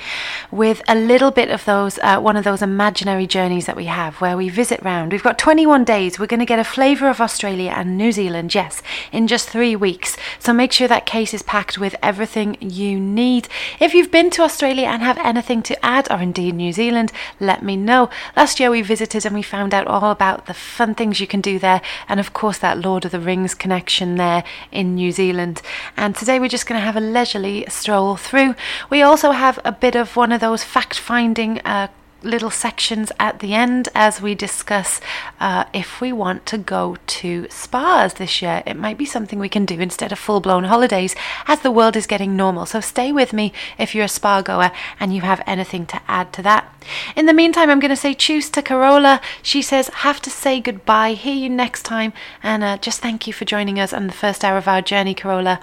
[0.51, 4.21] with a little bit of those, uh, one of those imaginary journeys that we have
[4.21, 5.11] where we visit round.
[5.11, 6.19] We've got 21 days.
[6.19, 9.75] We're going to get a flavour of Australia and New Zealand, yes, in just three
[9.75, 10.15] weeks.
[10.39, 13.47] So make sure that case is packed with everything you need.
[13.79, 17.63] If you've been to Australia and have anything to add, or indeed New Zealand, let
[17.63, 18.09] me know.
[18.35, 21.39] Last year we visited and we found out all about the fun things you can
[21.39, 25.61] do there, and of course that Lord of the Rings connection there in New Zealand.
[25.95, 28.55] And today we're just going to have a leisurely stroll through.
[28.89, 31.61] We also have a bit of one of those fact finding.
[31.61, 31.87] Uh,
[32.23, 35.01] little sections at the end as we discuss
[35.39, 38.63] uh, if we want to go to spas this year.
[38.65, 41.15] It might be something we can do instead of full blown holidays
[41.47, 42.65] as the world is getting normal.
[42.65, 46.33] So stay with me if you're a spa goer and you have anything to add
[46.33, 46.73] to that.
[47.15, 49.21] In the meantime, I'm going to say choose to Carola.
[49.41, 51.13] She says, have to say goodbye.
[51.13, 52.13] Hear you next time.
[52.41, 55.13] And uh, just thank you for joining us on the first hour of our journey,
[55.13, 55.59] Carola.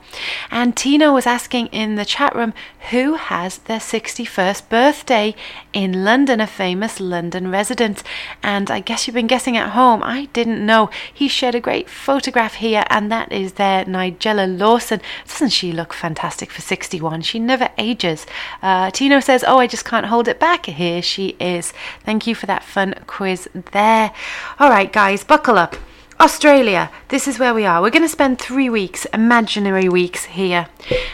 [0.51, 2.55] And Tina was asking in the chat room
[2.91, 5.35] who has their 61st birthday
[5.73, 8.03] in London, a famous London resident.
[8.43, 10.03] And I guess you've been guessing at home.
[10.03, 10.91] I didn't know.
[11.13, 15.01] He shared a great photograph here, and that is there, Nigella Lawson.
[15.27, 17.23] Doesn't she look fantastic for 61?
[17.23, 18.27] She never ages.
[18.63, 20.67] Uh, Tino says, Oh, I just can't hold it back.
[20.67, 21.73] Here she is.
[22.05, 24.13] Thank you for that fun quiz there.
[24.59, 25.77] All right, guys, buckle up.
[26.21, 27.81] Australia, this is where we are.
[27.81, 30.67] We're going to spend three weeks, imaginary weeks here.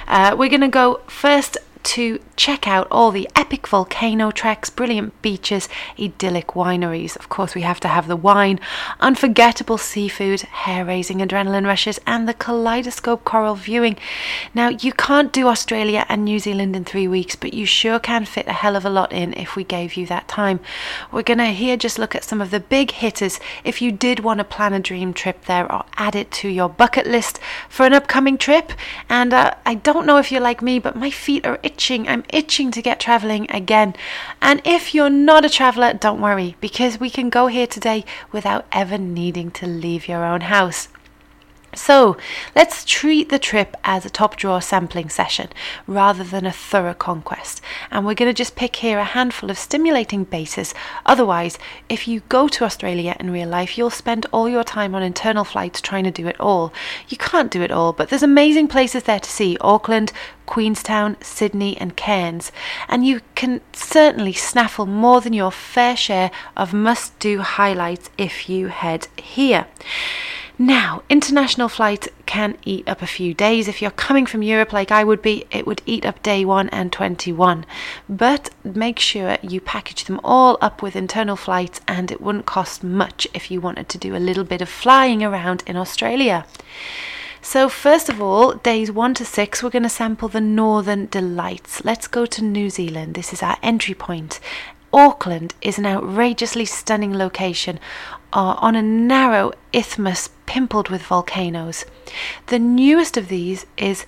[0.08, 1.56] Uh, we're going to go first
[1.86, 5.68] to check out all the epic volcano treks, brilliant beaches,
[5.98, 7.16] idyllic wineries.
[7.16, 8.58] Of course, we have to have the wine,
[8.98, 13.96] unforgettable seafood, hair raising adrenaline rushes, and the kaleidoscope coral viewing.
[14.52, 18.24] Now, you can't do Australia and New Zealand in three weeks, but you sure can
[18.24, 20.58] fit a hell of a lot in if we gave you that time.
[21.12, 24.20] We're going to here just look at some of the big hitters if you did
[24.20, 27.86] want to plan a dream trip there or add it to your bucket list for
[27.86, 28.72] an upcoming trip.
[29.08, 31.75] And uh, I don't know if you're like me, but my feet are itching.
[32.08, 33.94] I'm itching to get traveling again.
[34.40, 38.66] And if you're not a traveler, don't worry because we can go here today without
[38.72, 40.88] ever needing to leave your own house.
[41.76, 42.16] So
[42.54, 45.48] let's treat the trip as a top drawer sampling session
[45.86, 47.60] rather than a thorough conquest.
[47.90, 50.72] And we're going to just pick here a handful of stimulating bases.
[51.04, 51.58] Otherwise,
[51.88, 55.44] if you go to Australia in real life, you'll spend all your time on internal
[55.44, 56.72] flights trying to do it all.
[57.08, 60.12] You can't do it all, but there's amazing places there to see Auckland,
[60.46, 62.52] Queenstown, Sydney, and Cairns.
[62.88, 68.48] And you can certainly snaffle more than your fair share of must do highlights if
[68.48, 69.66] you head here.
[70.58, 73.68] Now, international flights can eat up a few days.
[73.68, 76.70] If you're coming from Europe like I would be, it would eat up day 1
[76.70, 77.66] and 21.
[78.08, 82.82] But make sure you package them all up with internal flights and it wouldn't cost
[82.82, 86.46] much if you wanted to do a little bit of flying around in Australia.
[87.42, 91.84] So, first of all, days 1 to 6, we're going to sample the Northern Delights.
[91.84, 93.14] Let's go to New Zealand.
[93.14, 94.40] This is our entry point.
[94.92, 97.78] Auckland is an outrageously stunning location
[98.36, 101.86] uh, on a narrow isthmus pimpled with volcanoes.
[102.48, 104.04] The newest of these is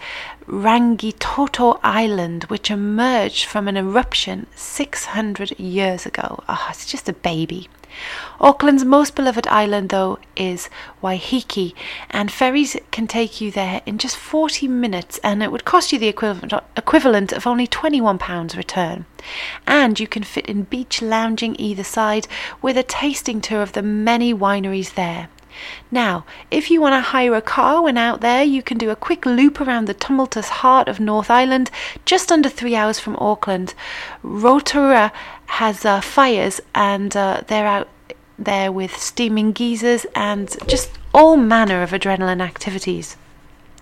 [0.47, 6.45] Rangitoto Island, which emerged from an eruption 600 years ago.
[6.47, 7.71] Ah, it's just a baby.
[8.41, 10.69] Auckland's most beloved island, though, is
[11.03, 11.75] Waiheke,
[12.11, 15.99] and ferries can take you there in just 40 minutes, and it would cost you
[15.99, 19.07] the equivalent, of only £21 return.
[19.67, 22.29] And you can fit in beach lounging either side
[22.63, 25.29] with a tasting tour of the many wineries there.
[25.91, 28.97] Now, if you want to hire a car when out there, you can do a
[28.97, 31.73] quick loop around the tumultuous heart of North Island,
[32.05, 33.75] just under three hours from Auckland.
[34.23, 35.11] Rotorua
[35.49, 37.89] has uh, fires, and uh, they're out
[38.39, 43.17] there with steaming geysers and just all manner of adrenaline activities.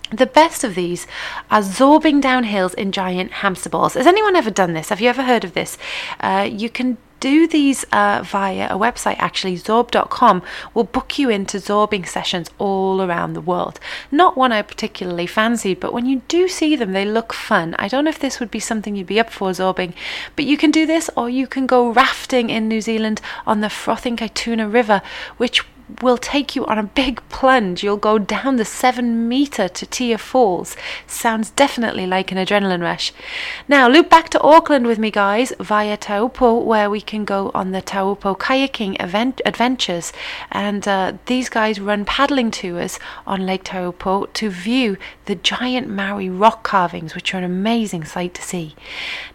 [0.09, 1.05] The best of these
[1.51, 3.93] are zorbing down hills in giant hamster balls.
[3.95, 4.89] Has anyone ever done this?
[4.89, 5.77] Have you ever heard of this?
[6.21, 10.41] Uh, you can do these uh, via a website actually zorb.com
[10.73, 13.79] will book you into zorbing sessions all around the world.
[14.11, 17.75] Not one i particularly fancied but when you do see them they look fun.
[17.79, 19.93] I don't know if this would be something you'd be up for zorbing
[20.35, 23.69] but you can do this or you can go rafting in new zealand on the
[23.69, 25.01] frothing kaituna river
[25.37, 25.63] which
[26.01, 27.83] will take you on a big plunge.
[27.83, 30.75] You'll go down the seven meter Tutea Falls.
[31.05, 33.13] Sounds definitely like an adrenaline rush.
[33.67, 37.71] Now, loop back to Auckland with me, guys, via Taupo, where we can go on
[37.71, 40.11] the Taupo kayaking event adventures.
[40.51, 46.29] And uh, these guys run paddling tours on Lake Taupo to view the giant Maori
[46.29, 48.75] rock carvings, which are an amazing sight to see.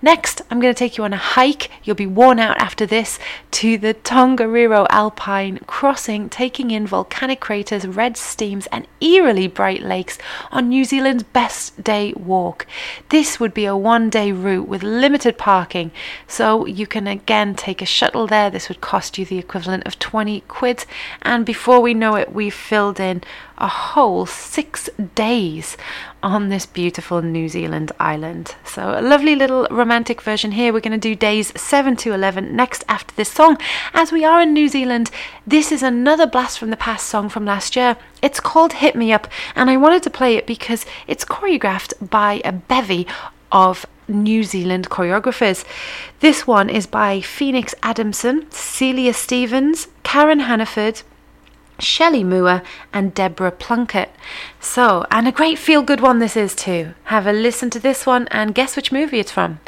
[0.00, 1.70] Next, I'm going to take you on a hike.
[1.84, 3.18] You'll be worn out after this
[3.52, 10.18] to the Tongariro Alpine Crossing taking in volcanic craters, red steams, and eerily bright lakes
[10.50, 12.66] on New Zealand's best day walk.
[13.10, 15.92] This would be a one day route with limited parking,
[16.26, 18.50] so you can again take a shuttle there.
[18.50, 20.84] This would cost you the equivalent of 20 quid,
[21.22, 23.22] and before we know it, we've filled in
[23.62, 25.76] a whole six days
[26.20, 28.56] on this beautiful New Zealand island.
[28.64, 30.72] So, a lovely little romantic version here.
[30.72, 33.56] We're going to do days 7 to 11 next after this song.
[33.94, 35.10] As we are in New Zealand,
[35.46, 37.96] this is another blast from the past song from last year.
[38.20, 42.42] It's called Hit Me Up, and I wanted to play it because it's choreographed by
[42.44, 43.06] a bevy
[43.52, 45.64] of New Zealand choreographers.
[46.18, 51.02] This one is by Phoenix Adamson, Celia Stevens, Karen Hannaford,
[51.78, 52.62] Shelley Moore
[52.92, 54.10] and Deborah Plunkett.
[54.60, 56.94] So, and a great feel good one this is too.
[57.04, 59.60] Have a listen to this one and guess which movie it's from.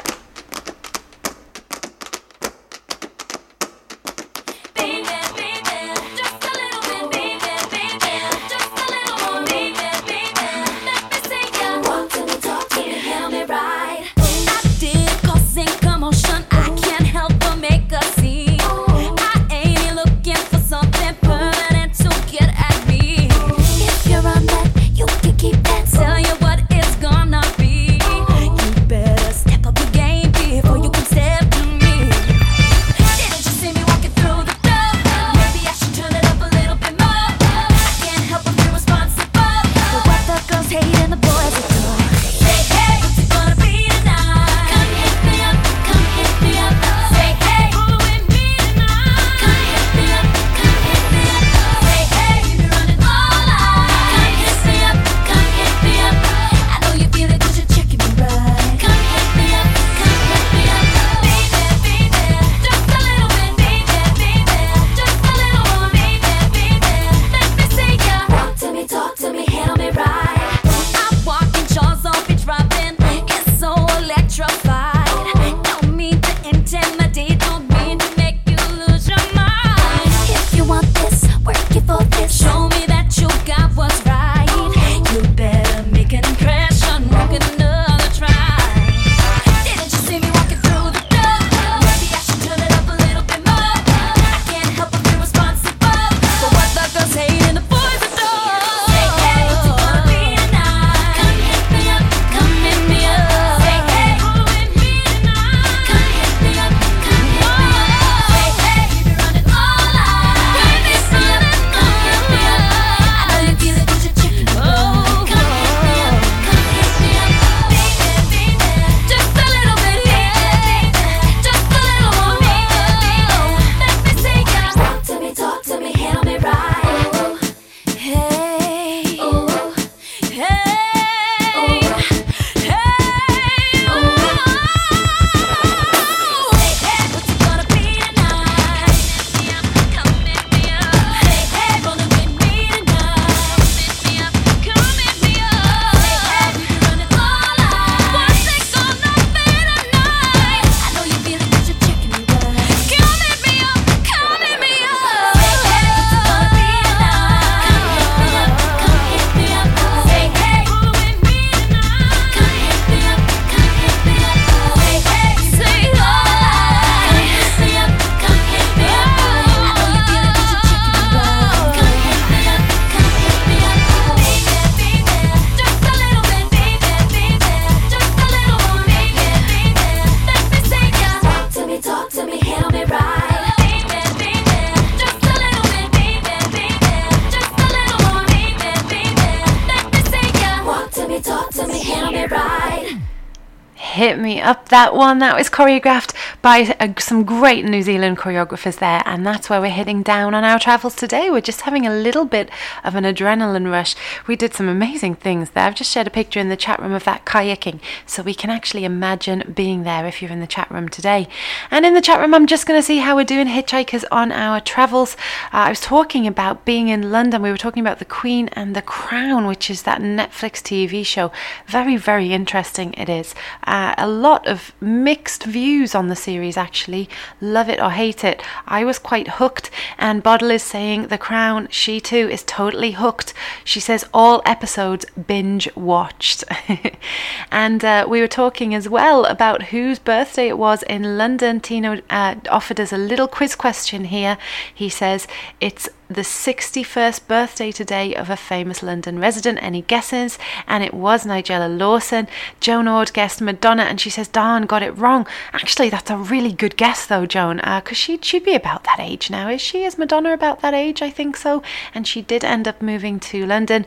[194.93, 199.61] One that was choreographed by uh, some great New Zealand choreographers there, and that's where
[199.61, 201.31] we're heading down on our travels today.
[201.31, 202.49] We're just having a little bit
[202.83, 203.94] of an adrenaline rush.
[204.27, 205.65] We did some amazing things there.
[205.65, 208.49] I've just shared a picture in the chat room of that kayaking, so we can
[208.49, 211.27] actually imagine being there if you're in the chat room today.
[211.69, 214.31] And in the chat room, I'm just going to see how we're doing hitchhikers on
[214.31, 215.15] our travels.
[215.53, 217.43] Uh, I was talking about being in London.
[217.43, 221.31] We were talking about The Queen and The Crown, which is that Netflix TV show.
[221.67, 223.35] Very, very interesting it is.
[223.63, 227.07] Uh, a lot of mixed views on the series, actually.
[227.39, 228.41] Love it or hate it.
[228.65, 229.69] I was quite hooked,
[229.99, 233.35] and Bottle is saying The Crown, she too is totally hooked.
[233.63, 236.45] She says all episodes binge watched.
[237.51, 241.59] and uh, we were talking as well about whose birthday it was in London.
[241.59, 244.37] Tino uh, offered us a little quiz question here.
[244.73, 245.27] He says
[245.59, 249.59] it's the 61st birthday today of a famous London resident.
[249.61, 250.37] Any guesses?
[250.67, 252.27] And it was Nigella Lawson.
[252.59, 255.25] Joan Ord guessed Madonna, and she says Darn got it wrong.
[255.53, 258.99] Actually, that's a really good guess, though, Joan, because uh, she she'd be about that
[258.99, 259.49] age now.
[259.49, 259.83] Is she?
[259.83, 261.01] Is Madonna about that age?
[261.01, 261.63] I think so.
[261.93, 263.85] And she did end up moving to London.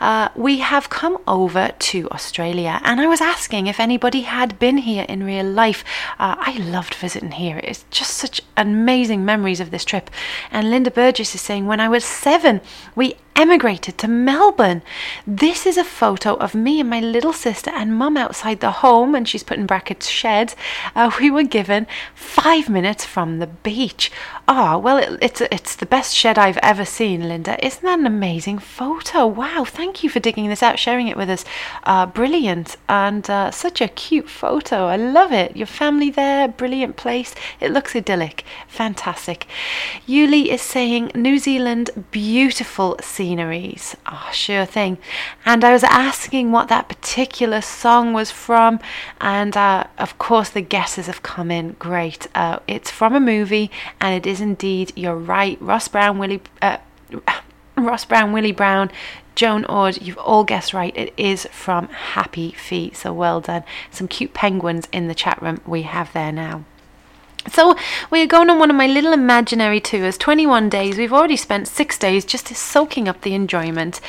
[0.00, 4.78] Uh, we have come over to Australia, and I was asking if anybody had been
[4.78, 5.84] here in real life.
[6.18, 7.60] Uh, I loved visiting here.
[7.64, 10.10] It's just such amazing memories of this trip.
[10.50, 12.60] And Linda Burgess is saying when I was seven,
[12.94, 14.82] we emigrated to Melbourne.
[15.26, 19.14] This is a photo of me and my little sister and mum outside the home,
[19.14, 20.54] and she's put in brackets shed.
[20.94, 24.10] Uh, we were given five minutes from the beach.
[24.48, 27.64] Ah, oh, well, it, it's it's the best shed I've ever seen, Linda.
[27.64, 29.26] Isn't that an amazing photo?
[29.26, 31.44] Wow, thank you for digging this out, sharing it with us.
[31.84, 34.86] Uh, brilliant, and uh, such a cute photo.
[34.86, 35.56] I love it.
[35.56, 37.34] Your family there, brilliant place.
[37.60, 39.46] It looks idyllic, fantastic.
[40.08, 41.45] Yuli is saying New Zealand,
[42.10, 43.96] beautiful scene sceneries.
[44.06, 44.98] Oh, sure thing.
[45.44, 48.80] And I was asking what that particular song was from,
[49.20, 52.26] and uh, of course, the guesses have come in great.
[52.34, 53.70] Uh, it's from a movie,
[54.00, 56.42] and it is indeed, you're right, Ross Brown, Willie.
[56.60, 56.78] Uh,
[57.78, 58.90] Ross Brown, Willie Brown,
[59.34, 60.96] Joan Ord, you've all guessed right.
[60.96, 62.96] It is from Happy Feet.
[62.96, 63.64] So well done.
[63.90, 66.64] Some cute penguins in the chat room we have there now.
[67.52, 67.76] So
[68.10, 70.98] we are going on one of my little imaginary tours, 21 days.
[70.98, 74.00] We've already spent six days just soaking up the enjoyment.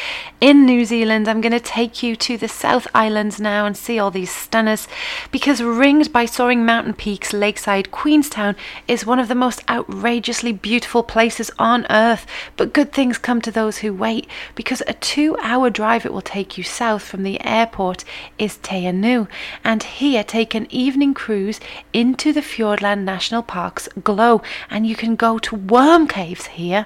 [0.42, 4.00] In New Zealand, I'm going to take you to the South Islands now and see
[4.00, 4.88] all these stunners
[5.32, 8.56] because ringed by soaring mountain peaks, lakeside Queenstown
[8.88, 12.26] is one of the most outrageously beautiful places on earth.
[12.56, 16.22] But good things come to those who wait because a two hour drive it will
[16.22, 18.04] take you south from the airport
[18.40, 19.28] is Te Anau.
[19.64, 21.60] And here take an evening cruise
[21.94, 26.86] into the Fiordland National national parks glow, and you can go to worm caves here.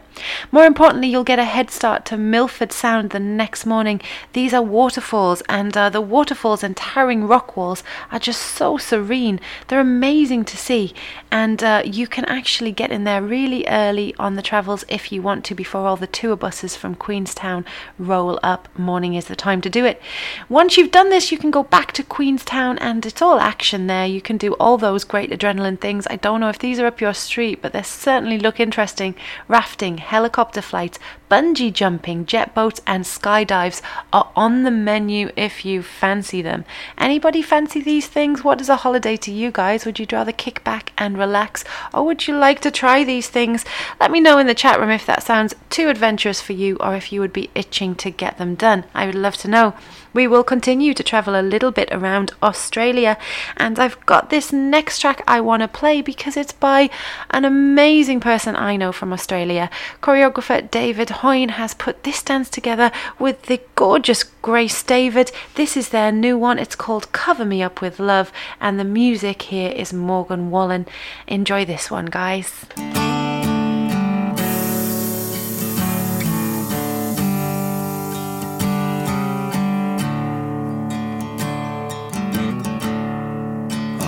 [0.52, 4.02] More importantly, you'll get a head start to Milford Sound the next morning.
[4.34, 9.40] These are waterfalls, and uh, the waterfalls and towering rock walls are just so serene.
[9.68, 10.96] They're amazing to see,
[11.30, 15.22] and uh, you can actually get in there really early on the travels if you
[15.22, 17.66] want to before all the tour buses from Queenstown
[18.00, 18.68] roll up.
[18.80, 20.02] Morning is the time to do it.
[20.50, 24.08] Once you've done this, you can go back to Queenstown, and it's all action there.
[24.08, 26.08] You can do all those great adrenaline things.
[26.10, 29.16] I don't don't know if these are up your street, but they certainly look interesting.
[29.50, 30.98] Rafting, helicopter flights,
[31.32, 33.82] bungee jumping, jet boats, and skydives
[34.12, 36.66] are on the menu if you fancy them.
[36.98, 38.44] Anybody fancy these things?
[38.44, 39.86] What is a holiday to you guys?
[39.86, 41.64] Would you rather kick back and relax,
[41.94, 43.64] or would you like to try these things?
[43.98, 46.96] Let me know in the chat room if that sounds too adventurous for you, or
[46.96, 48.84] if you would be itching to get them done.
[48.94, 49.74] I would love to know.
[50.14, 53.18] We will continue to travel a little bit around Australia,
[53.56, 56.90] and I've got this next track I want to play because it's by
[57.30, 59.70] an amazing person I know from Australia.
[60.02, 65.32] Choreographer David Hoyne has put this dance together with the gorgeous Grace David.
[65.54, 69.44] This is their new one, it's called Cover Me Up with Love, and the music
[69.44, 70.88] here is Morgan Wallen.
[71.28, 72.66] Enjoy this one, guys.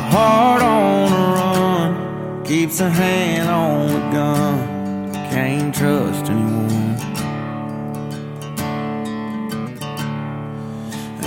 [0.09, 6.82] heart on a run, keeps a hand on the gun, can't trust anyone.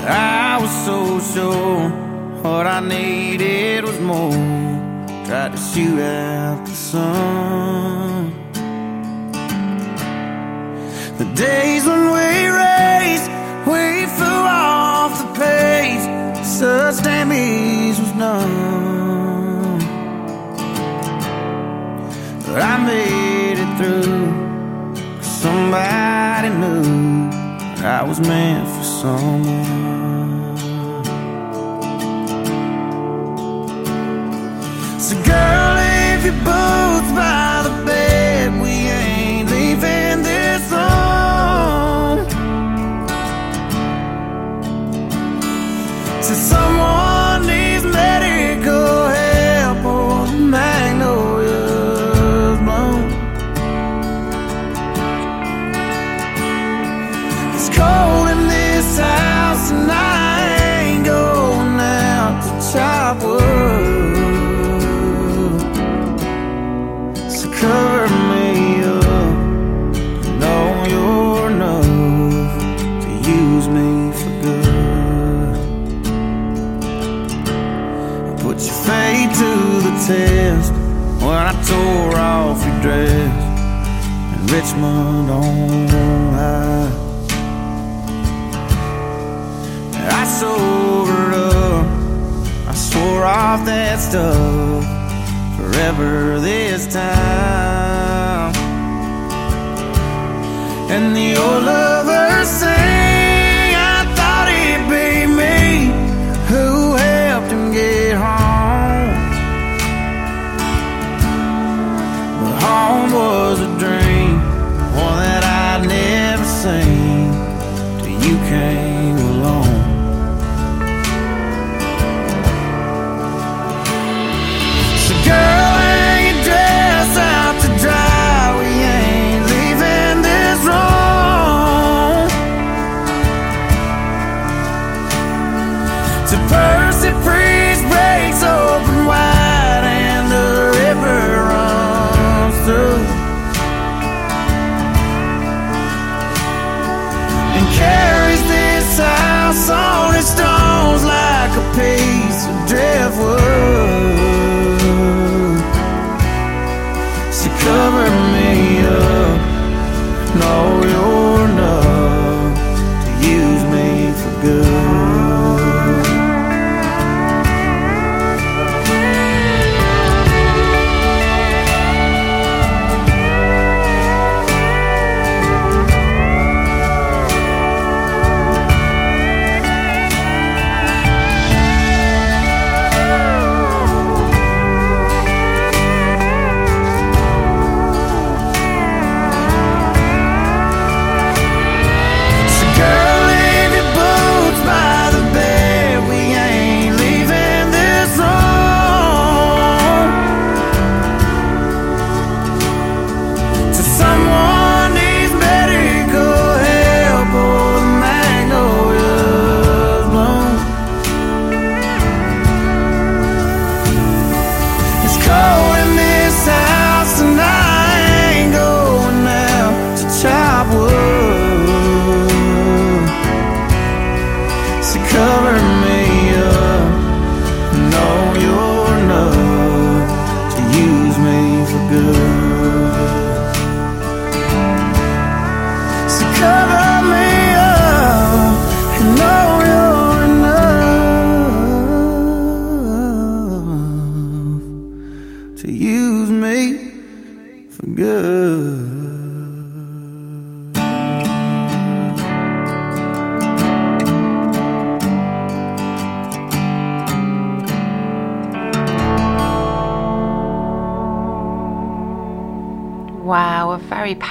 [0.08, 1.88] I was so sure
[2.42, 4.30] what I needed was more.
[5.26, 8.32] Tried to shoot out the sun.
[11.18, 13.28] The days when we raced,
[13.66, 16.04] we flew off the page.
[16.44, 19.78] Such damage was none.
[22.46, 25.22] But I made it through.
[25.22, 27.30] Somebody knew
[27.84, 29.85] I was meant for someone.
[35.06, 37.55] So girl, if you both by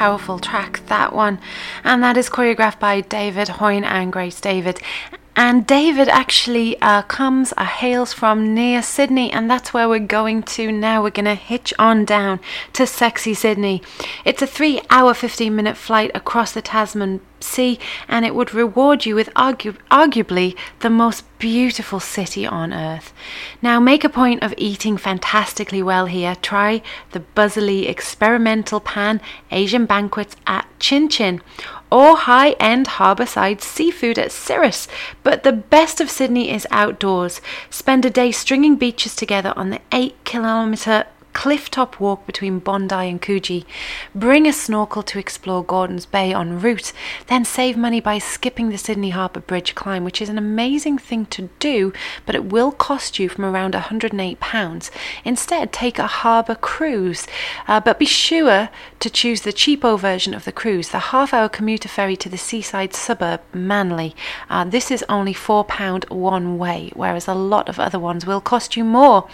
[0.05, 1.39] powerful track, that one.
[1.83, 4.79] And that is choreographed by David Hoyne and Grace David.
[5.35, 10.43] And David actually uh, comes, uh, hails from near Sydney, and that's where we're going
[10.43, 11.01] to now.
[11.01, 12.39] We're going to hitch on down
[12.73, 13.81] to sexy Sydney.
[14.23, 19.05] It's a three hour, 15 minute flight across the Tasman Sea, and it would reward
[19.05, 23.13] you with argu- arguably the most beautiful city on earth.
[23.61, 26.35] Now, make a point of eating fantastically well here.
[26.35, 26.81] Try
[27.11, 31.41] the buzzily experimental pan Asian banquets at Chin Chin
[31.91, 34.87] or high end harbourside seafood at Cirrus.
[35.23, 37.41] But the best of Sydney is outdoors.
[37.69, 41.05] Spend a day stringing beaches together on the 8 kilometre
[41.35, 43.65] cliff top walk between Bondi and Coogee.
[44.15, 46.93] Bring a snorkel to explore Gordon's Bay en route,
[47.27, 51.25] then save money by skipping the Sydney Harbour Bridge climb, which is an amazing thing
[51.27, 51.91] to do,
[52.25, 54.91] but it will cost you from around £108.
[55.25, 57.27] Instead, take a harbour cruise,
[57.67, 58.69] uh, but be sure
[59.01, 62.37] to choose the cheapo version of the cruise, the half hour commuter ferry to the
[62.37, 64.15] seaside suburb, Manly.
[64.49, 68.77] Uh, this is only £4 one way, whereas a lot of other ones will cost
[68.77, 69.27] you more.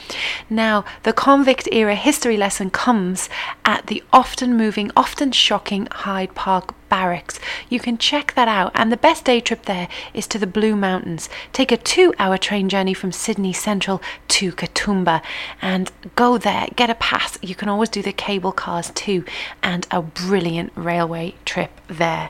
[0.49, 3.29] Now, the convict era a history lesson comes
[3.65, 7.39] at the often moving, often shocking Hyde Park Barracks.
[7.69, 8.73] You can check that out.
[8.75, 11.29] And the best day trip there is to the Blue Mountains.
[11.53, 15.23] Take a two hour train journey from Sydney Central to Katoomba
[15.61, 17.37] and go there, get a pass.
[17.41, 19.23] You can always do the cable cars too,
[19.63, 22.29] and a brilliant railway trip there.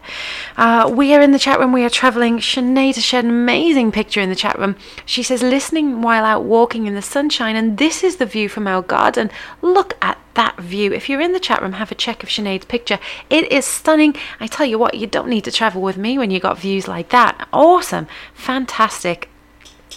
[0.55, 2.37] Uh, we are in the chat room, we are travelling.
[2.37, 4.75] Sinead has shared an amazing picture in the chat room.
[5.05, 8.67] She says, listening while out walking in the sunshine, and this is the view from
[8.67, 9.31] our garden.
[9.63, 10.93] Look at that view.
[10.93, 12.99] If you're in the chat room, have a check of Sinead's picture.
[13.29, 14.15] It is stunning.
[14.39, 16.87] I tell you what, you don't need to travel with me when you got views
[16.87, 17.47] like that.
[17.51, 18.07] Awesome.
[18.33, 19.29] Fantastic.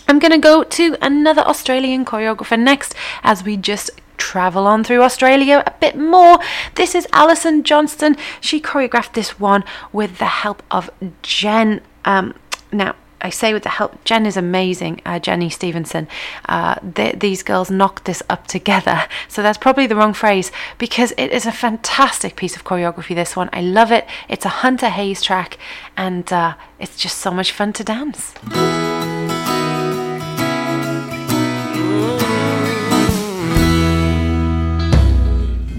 [0.07, 5.03] I'm going to go to another Australian choreographer next as we just travel on through
[5.03, 6.39] Australia a bit more.
[6.75, 8.17] This is Alison Johnston.
[8.41, 10.91] She choreographed this one with the help of
[11.23, 11.81] Jen.
[12.05, 12.35] Um,
[12.73, 16.09] now, I say with the help, Jen is amazing, uh, Jenny Stevenson.
[16.47, 19.05] Uh, these girls knocked this up together.
[19.29, 23.35] So that's probably the wrong phrase because it is a fantastic piece of choreography, this
[23.35, 23.49] one.
[23.53, 24.07] I love it.
[24.29, 25.59] It's a Hunter Hayes track
[25.97, 28.35] and uh, it's just so much fun to dance.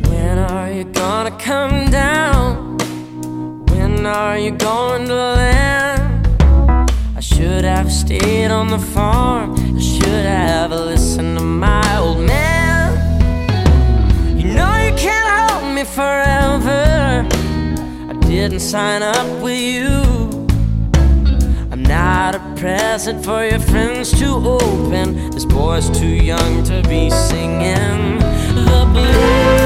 [0.10, 2.78] When are you gonna come down?
[3.68, 5.75] When are you going to land?
[7.56, 9.54] Should have stayed on the farm.
[9.54, 12.92] I should have listened to my old man.
[14.38, 17.26] You know you can't hold me forever.
[18.10, 20.02] I didn't sign up with you.
[21.72, 24.28] I'm not a present for your friends to
[24.60, 25.30] open.
[25.32, 28.20] This boy's too young to be singing
[28.70, 29.65] the blues.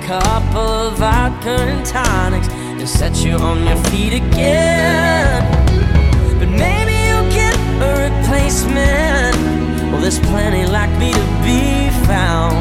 [0.00, 5.42] Couple of vodka and tonics and set you on your feet again.
[6.38, 7.56] But maybe you'll get
[7.88, 9.36] a replacement.
[9.90, 12.56] Well, there's plenty like me to be found.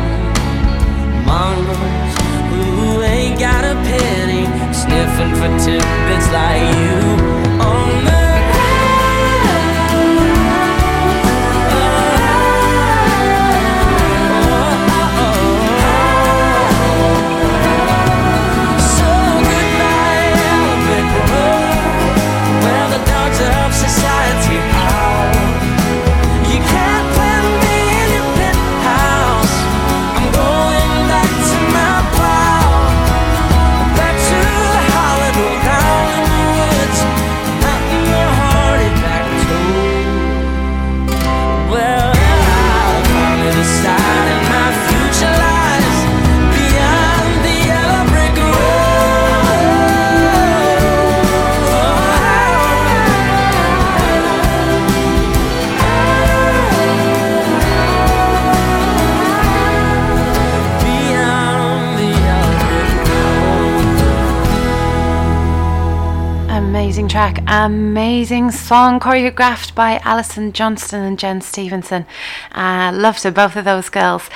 [1.26, 2.16] Mongrels
[2.50, 7.61] who ain't got a penny, sniffing for tidbits like you
[67.08, 67.41] track.
[67.54, 72.06] Amazing song choreographed by Alison Johnston and Jen Stevenson.
[72.54, 74.30] Uh, loved it, both of those girls.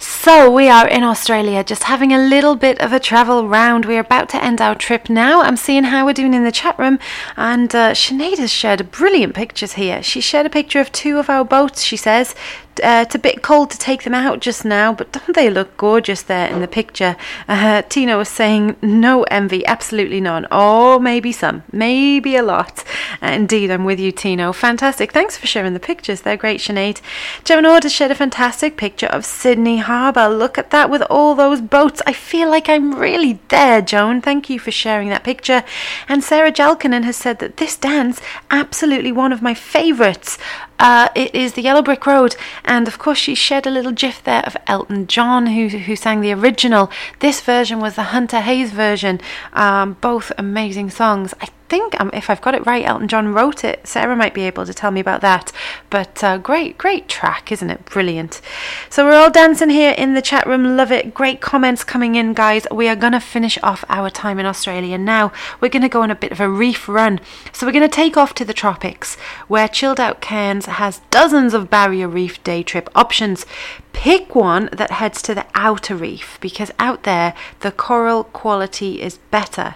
[0.00, 3.84] So we are in Australia, just having a little bit of a travel round.
[3.84, 5.42] We're about to end our trip now.
[5.42, 6.98] I'm seeing how we're doing in the chat room,
[7.36, 10.02] and uh, Sinead has shared brilliant pictures here.
[10.02, 11.84] She shared a picture of two of our boats.
[11.84, 12.34] She says
[12.82, 15.76] uh, it's a bit cold to take them out just now, but don't they look
[15.76, 17.16] gorgeous there in the picture?
[17.46, 20.48] Uh, Tino was saying, no envy, absolutely none.
[20.50, 22.55] Oh, maybe some, maybe a lot.
[22.60, 24.52] Uh, indeed, I'm with you, Tino.
[24.52, 25.12] Fantastic.
[25.12, 26.22] Thanks for sharing the pictures.
[26.22, 27.00] They're great, Sinead.
[27.44, 30.28] Joan has shared a fantastic picture of Sydney Harbour.
[30.28, 32.02] Look at that with all those boats.
[32.06, 34.20] I feel like I'm really there, Joan.
[34.20, 35.64] Thank you for sharing that picture.
[36.08, 38.20] And Sarah Jalkinen has said that this dance,
[38.50, 40.38] absolutely one of my favourites
[40.78, 44.22] Uh, it is the Yellow Brick Road, and of course she shared a little gif
[44.22, 46.90] there of Elton John, who who sang the original.
[47.20, 49.20] This version was the Hunter Hayes version.
[49.52, 51.32] Um, both amazing songs.
[51.40, 53.86] I think, um, if I've got it right, Elton John wrote it.
[53.86, 55.50] Sarah might be able to tell me about that.
[55.90, 57.84] But uh, great, great track, isn't it?
[57.86, 58.40] Brilliant.
[58.88, 60.76] So we're all dancing here in the chat room.
[60.76, 61.14] Love it.
[61.14, 62.66] Great comments coming in, guys.
[62.70, 65.32] We are going to finish off our time in Australia now.
[65.60, 67.20] We're going to go on a bit of a reef run.
[67.52, 69.16] So we're going to take off to the tropics,
[69.48, 73.46] where Chilled Out Cairns has dozens of barrier reef day trip options.
[73.92, 79.18] Pick one that heads to the outer reef because out there the coral quality is
[79.30, 79.74] better.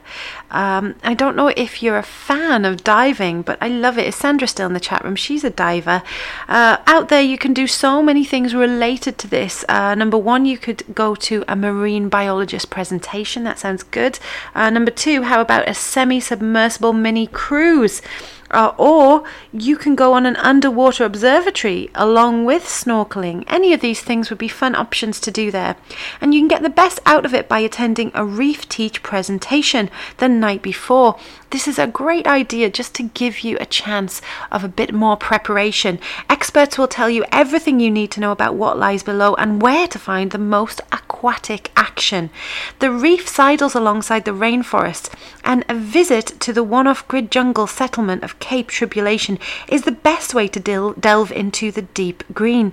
[0.51, 4.07] Um, I don't know if you're a fan of diving, but I love it.
[4.07, 5.17] Is Sandra still in the chat room?
[5.17, 6.03] She's a diver.
[6.49, 9.65] Uh, out there, you can do so many things related to this.
[9.69, 13.45] Uh, number one, you could go to a marine biologist presentation.
[13.45, 14.19] That sounds good.
[14.55, 18.03] Uh, number two, how about a semi submersible mini cruise?
[18.51, 23.44] Uh, or you can go on an underwater observatory along with snorkeling.
[23.47, 25.77] Any of these things would be fun options to do there.
[26.20, 29.90] And you can get the best out of it by attending a Reef Teach presentation
[30.18, 31.18] the night before.
[31.51, 34.22] This is a great idea just to give you a chance
[34.52, 35.98] of a bit more preparation.
[36.28, 39.89] Experts will tell you everything you need to know about what lies below and where
[39.89, 42.31] to find the most aquatic action.
[42.78, 45.12] The reef sidles alongside the rainforest,
[45.43, 49.36] and a visit to the one off grid jungle settlement of Cape Tribulation
[49.66, 52.72] is the best way to del- delve into the deep green.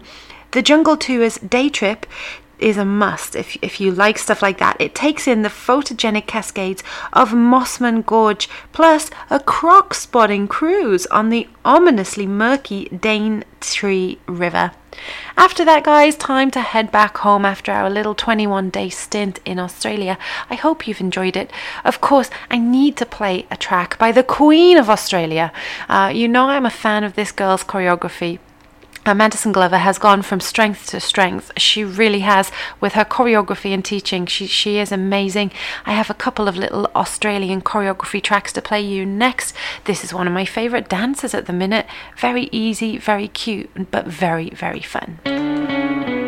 [0.52, 2.06] The Jungle Tours day trip
[2.60, 4.78] is a must if, if you like stuff like that.
[4.80, 11.30] It takes in the photogenic cascades of Mossman Gorge plus a croc spotting cruise on
[11.30, 14.72] the ominously murky Daintree River.
[15.36, 19.60] After that, guys, time to head back home after our little 21 day stint in
[19.60, 20.18] Australia.
[20.50, 21.52] I hope you've enjoyed it.
[21.86, 25.52] Of course, I need to play a track by the Queen of Australia.
[25.88, 28.40] Uh, you know, I'm a fan of this girl's choreography.
[29.08, 31.54] Uh, Maddison Glover has gone from strength to strength.
[31.56, 32.52] She really has
[32.82, 34.26] with her choreography and teaching.
[34.26, 35.54] She she is amazing.
[35.86, 39.56] I have a couple of little Australian choreography tracks to play you next.
[39.86, 41.86] This is one of my favorite dances at the minute.
[42.18, 46.27] Very easy, very cute, but very very fun.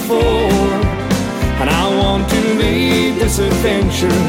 [0.00, 0.80] Before.
[1.60, 4.20] And I want to lead this adventure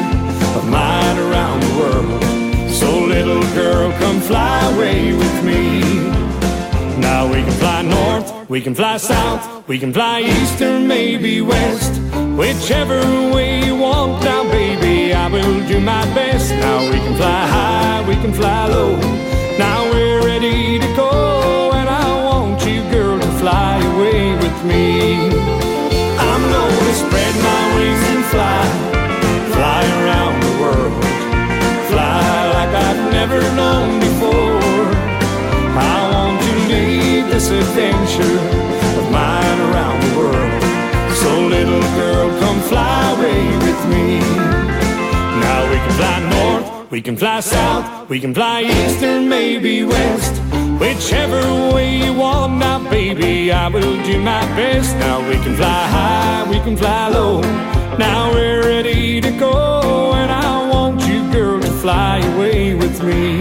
[0.57, 2.21] of mine around the world.
[2.69, 5.81] So, little girl, come fly away with me.
[6.99, 11.41] Now we can fly north, we can fly south, we can fly east or maybe
[11.41, 11.93] west.
[12.37, 12.99] Whichever
[13.33, 16.51] way you want now, baby, I will do my best.
[16.51, 18.95] Now we can fly high, we can fly low.
[19.57, 21.10] Now we're ready to go,
[24.51, 25.29] with me.
[26.27, 28.63] I'm gonna spread my wings and fly,
[29.55, 31.03] fly around the world,
[31.89, 32.23] fly
[32.57, 34.85] like I've never known before.
[35.91, 38.39] I want to lead this adventure
[38.99, 40.63] of mine around the world.
[41.21, 44.19] So, little girl, come fly away with me.
[45.45, 49.83] Now we can fly north, we can fly south, we can fly east or maybe
[49.83, 50.50] west.
[50.81, 51.43] Whichever
[51.75, 54.95] way you want now, baby, I will do my best.
[54.97, 57.41] Now we can fly high, we can fly low.
[57.99, 63.39] Now we're ready to go, and I want you, girl, to fly away with me.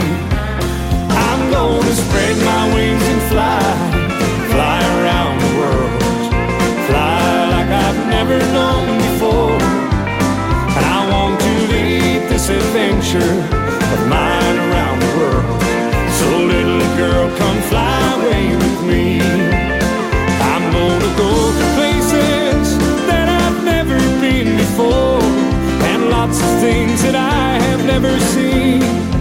[1.27, 3.63] I'm gonna spread my wings and fly,
[4.53, 5.93] fly around the world,
[6.89, 9.63] fly like I've never known before.
[10.77, 13.35] And I want to lead this adventure
[13.95, 15.70] of mine around the world.
[16.97, 19.21] Girl, come fly away with me.
[20.53, 25.21] I'm gonna go to places that I've never been before,
[25.91, 29.20] and lots of things that I have never seen.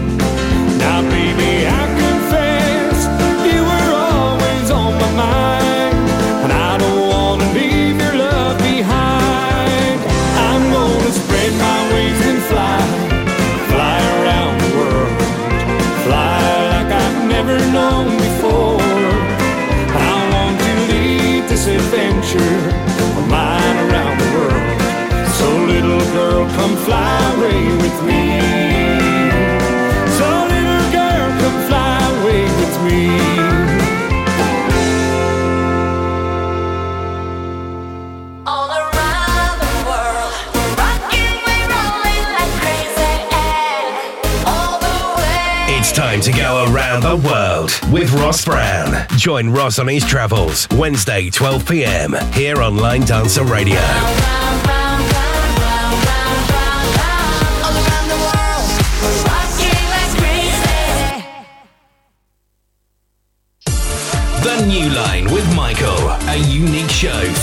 [26.89, 28.23] Fly away with me.
[30.17, 33.01] So, little girl, come fly away with me.
[38.47, 40.33] All around the world,
[40.81, 43.15] rocking, we rolling like crazy,
[44.47, 45.77] all the way.
[45.77, 49.05] It's time to go around the world with Ross Brown.
[49.15, 52.15] Join Ross on his travels Wednesday, 12 p.m.
[52.33, 53.79] here on Line Dancer Radio.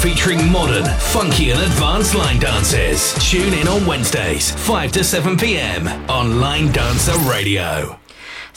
[0.07, 3.13] Featuring modern, funky, and advanced line dances.
[3.29, 5.89] Tune in on Wednesdays, 5 to 7 p.m.
[6.09, 7.99] on Line Dancer Radio.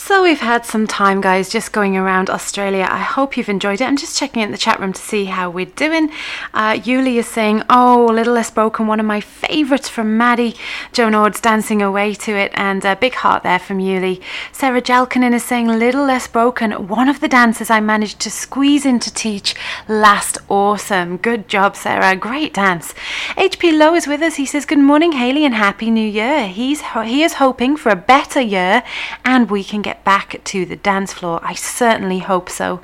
[0.10, 2.88] So we've had some time, guys, just going around Australia.
[2.90, 3.84] I hope you've enjoyed it.
[3.84, 6.10] I'm just checking in the chat room to see how we're doing.
[6.52, 10.56] Uh, Yuli is saying, "Oh, little less broken." One of my favourites from Maddie.
[10.94, 14.20] Joan Ord's dancing away to it, and a big heart there from Yuli.
[14.52, 18.88] Sarah Jalkanen is saying, "Little less broken." One of the dances I managed to squeeze
[18.88, 19.54] in to teach
[19.88, 21.18] last awesome.
[21.18, 22.16] Good job, Sarah.
[22.16, 22.96] Great dance.
[23.38, 24.38] HP Lowe is with us.
[24.38, 27.92] He says, "Good morning, Haley, and happy New Year." He's ho- he is hoping for
[27.92, 28.82] a better year,
[29.24, 31.40] and we can get back to the dance floor.
[31.44, 32.82] I certainly hope so.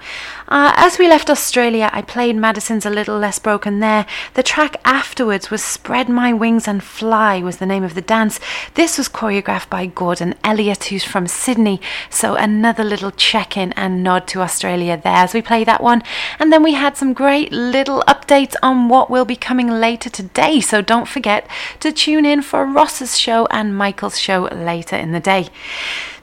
[0.47, 4.05] Uh, as we left Australia, I played Maddison's A Little Less Broken there.
[4.35, 8.39] The track afterwards was Spread My Wings and Fly, was the name of the dance.
[8.75, 11.81] This was choreographed by Gordon Elliott, who's from Sydney.
[12.09, 16.03] So another little check in and nod to Australia there as we play that one.
[16.39, 20.61] And then we had some great little updates on what will be coming later today.
[20.61, 21.47] So don't forget
[21.79, 25.49] to tune in for Ross's show and Michael's show later in the day.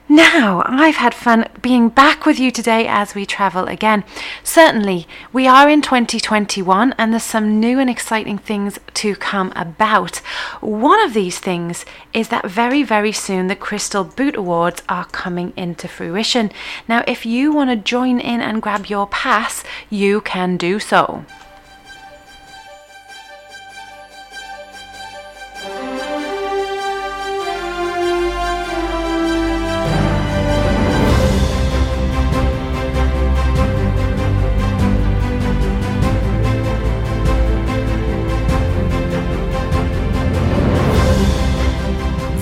[0.09, 4.03] Now, I've had fun being back with you today as we travel again.
[4.43, 10.17] Certainly, we are in 2021 and there's some new and exciting things to come about.
[10.59, 15.53] One of these things is that very, very soon the Crystal Boot Awards are coming
[15.55, 16.51] into fruition.
[16.85, 21.23] Now, if you want to join in and grab your pass, you can do so.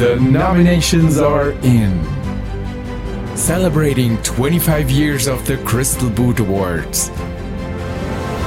[0.01, 1.93] The nominations are in.
[3.37, 7.09] Celebrating 25 years of the Crystal Boot Awards.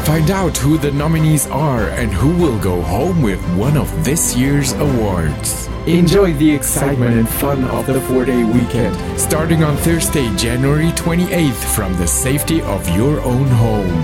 [0.02, 4.34] Find out who the nominees are and who will go home with one of this
[4.34, 5.68] year's awards.
[5.86, 11.72] Enjoy the excitement and fun of the four day weekend, starting on Thursday, January 28th,
[11.72, 13.94] from the safety of your own home.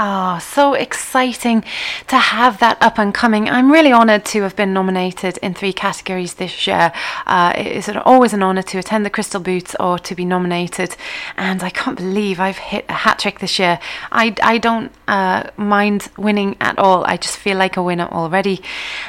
[0.00, 1.64] Oh, so exciting
[2.06, 3.48] to have that up and coming.
[3.50, 6.92] I'm really honoured to have been nominated in three categories this year.
[7.26, 10.94] Uh, it is always an honour to attend the Crystal Boots or to be nominated,
[11.36, 13.80] and I can't believe I've hit a hat trick this year.
[14.12, 18.62] I, I don't uh, mind winning at all, I just feel like a winner already.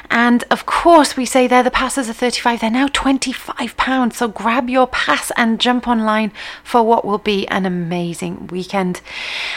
[0.10, 4.72] And of course, we say there the passes are 35, they're now £25, so grab
[4.72, 6.32] your pass and jump online
[6.64, 9.02] for what will be an amazing weekend.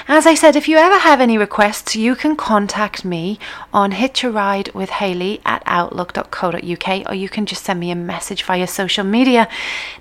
[0.09, 3.39] As I said, if you ever have any requests, you can contact me
[3.73, 7.95] on Hitch a Ride with Haley at outlook.co.uk or you can just send me a
[7.95, 9.49] message via social media.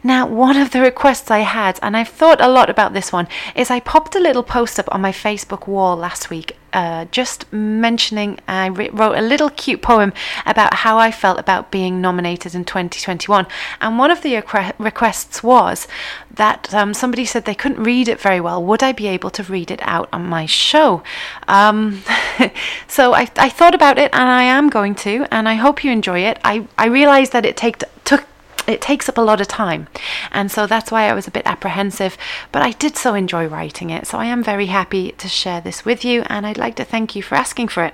[0.04, 3.28] Now, one of the requests I had, and I've thought a lot about this one,
[3.56, 7.52] is I popped a little post up on my Facebook wall last week uh, just
[7.52, 10.14] mentioning, I wrote a little cute poem
[10.46, 13.48] about how I felt about being nominated in 2021.
[13.80, 15.88] And one of the requ- requests was
[16.34, 18.64] that um, somebody said they couldn't read it very well.
[18.64, 21.04] Would I be able to read it out on my show?
[21.48, 22.04] Um,
[22.88, 25.92] so I, I thought about it and I am going to, and I hope you
[25.92, 26.40] enjoy it.
[26.44, 28.26] I, I realized that it take, took
[28.72, 29.88] it takes up a lot of time.
[30.32, 32.18] And so that's why I was a bit apprehensive,
[32.52, 34.08] but I did so enjoy writing it.
[34.08, 37.16] So I am very happy to share this with you, and I'd like to thank
[37.16, 37.94] you for asking for it.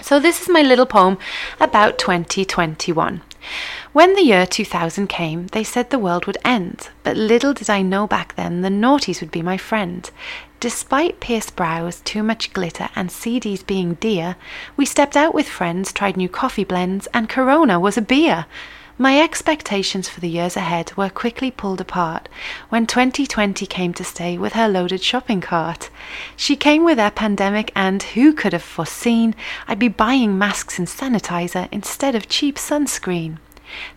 [0.00, 1.18] So, this is my little poem
[1.58, 3.20] about 2021.
[3.92, 7.82] When the year 2000 came, they said the world would end, but little did I
[7.82, 10.08] know back then the naughties would be my friend.
[10.60, 14.36] Despite pierced brows, too much glitter, and CDs being dear,
[14.76, 18.46] we stepped out with friends, tried new coffee blends, and Corona was a beer.
[19.00, 22.28] My expectations for the years ahead were quickly pulled apart
[22.68, 25.88] when 2020 came to stay with her loaded shopping cart.
[26.34, 29.36] She came with a pandemic, and who could have foreseen
[29.68, 33.38] I'd be buying masks and sanitizer instead of cheap sunscreen?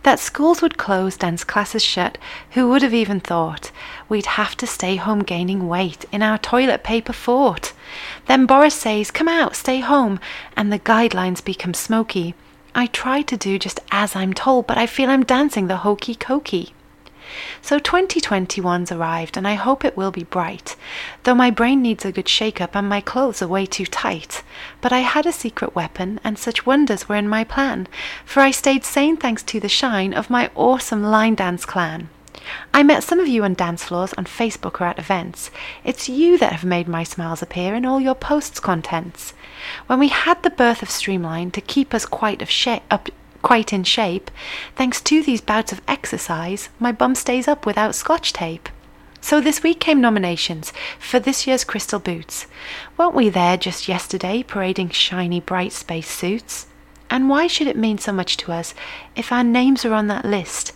[0.04, 2.16] That schools would close, dance classes shut,
[2.52, 3.72] who would have even thought
[4.08, 7.72] we'd have to stay home gaining weight in our toilet paper fort?
[8.26, 10.20] Then Boris says, Come out, stay home,
[10.56, 12.36] and the guidelines become smoky.
[12.74, 16.14] I try to do just as I'm told, but I feel I'm dancing the hokey
[16.14, 16.72] cokey.
[17.60, 20.76] So 2021's arrived, and I hope it will be bright,
[21.22, 24.42] though my brain needs a good shake up and my clothes are way too tight.
[24.80, 27.88] But I had a secret weapon, and such wonders were in my plan,
[28.24, 32.08] for I stayed sane thanks to the shine of my awesome line dance clan.
[32.72, 35.50] I met some of you on dance floors, on Facebook, or at events.
[35.84, 39.34] It's you that have made my smiles appear in all your posts' contents.
[39.86, 43.10] When we had the birth of Streamline to keep us quite shape, up,
[43.42, 44.30] quite in shape,
[44.76, 48.68] thanks to these bouts of exercise, my bum stays up without scotch tape.
[49.20, 52.46] So this week came nominations for this year's Crystal Boots.
[52.96, 56.66] Weren't we there just yesterday parading shiny bright space suits?
[57.08, 58.74] And why should it mean so much to us
[59.14, 60.72] if our names are on that list?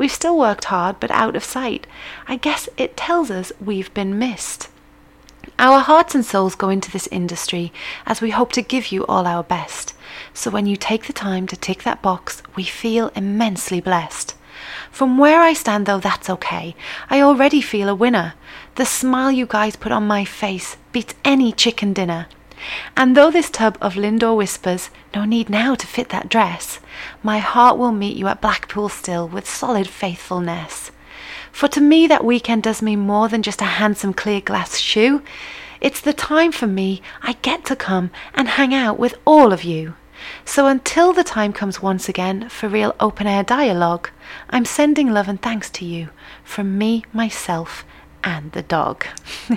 [0.00, 1.86] We've still worked hard, but out of sight.
[2.26, 4.70] I guess it tells us we've been missed.
[5.58, 7.70] Our hearts and souls go into this industry
[8.06, 9.92] as we hope to give you all our best.
[10.32, 14.34] So when you take the time to tick that box, we feel immensely blessed.
[14.90, 16.74] From where I stand, though, that's okay.
[17.10, 18.32] I already feel a winner.
[18.76, 22.26] The smile you guys put on my face beats any chicken dinner.
[22.96, 26.80] And though this tub of Lindor whispers, no need now to fit that dress,
[27.22, 30.90] my heart will meet you at Blackpool still with solid faithfulness.
[31.52, 35.22] For to me, that weekend does mean more than just a handsome clear glass shoe.
[35.80, 39.64] It's the time for me I get to come and hang out with all of
[39.64, 39.94] you.
[40.44, 44.10] So until the time comes once again for real open air dialogue,
[44.50, 46.10] I'm sending love and thanks to you
[46.44, 47.84] from me, myself,
[48.22, 49.06] and the dog.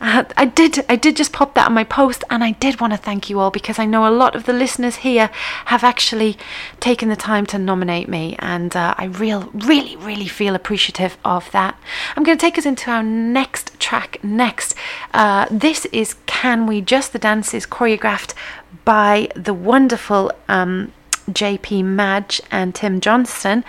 [0.00, 2.92] uh, I did I did just pop that on my post and I did want
[2.92, 5.30] to thank you all because I know a lot of the listeners here
[5.66, 6.38] have actually
[6.80, 11.50] taken the time to nominate me and uh, I real really really feel appreciative of
[11.52, 11.78] that.
[12.16, 14.74] I'm going to take us into our next track next.
[15.12, 18.34] Uh, this is Can We Just the dance is choreographed
[18.84, 20.92] by the wonderful um,
[21.28, 23.64] JP Madge and Tim Johnston.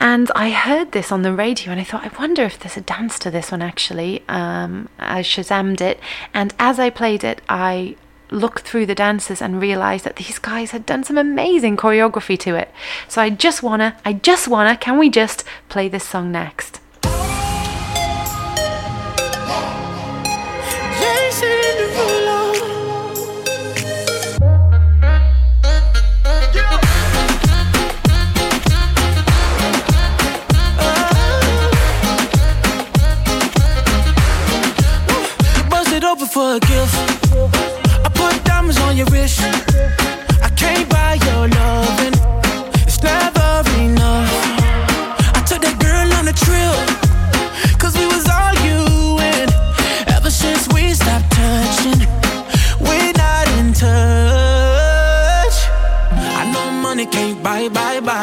[0.00, 2.82] And I heard this on the radio and I thought, I wonder if there's a
[2.82, 4.22] dance to this one actually.
[4.28, 5.98] Um, I shazammed it.
[6.32, 7.96] And as I played it, I
[8.30, 12.54] looked through the dances and realized that these guys had done some amazing choreography to
[12.54, 12.72] it.
[13.08, 16.80] So I just wanna, I just wanna, can we just play this song next?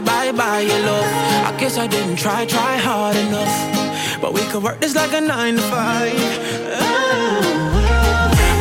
[0.00, 1.04] Buy, buy, buy your love.
[1.44, 4.20] I guess I didn't try, try hard enough.
[4.20, 6.12] But we could work this like a nine to five.
[6.74, 7.42] Oh.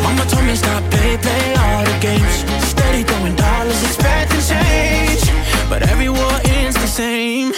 [0.03, 2.35] Mama told me stop play, play all the games.
[2.67, 5.23] Steady throwing dollars, expecting change.
[5.69, 7.53] But every war ends the same.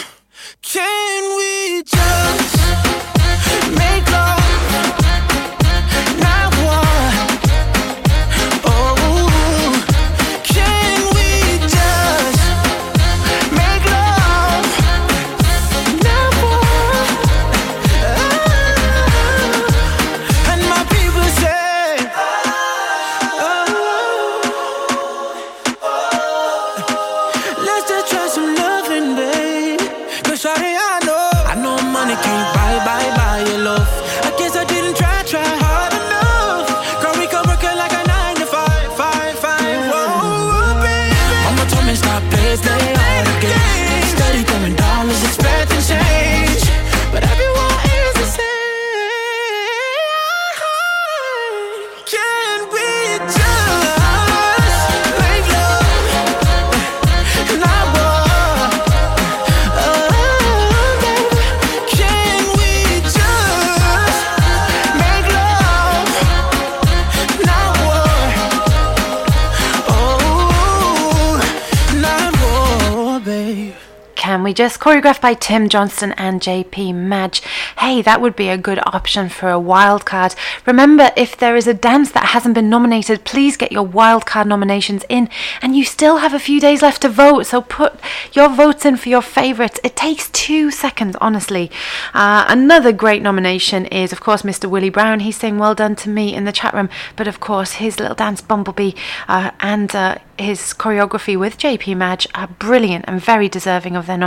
[74.53, 77.41] Just, choreographed by Tim Johnston and JP Madge.
[77.79, 80.35] Hey, that would be a good option for a wild card.
[80.65, 84.47] Remember, if there is a dance that hasn't been nominated, please get your wild card
[84.47, 85.27] nominations in.
[85.61, 87.99] And you still have a few days left to vote, so put
[88.33, 89.79] your votes in for your favourites.
[89.83, 91.71] It takes two seconds, honestly.
[92.13, 94.69] Uh, another great nomination is, of course, Mr.
[94.69, 95.21] Willie Brown.
[95.21, 98.15] He's saying well done to me in the chat room, but of course, his little
[98.15, 98.93] dance Bumblebee
[99.27, 104.17] uh, and uh, his choreography with JP Madge are brilliant and very deserving of their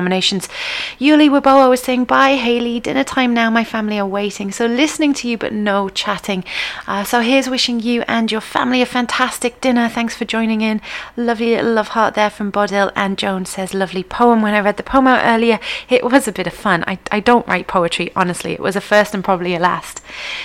[0.98, 2.80] Yuli Wibowo was saying, Bye, Haley.
[2.80, 3.50] Dinner time now.
[3.50, 4.50] My family are waiting.
[4.52, 6.44] So listening to you, but no chatting.
[6.86, 9.88] Uh, so here's wishing you and your family a fantastic dinner.
[9.88, 10.80] Thanks for joining in.
[11.16, 12.92] Lovely little love heart there from Bodil.
[12.94, 14.42] And Joan says, Lovely poem.
[14.42, 16.84] When I read the poem out earlier, it was a bit of fun.
[16.86, 18.52] I, I don't write poetry, honestly.
[18.52, 20.00] It was a first and probably a last.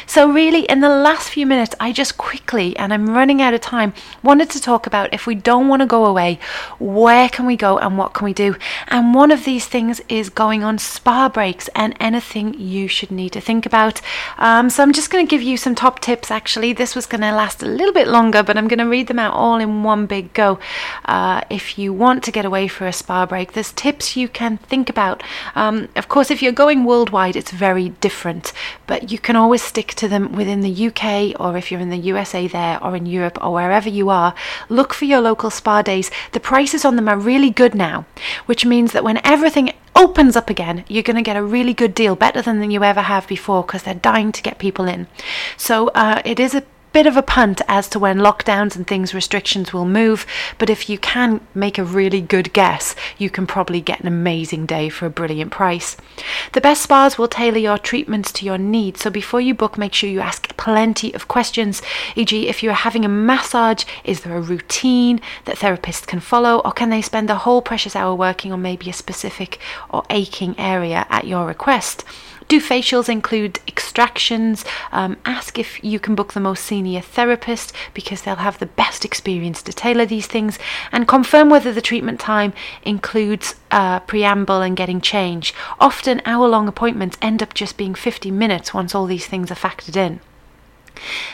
[0.05, 3.61] So, really, in the last few minutes, I just quickly, and I'm running out of
[3.61, 3.93] time,
[4.23, 6.39] wanted to talk about if we don't want to go away,
[6.79, 8.55] where can we go and what can we do?
[8.87, 13.33] And one of these things is going on spa breaks and anything you should need
[13.33, 14.01] to think about.
[14.37, 16.73] Um, so, I'm just going to give you some top tips actually.
[16.73, 19.19] This was going to last a little bit longer, but I'm going to read them
[19.19, 20.59] out all in one big go.
[21.05, 24.57] Uh, if you want to get away for a spa break, there's tips you can
[24.57, 25.23] think about.
[25.55, 28.53] Um, of course, if you're going worldwide, it's very different,
[28.87, 31.97] but you can always stick to them within the UK or if you're in the
[31.97, 34.33] USA there or in Europe or wherever you are.
[34.69, 36.11] Look for your local spa days.
[36.31, 38.05] The prices on them are really good now,
[38.45, 39.17] which means that when
[39.51, 42.83] everything opens up again, you're going to get a really good deal, better than you
[42.83, 45.07] ever have before, because they're dying to get people in.
[45.57, 46.63] So uh, it is a
[46.93, 50.25] bit of a punt as to when lockdowns and things restrictions will move
[50.57, 54.65] but if you can make a really good guess you can probably get an amazing
[54.65, 55.95] day for a brilliant price
[56.53, 59.93] the best spas will tailor your treatments to your needs so before you book make
[59.93, 61.81] sure you ask plenty of questions
[62.15, 62.47] e.g.
[62.47, 66.89] if you're having a massage is there a routine that therapists can follow or can
[66.89, 69.59] they spend the whole precious hour working on maybe a specific
[69.89, 72.03] or aching area at your request
[72.51, 74.65] Do facials include extractions?
[74.91, 79.05] Um, ask if you can book the most senior therapist because they'll have the best
[79.05, 80.59] experience to tailor these things.
[80.91, 82.51] And confirm whether the treatment time
[82.83, 85.53] includes uh, preamble and getting change.
[85.79, 89.55] Often, hour long appointments end up just being 50 minutes once all these things are
[89.55, 90.19] factored in.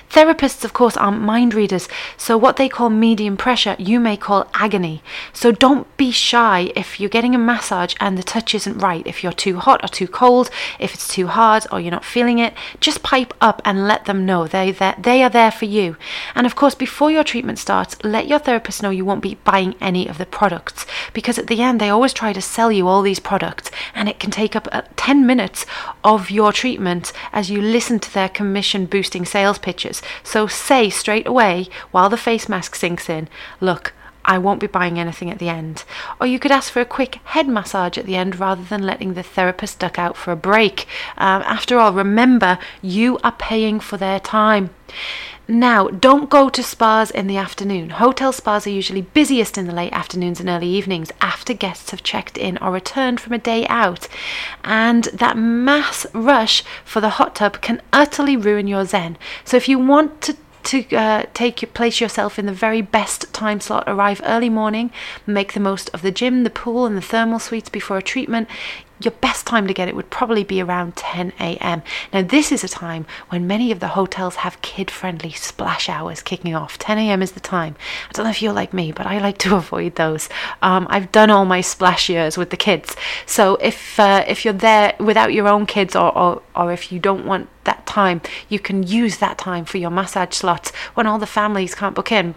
[0.09, 1.87] Therapists, of course, aren't mind readers,
[2.17, 5.03] so what they call medium pressure, you may call agony.
[5.33, 9.05] So don't be shy if you're getting a massage and the touch isn't right.
[9.05, 10.49] If you're too hot or too cold,
[10.79, 14.25] if it's too hard or you're not feeling it, just pipe up and let them
[14.25, 15.97] know they they are there for you.
[16.35, 19.75] And of course, before your treatment starts, let your therapist know you won't be buying
[19.81, 23.01] any of the products because at the end they always try to sell you all
[23.01, 25.65] these products, and it can take up uh, 10 minutes
[26.03, 30.01] of your treatment as you listen to their commission boosting sales pitches.
[30.23, 33.27] So say straight away while the face mask sinks in,
[33.59, 33.93] look,
[34.27, 35.85] I won't be buying anything at the end.
[36.19, 39.13] Or you could ask for a quick head massage at the end rather than letting
[39.13, 40.85] the therapist duck out for a break.
[41.17, 44.71] Um, after all, remember, you are paying for their time.
[45.49, 47.91] Now, don't go to spas in the afternoon.
[47.91, 52.03] Hotel spas are usually busiest in the late afternoons and early evenings after guests have
[52.03, 54.09] checked in or returned from a day out.
[54.65, 59.17] And that mass rush for the hot tub can utterly ruin your zen.
[59.45, 60.35] So, if you want to
[60.67, 63.85] to uh, take place yourself in the very best time slot.
[63.87, 64.91] Arrive early morning,
[65.25, 68.49] make the most of the gym, the pool, and the thermal suites before a treatment
[68.99, 71.83] your best time to get it would probably be around 10 a.m.
[72.11, 76.21] Now, this is a time when many of the hotels have kid friendly splash hours
[76.21, 76.77] kicking off.
[76.77, 77.21] 10 a.m.
[77.21, 77.75] is the time.
[78.09, 80.29] I don't know if you're like me, but I like to avoid those.
[80.61, 82.95] Um, I've done all my splash years with the kids.
[83.25, 86.99] So, if, uh, if you're there without your own kids or, or, or if you
[86.99, 91.19] don't want that time, you can use that time for your massage slots when all
[91.19, 92.35] the families can't book in.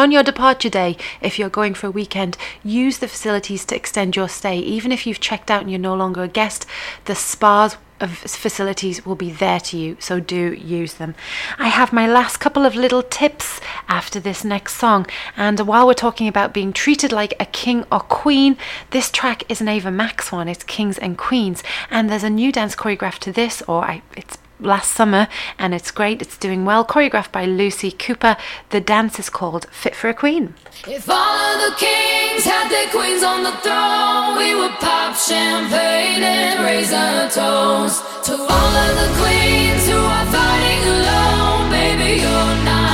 [0.00, 4.16] On your departure day, if you're going for a weekend, use the facilities to extend
[4.16, 4.58] your stay.
[4.58, 6.64] Even if you've checked out and you're no longer a guest,
[7.04, 11.14] the spas of facilities will be there to you, so do use them.
[11.58, 15.06] I have my last couple of little tips after this next song,
[15.36, 18.56] and while we're talking about being treated like a king or queen,
[18.92, 20.48] this track is an Ava Max one.
[20.48, 24.38] It's Kings and Queens, and there's a new dance choreograph to this, or I, it's
[24.60, 25.28] last summer
[25.58, 26.22] and it's great.
[26.22, 26.84] It's doing well.
[26.84, 28.36] Choreographed by Lucy Cooper.
[28.70, 30.54] The dance is called Fit for a Queen.
[30.86, 36.22] If all of the kings had their queens on the throne, we would pop champagne
[36.22, 41.70] and raise a toast to all of the queens who are fighting alone.
[41.70, 42.89] Baby, you're not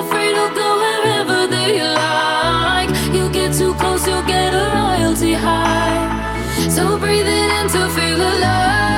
[0.00, 1.46] to go wherever
[1.94, 2.90] like.
[3.14, 6.68] You get too close, you'll get a royalty high.
[6.68, 8.91] So breathe it in to feel alive.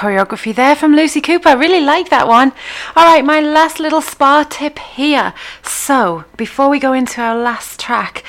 [0.00, 1.50] Choreography there from Lucy Cooper.
[1.50, 2.52] I Really like that one.
[2.96, 5.34] All right, my last little spa tip here.
[5.62, 8.24] So, before we go into our last track,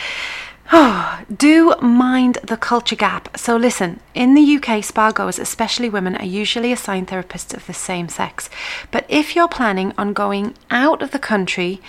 [0.73, 3.37] Oh, do mind the culture gap.
[3.37, 7.73] So, listen, in the UK, spa goers, especially women, are usually assigned therapists of the
[7.73, 8.49] same sex.
[8.91, 11.79] But if you're planning on going out of the country,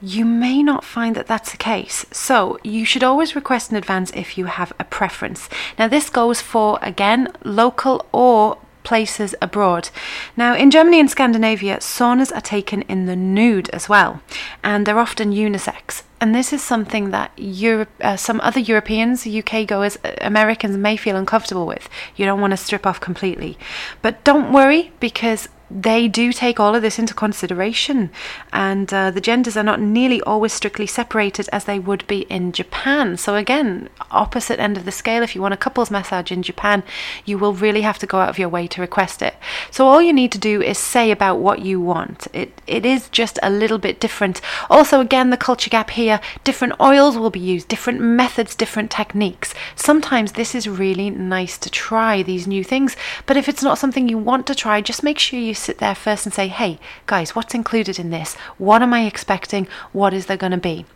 [0.00, 2.06] you may not find that that's the case.
[2.12, 5.50] So, you should always request in advance if you have a preference.
[5.78, 8.56] Now, this goes for, again, local or
[8.88, 9.90] places abroad.
[10.34, 14.22] Now, in Germany and Scandinavia, saunas are taken in the nude as well,
[14.64, 16.02] and they're often unisex.
[16.20, 20.96] And this is something that Europe, uh, some other Europeans, UK goers, uh, Americans may
[20.96, 21.88] feel uncomfortable with.
[22.16, 23.58] You don't want to strip off completely.
[24.00, 28.10] But don't worry because they do take all of this into consideration,
[28.52, 32.52] and uh, the genders are not nearly always strictly separated as they would be in
[32.52, 33.16] Japan.
[33.16, 36.82] So, again, opposite end of the scale, if you want a couples massage in Japan,
[37.24, 39.36] you will really have to go out of your way to request it.
[39.70, 42.28] So, all you need to do is say about what you want.
[42.32, 44.40] It, it is just a little bit different.
[44.70, 49.52] Also, again, the culture gap here different oils will be used, different methods, different techniques.
[49.76, 52.96] Sometimes this is really nice to try these new things,
[53.26, 55.94] but if it's not something you want to try, just make sure you sit there
[55.94, 58.34] first and say, hey, guys, what's included in this?
[58.58, 59.66] What am I expecting?
[59.92, 60.86] What is there going to be?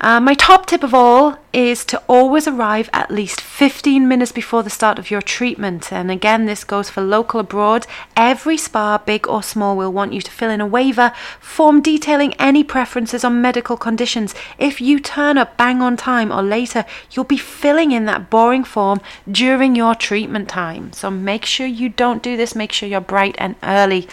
[0.00, 4.62] Uh, my top tip of all is to always arrive at least 15 minutes before
[4.62, 5.92] the start of your treatment.
[5.92, 7.86] And again, this goes for local abroad.
[8.16, 12.34] Every spa, big or small, will want you to fill in a waiver form detailing
[12.34, 14.34] any preferences on medical conditions.
[14.58, 18.64] If you turn up bang on time or later, you'll be filling in that boring
[18.64, 19.00] form
[19.30, 20.92] during your treatment time.
[20.92, 22.54] So make sure you don't do this.
[22.54, 24.06] Make sure you're bright and early.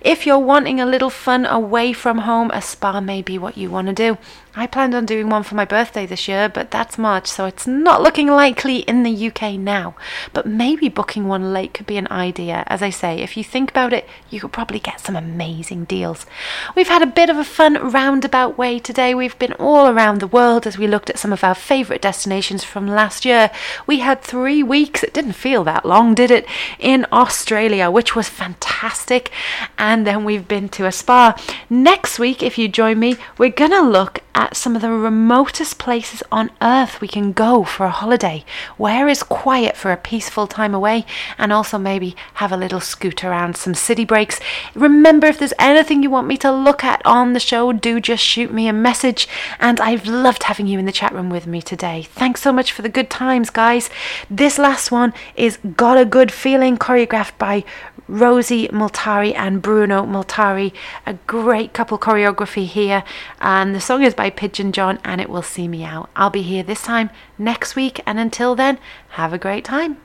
[0.00, 3.70] If you're wanting a little fun away from home, a spa may be what you
[3.70, 4.18] want to do.
[4.56, 7.68] I planned on doing one for my birthday this year, but that's March, so it's
[7.68, 9.94] not looking likely in the UK now.
[10.32, 12.64] But maybe booking one late could be an idea.
[12.66, 16.26] As I say, if you think about it, you could probably get some amazing deals.
[16.74, 19.14] We've had a bit of a fun roundabout way today.
[19.14, 22.64] We've been all around the world as we looked at some of our favourite destinations
[22.64, 23.52] from last year.
[23.86, 26.44] We had three weeks, it didn't feel that long, did it,
[26.80, 29.30] in Australia, which was fantastic.
[29.78, 31.40] And then we've been to a spa.
[31.68, 35.78] Next week, if you join me, we're going to look at some of the remotest
[35.78, 38.44] places on earth we can go for a holiday.
[38.76, 41.04] Where is quiet for a peaceful time away?
[41.38, 44.40] And also maybe have a little scoot around some city breaks.
[44.74, 48.22] Remember, if there's anything you want me to look at on the show, do just
[48.22, 49.28] shoot me a message.
[49.58, 52.02] And I've loved having you in the chat room with me today.
[52.02, 53.90] Thanks so much for the good times, guys.
[54.30, 57.64] This last one is Got a Good Feeling, choreographed by
[58.10, 60.72] Rosie Multari and Bruno Multari.
[61.06, 63.04] A great couple choreography here.
[63.40, 66.10] And the song is by Pigeon John and it will see me out.
[66.16, 68.00] I'll be here this time next week.
[68.06, 68.78] And until then,
[69.10, 69.98] have a great time.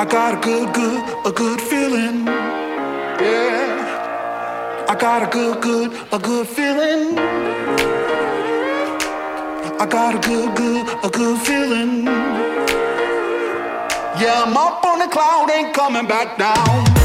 [0.00, 2.24] I got a good, good, a good feeling.
[2.26, 3.66] Yeah.
[4.88, 7.18] I got a good, good, a good feeling.
[9.78, 12.47] I got a good, good, a good feeling.
[14.20, 16.97] Yeah, I'm up on the cloud, ain't coming back down.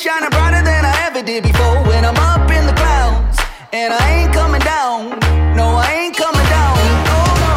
[0.00, 1.76] Shining brighter than I ever did before.
[1.84, 3.38] When I'm up in the clouds,
[3.70, 5.10] and I ain't coming down.
[5.54, 6.78] No, I ain't coming down.
[7.16, 7.54] Oh no,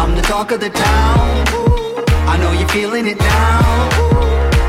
[0.00, 1.46] I'm the talk of the town.
[2.28, 3.88] I know you're feeling it now.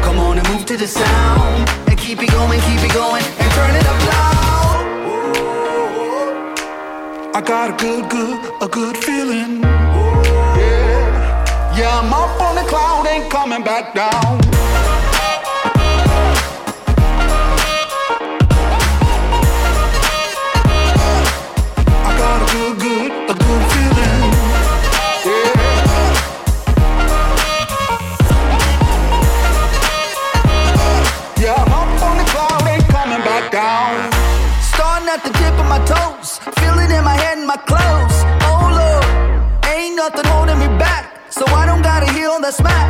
[0.05, 3.51] Come on and move to the sound, and keep it going, keep it going, and
[3.59, 4.77] turn it up loud.
[7.35, 9.61] I got a good, good, a good feeling.
[10.61, 14.56] Yeah, yeah, I'm up on the cloud, ain't coming back down.
[41.57, 42.87] I don't got to heal that smack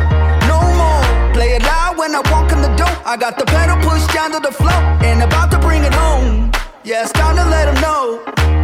[0.48, 2.94] No more play around when I walk in the door.
[3.04, 6.47] I got the pedal pushed down to the floor, and about to bring it home.
[6.88, 8.22] Yeah, it's time to let them know.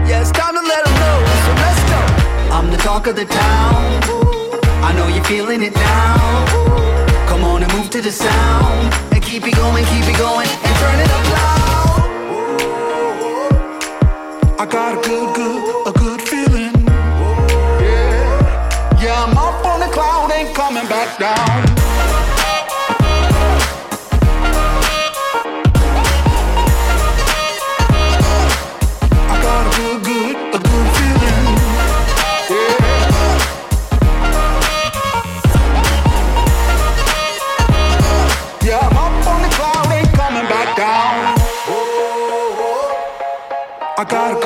[0.09, 1.19] Yeah, it's time to let them know.
[1.45, 2.01] So let's go.
[2.57, 4.01] I'm the talk of the town.
[4.83, 7.27] I know you're feeling it now.
[7.29, 8.95] Come on and move to the sound.
[9.13, 12.01] And keep it going, keep it going, and turn it up loud.
[14.59, 16.73] I got a good, good, a good feeling.
[17.85, 21.84] Yeah, yeah, I'm up on the cloud, ain't coming back down.
[44.05, 44.44] I got a good